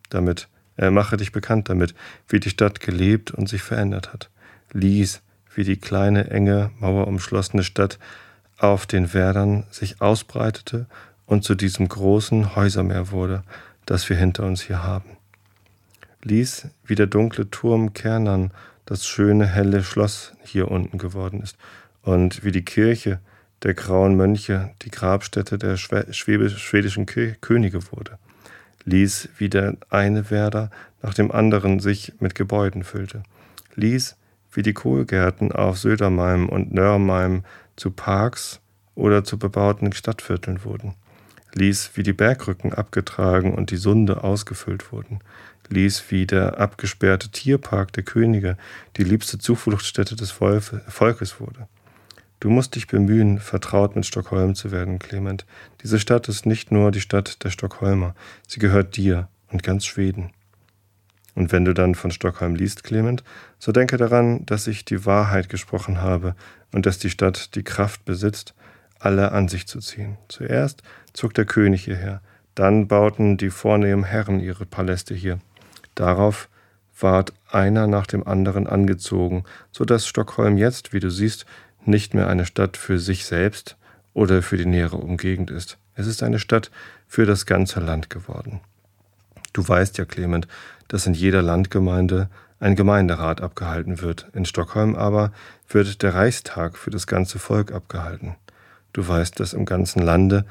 damit, 0.09 0.47
äh, 0.77 0.89
mache 0.89 1.17
dich 1.17 1.31
bekannt 1.31 1.69
damit, 1.69 1.93
wie 2.27 2.39
die 2.39 2.49
Stadt 2.49 2.79
gelebt 2.79 3.31
und 3.31 3.47
sich 3.47 3.61
verändert 3.61 4.13
hat. 4.13 4.29
Lies, 4.73 5.21
wie 5.53 5.63
die 5.63 5.77
kleine, 5.77 6.29
enge, 6.29 6.71
mauerumschlossene 6.79 7.63
Stadt 7.63 7.99
auf 8.57 8.85
den 8.85 9.13
Werdern 9.13 9.65
sich 9.69 10.01
ausbreitete 10.01 10.87
und 11.25 11.43
zu 11.43 11.55
diesem 11.55 11.87
großen 11.87 12.55
Häusermeer 12.55 13.11
wurde, 13.11 13.43
das 13.85 14.09
wir 14.09 14.17
hinter 14.17 14.45
uns 14.45 14.61
hier 14.61 14.83
haben. 14.83 15.17
Lies, 16.23 16.67
wie 16.85 16.95
der 16.95 17.07
dunkle 17.07 17.49
Turm 17.49 17.93
Kernern 17.93 18.51
das 18.85 19.05
schöne, 19.05 19.45
helle 19.45 19.83
Schloss 19.83 20.33
hier 20.43 20.69
unten 20.71 20.97
geworden 20.97 21.41
ist 21.41 21.57
und 22.01 22.43
wie 22.43 22.51
die 22.51 22.65
Kirche, 22.65 23.19
der 23.63 23.73
grauen 23.73 24.15
Mönche 24.15 24.71
die 24.83 24.91
Grabstätte 24.91 25.57
der 25.57 25.77
schwedischen 25.77 27.05
Könige 27.05 27.91
wurde, 27.91 28.17
ließ, 28.85 29.29
wie 29.37 29.49
der 29.49 29.77
eine 29.89 30.29
Werder 30.29 30.69
nach 31.01 31.13
dem 31.13 31.31
anderen 31.31 31.79
sich 31.79 32.13
mit 32.19 32.35
Gebäuden 32.35 32.83
füllte, 32.83 33.23
ließ, 33.75 34.15
wie 34.53 34.61
die 34.61 34.73
Kohlgärten 34.73 35.51
auf 35.51 35.77
Södermalm 35.77 36.47
und 36.49 36.73
Nörrmalm 36.73 37.43
zu 37.75 37.91
Parks 37.91 38.61
oder 38.95 39.23
zu 39.23 39.37
bebauten 39.37 39.91
Stadtvierteln 39.93 40.63
wurden, 40.63 40.93
ließ, 41.53 41.91
wie 41.95 42.03
die 42.03 42.13
Bergrücken 42.13 42.73
abgetragen 42.73 43.53
und 43.53 43.71
die 43.71 43.77
Sunde 43.77 44.23
ausgefüllt 44.23 44.91
wurden, 44.91 45.19
ließ, 45.69 46.05
wie 46.09 46.25
der 46.25 46.59
abgesperrte 46.59 47.29
Tierpark 47.29 47.91
der 47.93 48.03
Könige 48.03 48.57
die 48.97 49.03
liebste 49.03 49.37
Zufluchtsstätte 49.37 50.15
des 50.15 50.31
Volkes 50.31 51.39
wurde. 51.39 51.67
Du 52.39 52.49
musst 52.49 52.75
dich 52.75 52.87
bemühen, 52.87 53.39
vertraut 53.39 53.95
mit 53.95 54.05
Stockholm 54.05 54.55
zu 54.55 54.71
werden, 54.71 54.99
Clement. 54.99 55.45
Diese 55.83 55.99
Stadt 55.99 56.27
ist 56.27 56.45
nicht 56.45 56.71
nur 56.71 56.91
die 56.91 57.01
Stadt 57.01 57.43
der 57.43 57.49
Stockholmer, 57.49 58.13
sie 58.47 58.59
gehört 58.59 58.97
dir 58.97 59.29
und 59.51 59.63
ganz 59.63 59.85
Schweden. 59.85 60.31
Und 61.33 61.51
wenn 61.51 61.65
du 61.65 61.73
dann 61.73 61.95
von 61.95 62.11
Stockholm 62.11 62.55
liest, 62.55 62.83
Clement, 62.83 63.23
so 63.59 63.71
denke 63.71 63.97
daran, 63.97 64.45
dass 64.45 64.67
ich 64.67 64.85
die 64.85 65.05
Wahrheit 65.05 65.49
gesprochen 65.49 66.01
habe 66.01 66.35
und 66.71 66.85
dass 66.85 66.97
die 66.97 67.09
Stadt 67.09 67.55
die 67.55 67.63
Kraft 67.63 68.05
besitzt, 68.05 68.53
alle 68.99 69.33
an 69.33 69.49
sich 69.49 69.67
zu 69.67 69.79
ziehen. 69.79 70.17
Zuerst 70.29 70.81
zog 71.13 71.33
der 71.33 71.45
König 71.45 71.83
hierher, 71.83 72.21
dann 72.55 72.87
bauten 72.87 73.37
die 73.37 73.49
vornehmen 73.49 74.05
Herren 74.05 74.39
ihre 74.39 74.65
Paläste 74.65 75.13
hier. 75.13 75.39
Darauf 75.93 76.49
ward 76.99 77.33
einer 77.51 77.87
nach 77.87 78.07
dem 78.07 78.25
anderen 78.25 78.67
angezogen, 78.67 79.43
so 79.71 79.83
dass 79.83 80.07
Stockholm 80.07 80.57
jetzt, 80.57 80.93
wie 80.93 81.01
du 81.01 81.11
siehst, 81.11 81.45
nicht 81.87 82.13
mehr 82.13 82.27
eine 82.27 82.45
Stadt 82.45 82.77
für 82.77 82.99
sich 82.99 83.25
selbst 83.25 83.77
oder 84.13 84.41
für 84.41 84.57
die 84.57 84.65
nähere 84.65 84.97
Umgegend 84.97 85.51
ist. 85.51 85.77
Es 85.95 86.07
ist 86.07 86.23
eine 86.23 86.39
Stadt 86.39 86.71
für 87.07 87.25
das 87.25 87.45
ganze 87.45 87.79
Land 87.79 88.09
geworden. 88.09 88.59
Du 89.53 89.67
weißt 89.67 89.97
ja, 89.97 90.05
Clement, 90.05 90.47
dass 90.87 91.07
in 91.07 91.13
jeder 91.13 91.41
Landgemeinde 91.41 92.29
ein 92.59 92.75
Gemeinderat 92.75 93.41
abgehalten 93.41 94.01
wird. 94.01 94.27
In 94.33 94.45
Stockholm 94.45 94.95
aber 94.95 95.31
wird 95.69 96.01
der 96.01 96.13
Reichstag 96.13 96.77
für 96.77 96.89
das 96.89 97.07
ganze 97.07 97.39
Volk 97.39 97.71
abgehalten. 97.71 98.35
Du 98.93 99.07
weißt, 99.07 99.39
dass 99.39 99.53
im 99.53 99.65
ganzen 99.65 100.01
Lande 100.01 100.45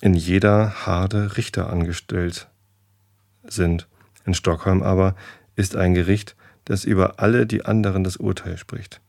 in 0.00 0.14
jeder 0.14 0.86
Harde 0.86 1.36
Richter 1.36 1.70
angestellt 1.70 2.48
sind. 3.46 3.88
In 4.26 4.34
Stockholm 4.34 4.82
aber 4.82 5.14
ist 5.56 5.76
ein 5.76 5.94
Gericht, 5.94 6.36
das 6.64 6.84
über 6.84 7.20
alle 7.20 7.46
die 7.46 7.64
anderen 7.64 8.04
das 8.04 8.16
Urteil 8.16 8.56
spricht. 8.56 9.00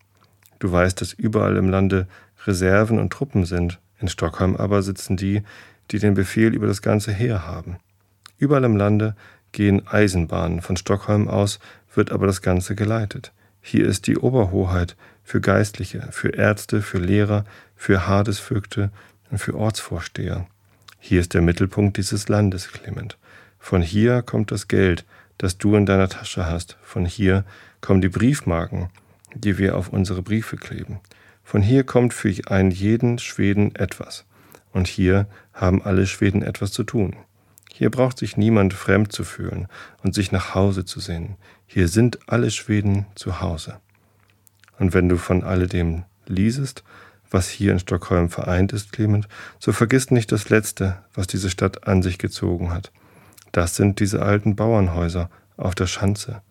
Du 0.60 0.72
weißt, 0.72 1.00
dass 1.02 1.14
überall 1.14 1.58
im 1.58 1.70
Lande 1.70 2.08
Reserven 2.46 3.00
und 3.00 3.12
Truppen 3.12 3.46
sind. 3.46 3.80
In 4.00 4.08
Stockholm 4.08 4.56
aber 4.56 4.82
sitzen 4.82 5.18
die, 5.18 5.44
die 5.92 6.00
den 6.00 6.14
Befehl 6.14 6.54
über 6.54 6.68
das 6.68 6.82
ganze 6.82 7.12
Heer 7.12 7.46
haben. 7.46 7.78
Überall 8.38 8.64
im 8.64 8.76
Lande 8.76 9.16
gehen 9.52 9.88
Eisenbahnen. 9.88 10.62
Von 10.62 10.78
Stockholm 10.78 11.28
aus 11.28 11.60
wird 11.94 12.12
aber 12.12 12.28
das 12.28 12.42
Ganze 12.42 12.76
geleitet. 12.76 13.32
Hier 13.62 13.88
ist 13.88 14.08
die 14.08 14.18
Oberhoheit 14.18 14.96
für 15.24 15.42
Geistliche, 15.42 16.08
für 16.12 16.30
Ärzte, 16.30 16.82
für 16.82 17.00
Lehrer, 17.00 17.46
für 17.76 18.08
Hadesvögte 18.08 18.92
und 19.32 19.40
für 19.40 19.56
Ortsvorsteher. 19.56 20.46
Hier 21.00 21.20
ist 21.20 21.34
der 21.34 21.42
Mittelpunkt 21.42 21.98
dieses 21.98 22.30
Landes, 22.30 22.72
Clement. 22.72 23.18
Von 23.58 23.82
hier 23.82 24.22
kommt 24.22 24.52
das 24.52 24.68
Geld, 24.68 25.06
das 25.38 25.58
du 25.58 25.76
in 25.76 25.86
deiner 25.86 26.10
Tasche 26.10 26.46
hast. 26.46 26.78
Von 26.84 27.06
hier 27.06 27.44
kommen 27.82 28.02
die 28.02 28.10
Briefmarken, 28.10 28.90
die 29.36 29.58
wir 29.58 29.78
auf 29.78 29.90
unsere 29.90 30.22
Briefe 30.22 30.58
kleben. 30.58 31.00
Von 31.44 31.62
hier 31.62 31.84
kommt 31.84 32.14
für 32.14 32.34
einen 32.48 32.72
jeden 32.72 33.20
Schweden 33.20 33.76
etwas. 33.76 34.26
Und 34.72 34.88
hier 34.88 35.28
haben 35.54 35.82
alle 35.84 36.08
Schweden 36.08 36.42
etwas 36.42 36.72
zu 36.72 36.84
tun. 36.84 37.16
Hier 37.72 37.90
braucht 37.92 38.18
sich 38.18 38.38
niemand 38.38 38.74
fremd 38.74 39.12
zu 39.12 39.24
fühlen 39.24 39.68
und 40.02 40.16
sich 40.16 40.32
nach 40.32 40.56
Hause 40.56 40.86
zu 40.86 41.00
sehen. 41.00 41.36
Hier 41.68 41.88
sind 41.88 42.20
alle 42.28 42.50
Schweden 42.50 43.06
zu 43.16 43.42
Hause. 43.42 43.80
Und 44.80 44.94
wenn 44.94 45.10
du 45.10 45.18
von 45.18 45.44
alledem 45.44 46.04
liesest, 46.26 46.84
was 47.30 47.50
hier 47.50 47.72
in 47.72 47.80
Stockholm 47.80 48.30
vereint 48.30 48.74
ist, 48.74 48.92
Clement, 48.92 49.28
so 49.60 49.72
vergiss 49.72 50.12
nicht 50.12 50.32
das 50.32 50.50
Letzte, 50.50 51.04
was 51.14 51.28
diese 51.28 51.50
Stadt 51.50 51.88
an 51.88 52.02
sich 52.02 52.18
gezogen 52.18 52.72
hat. 52.72 52.92
Das 53.52 53.76
sind 53.76 54.00
diese 54.00 54.22
alten 54.22 54.56
Bauernhäuser 54.56 55.30
auf 55.58 55.76
der 55.76 55.88
Schanze, 55.88 56.42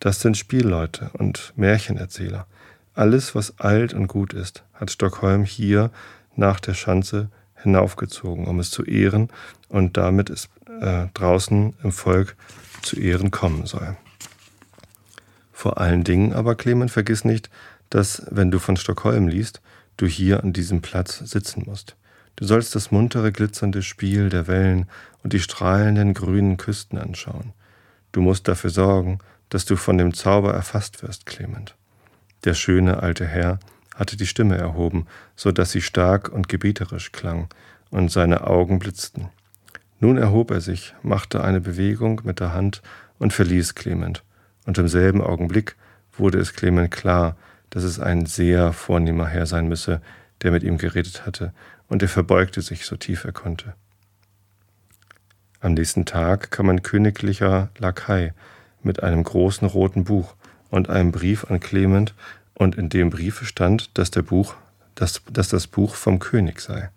das 0.00 0.20
sind 0.20 0.36
Spielleute 0.36 1.10
und 1.12 1.52
Märchenerzähler. 1.56 2.46
Alles, 2.94 3.34
was 3.34 3.58
alt 3.60 3.94
und 3.94 4.08
gut 4.08 4.32
ist, 4.32 4.64
hat 4.74 4.90
Stockholm 4.90 5.44
hier 5.44 5.90
nach 6.36 6.58
der 6.58 6.74
Schanze 6.74 7.28
hinaufgezogen, 7.54 8.46
um 8.46 8.58
es 8.58 8.70
zu 8.70 8.84
ehren 8.84 9.28
und 9.68 9.96
damit 9.96 10.30
es 10.30 10.48
äh, 10.80 11.06
draußen 11.14 11.74
im 11.82 11.92
Volk 11.92 12.36
zu 12.82 12.98
Ehren 12.98 13.30
kommen 13.30 13.66
soll. 13.66 13.96
Vor 15.52 15.78
allen 15.78 16.04
Dingen 16.04 16.32
aber, 16.32 16.54
Clement, 16.54 16.90
vergiss 16.90 17.24
nicht, 17.24 17.50
dass, 17.90 18.22
wenn 18.30 18.50
du 18.50 18.58
von 18.58 18.76
Stockholm 18.76 19.28
liest, 19.28 19.60
du 19.98 20.06
hier 20.06 20.42
an 20.42 20.54
diesem 20.54 20.80
Platz 20.80 21.18
sitzen 21.18 21.64
musst. 21.66 21.96
Du 22.36 22.46
sollst 22.46 22.74
das 22.74 22.90
muntere, 22.90 23.32
glitzernde 23.32 23.82
Spiel 23.82 24.30
der 24.30 24.46
Wellen 24.46 24.88
und 25.22 25.34
die 25.34 25.40
strahlenden 25.40 26.14
grünen 26.14 26.56
Küsten 26.56 26.96
anschauen. 26.96 27.52
Du 28.12 28.22
musst 28.22 28.48
dafür 28.48 28.70
sorgen, 28.70 29.18
dass 29.50 29.66
du 29.66 29.76
von 29.76 29.98
dem 29.98 30.14
Zauber 30.14 30.54
erfasst 30.54 31.02
wirst, 31.02 31.26
Clement. 31.26 31.74
Der 32.44 32.54
schöne 32.54 33.02
alte 33.02 33.26
Herr 33.26 33.58
hatte 33.94 34.16
die 34.16 34.26
Stimme 34.26 34.56
erhoben, 34.56 35.06
so 35.36 35.52
dass 35.52 35.72
sie 35.72 35.82
stark 35.82 36.30
und 36.30 36.48
gebieterisch 36.48 37.12
klang, 37.12 37.48
und 37.90 38.10
seine 38.10 38.46
Augen 38.46 38.78
blitzten. 38.78 39.28
Nun 39.98 40.16
erhob 40.16 40.50
er 40.52 40.60
sich, 40.60 40.94
machte 41.02 41.42
eine 41.44 41.60
Bewegung 41.60 42.22
mit 42.24 42.40
der 42.40 42.54
Hand 42.54 42.82
und 43.18 43.32
verließ 43.32 43.74
Clement, 43.74 44.22
und 44.64 44.78
im 44.78 44.88
selben 44.88 45.20
Augenblick 45.20 45.76
wurde 46.16 46.38
es 46.38 46.54
Clement 46.54 46.90
klar, 46.90 47.36
dass 47.68 47.82
es 47.82 48.00
ein 48.00 48.26
sehr 48.26 48.72
vornehmer 48.72 49.26
Herr 49.26 49.46
sein 49.46 49.68
müsse, 49.68 50.00
der 50.42 50.52
mit 50.52 50.62
ihm 50.62 50.78
geredet 50.78 51.26
hatte, 51.26 51.52
und 51.88 52.02
er 52.02 52.08
verbeugte 52.08 52.62
sich 52.62 52.86
so 52.86 52.96
tief 52.96 53.24
er 53.24 53.32
konnte. 53.32 53.74
Am 55.60 55.74
nächsten 55.74 56.06
Tag 56.06 56.50
kam 56.50 56.70
ein 56.70 56.82
königlicher 56.82 57.68
Lakai, 57.76 58.32
mit 58.82 59.02
einem 59.02 59.22
großen 59.22 59.66
roten 59.66 60.04
Buch 60.04 60.34
und 60.70 60.88
einem 60.88 61.12
Brief 61.12 61.50
an 61.50 61.60
Clement, 61.60 62.14
und 62.54 62.76
in 62.76 62.90
dem 62.90 63.08
Briefe 63.08 63.46
stand, 63.46 63.96
dass, 63.96 64.10
der 64.10 64.20
Buch, 64.20 64.54
dass, 64.94 65.22
dass 65.32 65.48
das 65.48 65.66
Buch 65.66 65.94
vom 65.94 66.18
König 66.18 66.60
sei. 66.60 66.90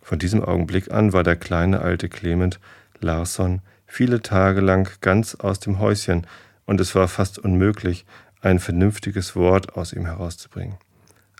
Von 0.00 0.18
diesem 0.18 0.42
Augenblick 0.42 0.90
an 0.90 1.12
war 1.12 1.22
der 1.22 1.36
kleine 1.36 1.82
alte 1.82 2.08
Clement 2.08 2.58
Larsson 3.00 3.60
viele 3.86 4.22
Tage 4.22 4.62
lang 4.62 4.90
ganz 5.02 5.34
aus 5.34 5.60
dem 5.60 5.78
Häuschen, 5.78 6.26
und 6.64 6.80
es 6.80 6.94
war 6.94 7.08
fast 7.08 7.38
unmöglich, 7.38 8.06
ein 8.40 8.58
vernünftiges 8.58 9.36
Wort 9.36 9.76
aus 9.76 9.92
ihm 9.92 10.06
herauszubringen. 10.06 10.76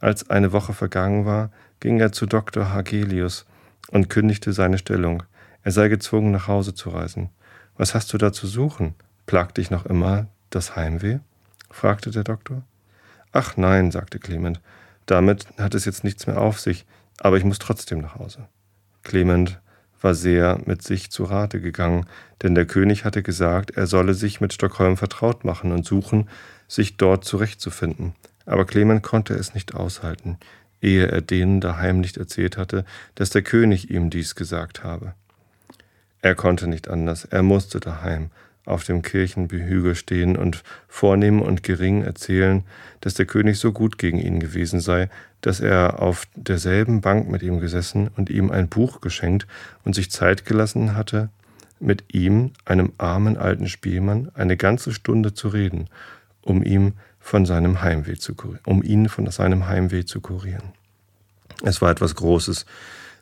Als 0.01 0.31
eine 0.31 0.53
Woche 0.53 0.75
vergangen 0.75 1.25
war, 1.25 1.51
ging 1.81 2.01
er 2.01 2.13
zu 2.13 2.27
Dr. 2.27 2.73
Hagelius 2.73 3.47
und 3.91 4.09
kündigte 4.11 4.53
seine 4.53 4.79
Stellung. 4.79 5.23
Er 5.63 5.73
sei 5.73 5.89
gezwungen, 5.89 6.33
nach 6.33 6.49
Hause 6.49 6.75
zu 6.75 6.91
reisen. 6.91 7.31
Was 7.77 7.95
hast 7.95 8.13
du 8.13 8.19
da 8.19 8.33
zu 8.33 8.47
suchen? 8.47 8.95
Plagt 9.29 9.59
dich 9.59 9.71
noch 9.71 9.85
immer 9.85 10.27
das 10.49 10.75
Heimweh? 10.75 11.19
fragte 11.71 12.11
der 12.11 12.25
Doktor. 12.25 12.63
Ach 13.31 13.59
nein, 13.59 13.91
sagte 13.91 14.19
Clement, 14.19 14.59
damit 15.05 15.47
hat 15.59 15.75
es 15.75 15.85
jetzt 15.85 16.03
nichts 16.03 16.27
mehr 16.27 16.41
auf 16.41 16.59
sich, 16.59 16.87
aber 17.19 17.37
ich 17.37 17.45
muss 17.45 17.59
trotzdem 17.59 18.01
nach 18.01 18.15
Hause. 18.15 18.49
Clement 19.03 19.61
war 20.01 20.15
sehr 20.15 20.59
mit 20.65 20.81
sich 20.81 21.11
zu 21.11 21.25
Rate 21.25 21.61
gegangen, 21.61 22.07
denn 22.41 22.55
der 22.55 22.65
König 22.65 23.05
hatte 23.05 23.23
gesagt, 23.23 23.73
er 23.73 23.87
solle 23.87 24.15
sich 24.15 24.41
mit 24.41 24.55
Stockholm 24.55 24.97
vertraut 24.97 25.45
machen 25.45 25.73
und 25.73 25.85
suchen, 25.85 26.31
sich 26.67 26.97
dort 26.97 27.27
zurechtzufinden. 27.27 28.15
Aber 28.47 28.65
Clement 28.65 29.03
konnte 29.03 29.35
es 29.35 29.53
nicht 29.53 29.75
aushalten, 29.75 30.39
ehe 30.81 31.07
er 31.07 31.21
denen 31.21 31.61
daheim 31.61 32.01
nicht 32.01 32.17
erzählt 32.17 32.57
hatte, 32.57 32.87
dass 33.15 33.29
der 33.29 33.43
König 33.43 33.91
ihm 33.91 34.09
dies 34.09 34.37
gesagt 34.37 34.85
habe. 34.85 35.13
Er 36.23 36.35
konnte 36.35 36.67
nicht 36.67 36.89
anders, 36.89 37.27
er 37.27 37.43
musste 37.43 37.79
daheim, 37.79 38.31
auf 38.69 38.85
dem 38.85 39.03
Kirchenbehügel 39.03 39.95
stehen 39.95 40.37
und 40.37 40.63
vornehm 40.89 41.41
und 41.41 41.63
gering 41.63 42.03
erzählen, 42.03 42.65
dass 43.01 43.15
der 43.15 43.27
König 43.27 43.59
so 43.59 43.73
gut 43.73 43.99
gegen 43.99 44.19
ihn 44.19 44.41
gewesen 44.41 44.81
sei, 44.81 45.09
dass 45.41 45.61
er 45.61 46.01
auf 46.03 46.27
derselben 46.35 47.01
Bank 47.01 47.29
mit 47.29 47.43
ihm 47.43 47.61
gesessen 47.61 48.09
und 48.17 48.31
ihm 48.31 48.51
ein 48.51 48.69
Buch 48.69 49.01
geschenkt 49.01 49.47
und 49.85 49.95
sich 49.95 50.11
Zeit 50.11 50.45
gelassen 50.45 50.95
hatte, 50.95 51.31
mit 51.81 52.13
ihm, 52.13 52.53
einem 52.65 52.93
armen 52.99 53.37
alten 53.37 53.69
Spielmann, 53.69 54.31
eine 54.35 54.57
ganze 54.57 54.93
Stunde 54.93 55.33
zu 55.33 55.49
reden, 55.49 55.89
um 56.43 56.63
ihm 56.63 56.95
von 57.21 57.47
seinem 57.47 57.83
Heimweh 57.83 58.17
zu 58.17 58.35
um 58.65 58.83
ihn 58.83 59.09
von 59.09 59.31
seinem 59.31 59.69
Heimweh 59.69 60.05
zu 60.05 60.21
kurieren. 60.21 60.73
Es 61.63 61.83
war 61.83 61.91
etwas 61.91 62.15
Großes, 62.15 62.67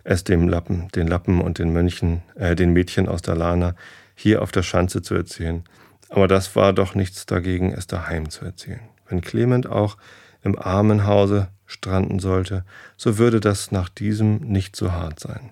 es 0.04 0.24
dem 0.24 0.48
Lappen, 0.48 0.88
den 0.94 1.08
Lappen 1.08 1.40
und 1.40 1.58
den 1.58 1.72
Mönchen, 1.72 2.22
äh, 2.36 2.54
den 2.54 2.72
Mädchen 2.72 3.08
aus 3.08 3.22
Dalana 3.22 3.74
hier 4.16 4.42
auf 4.42 4.50
der 4.50 4.64
Schanze 4.64 5.02
zu 5.02 5.14
erzählen. 5.14 5.62
Aber 6.08 6.26
das 6.26 6.56
war 6.56 6.72
doch 6.72 6.96
nichts 6.96 7.26
dagegen, 7.26 7.72
es 7.72 7.86
daheim 7.86 8.30
zu 8.30 8.44
erzählen. 8.44 8.80
Wenn 9.08 9.20
Clement 9.20 9.68
auch 9.68 9.96
im 10.42 10.58
Armenhause 10.58 11.48
stranden 11.66 12.18
sollte, 12.18 12.64
so 12.96 13.18
würde 13.18 13.40
das 13.40 13.70
nach 13.70 13.88
diesem 13.88 14.38
nicht 14.38 14.74
so 14.74 14.92
hart 14.92 15.20
sein. 15.20 15.50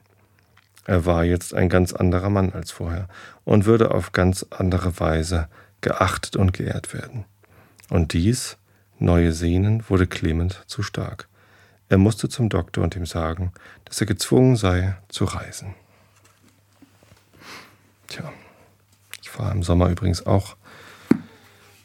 Er 0.86 1.06
war 1.06 1.24
jetzt 1.24 1.54
ein 1.54 1.68
ganz 1.68 1.92
anderer 1.92 2.30
Mann 2.30 2.52
als 2.52 2.70
vorher 2.70 3.08
und 3.44 3.64
würde 3.64 3.92
auf 3.92 4.12
ganz 4.12 4.46
andere 4.50 4.98
Weise 5.00 5.48
geachtet 5.80 6.36
und 6.36 6.52
geehrt 6.52 6.94
werden. 6.94 7.24
Und 7.90 8.12
dies, 8.12 8.56
neue 8.98 9.32
Sehnen, 9.32 9.84
wurde 9.88 10.06
Clement 10.06 10.62
zu 10.66 10.82
stark. 10.82 11.28
Er 11.88 11.98
musste 11.98 12.28
zum 12.28 12.48
Doktor 12.48 12.82
und 12.82 12.96
ihm 12.96 13.06
sagen, 13.06 13.52
dass 13.84 14.00
er 14.00 14.06
gezwungen 14.06 14.56
sei 14.56 14.96
zu 15.08 15.24
reisen. 15.24 15.74
Tja, 18.08 18.32
fahre 19.34 19.52
im 19.52 19.62
Sommer 19.62 19.88
übrigens 19.88 20.26
auch 20.26 20.56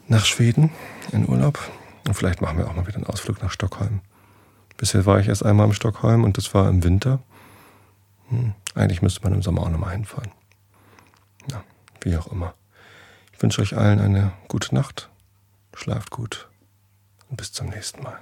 nach 0.07 0.25
Schweden 0.25 0.71
in 1.11 1.27
Urlaub. 1.27 1.59
Und 2.07 2.13
vielleicht 2.13 2.41
machen 2.41 2.57
wir 2.57 2.67
auch 2.67 2.75
mal 2.75 2.87
wieder 2.87 2.97
einen 2.97 3.07
Ausflug 3.07 3.41
nach 3.41 3.51
Stockholm. 3.51 4.01
Bisher 4.77 5.05
war 5.05 5.19
ich 5.19 5.27
erst 5.27 5.45
einmal 5.45 5.67
in 5.67 5.73
Stockholm 5.73 6.23
und 6.23 6.37
das 6.37 6.53
war 6.53 6.69
im 6.69 6.83
Winter. 6.83 7.19
Hm, 8.29 8.53
eigentlich 8.75 9.01
müsste 9.01 9.21
man 9.23 9.33
im 9.33 9.41
Sommer 9.41 9.63
auch 9.63 9.69
nochmal 9.69 9.91
hinfahren. 9.91 10.31
Ja, 11.51 11.63
wie 12.01 12.15
auch 12.17 12.27
immer. 12.31 12.53
Ich 13.33 13.41
wünsche 13.41 13.61
euch 13.61 13.75
allen 13.75 13.99
eine 13.99 14.31
gute 14.47 14.73
Nacht. 14.73 15.09
Schlaft 15.73 16.11
gut 16.11 16.49
und 17.29 17.37
bis 17.37 17.51
zum 17.51 17.69
nächsten 17.69 18.03
Mal. 18.03 18.19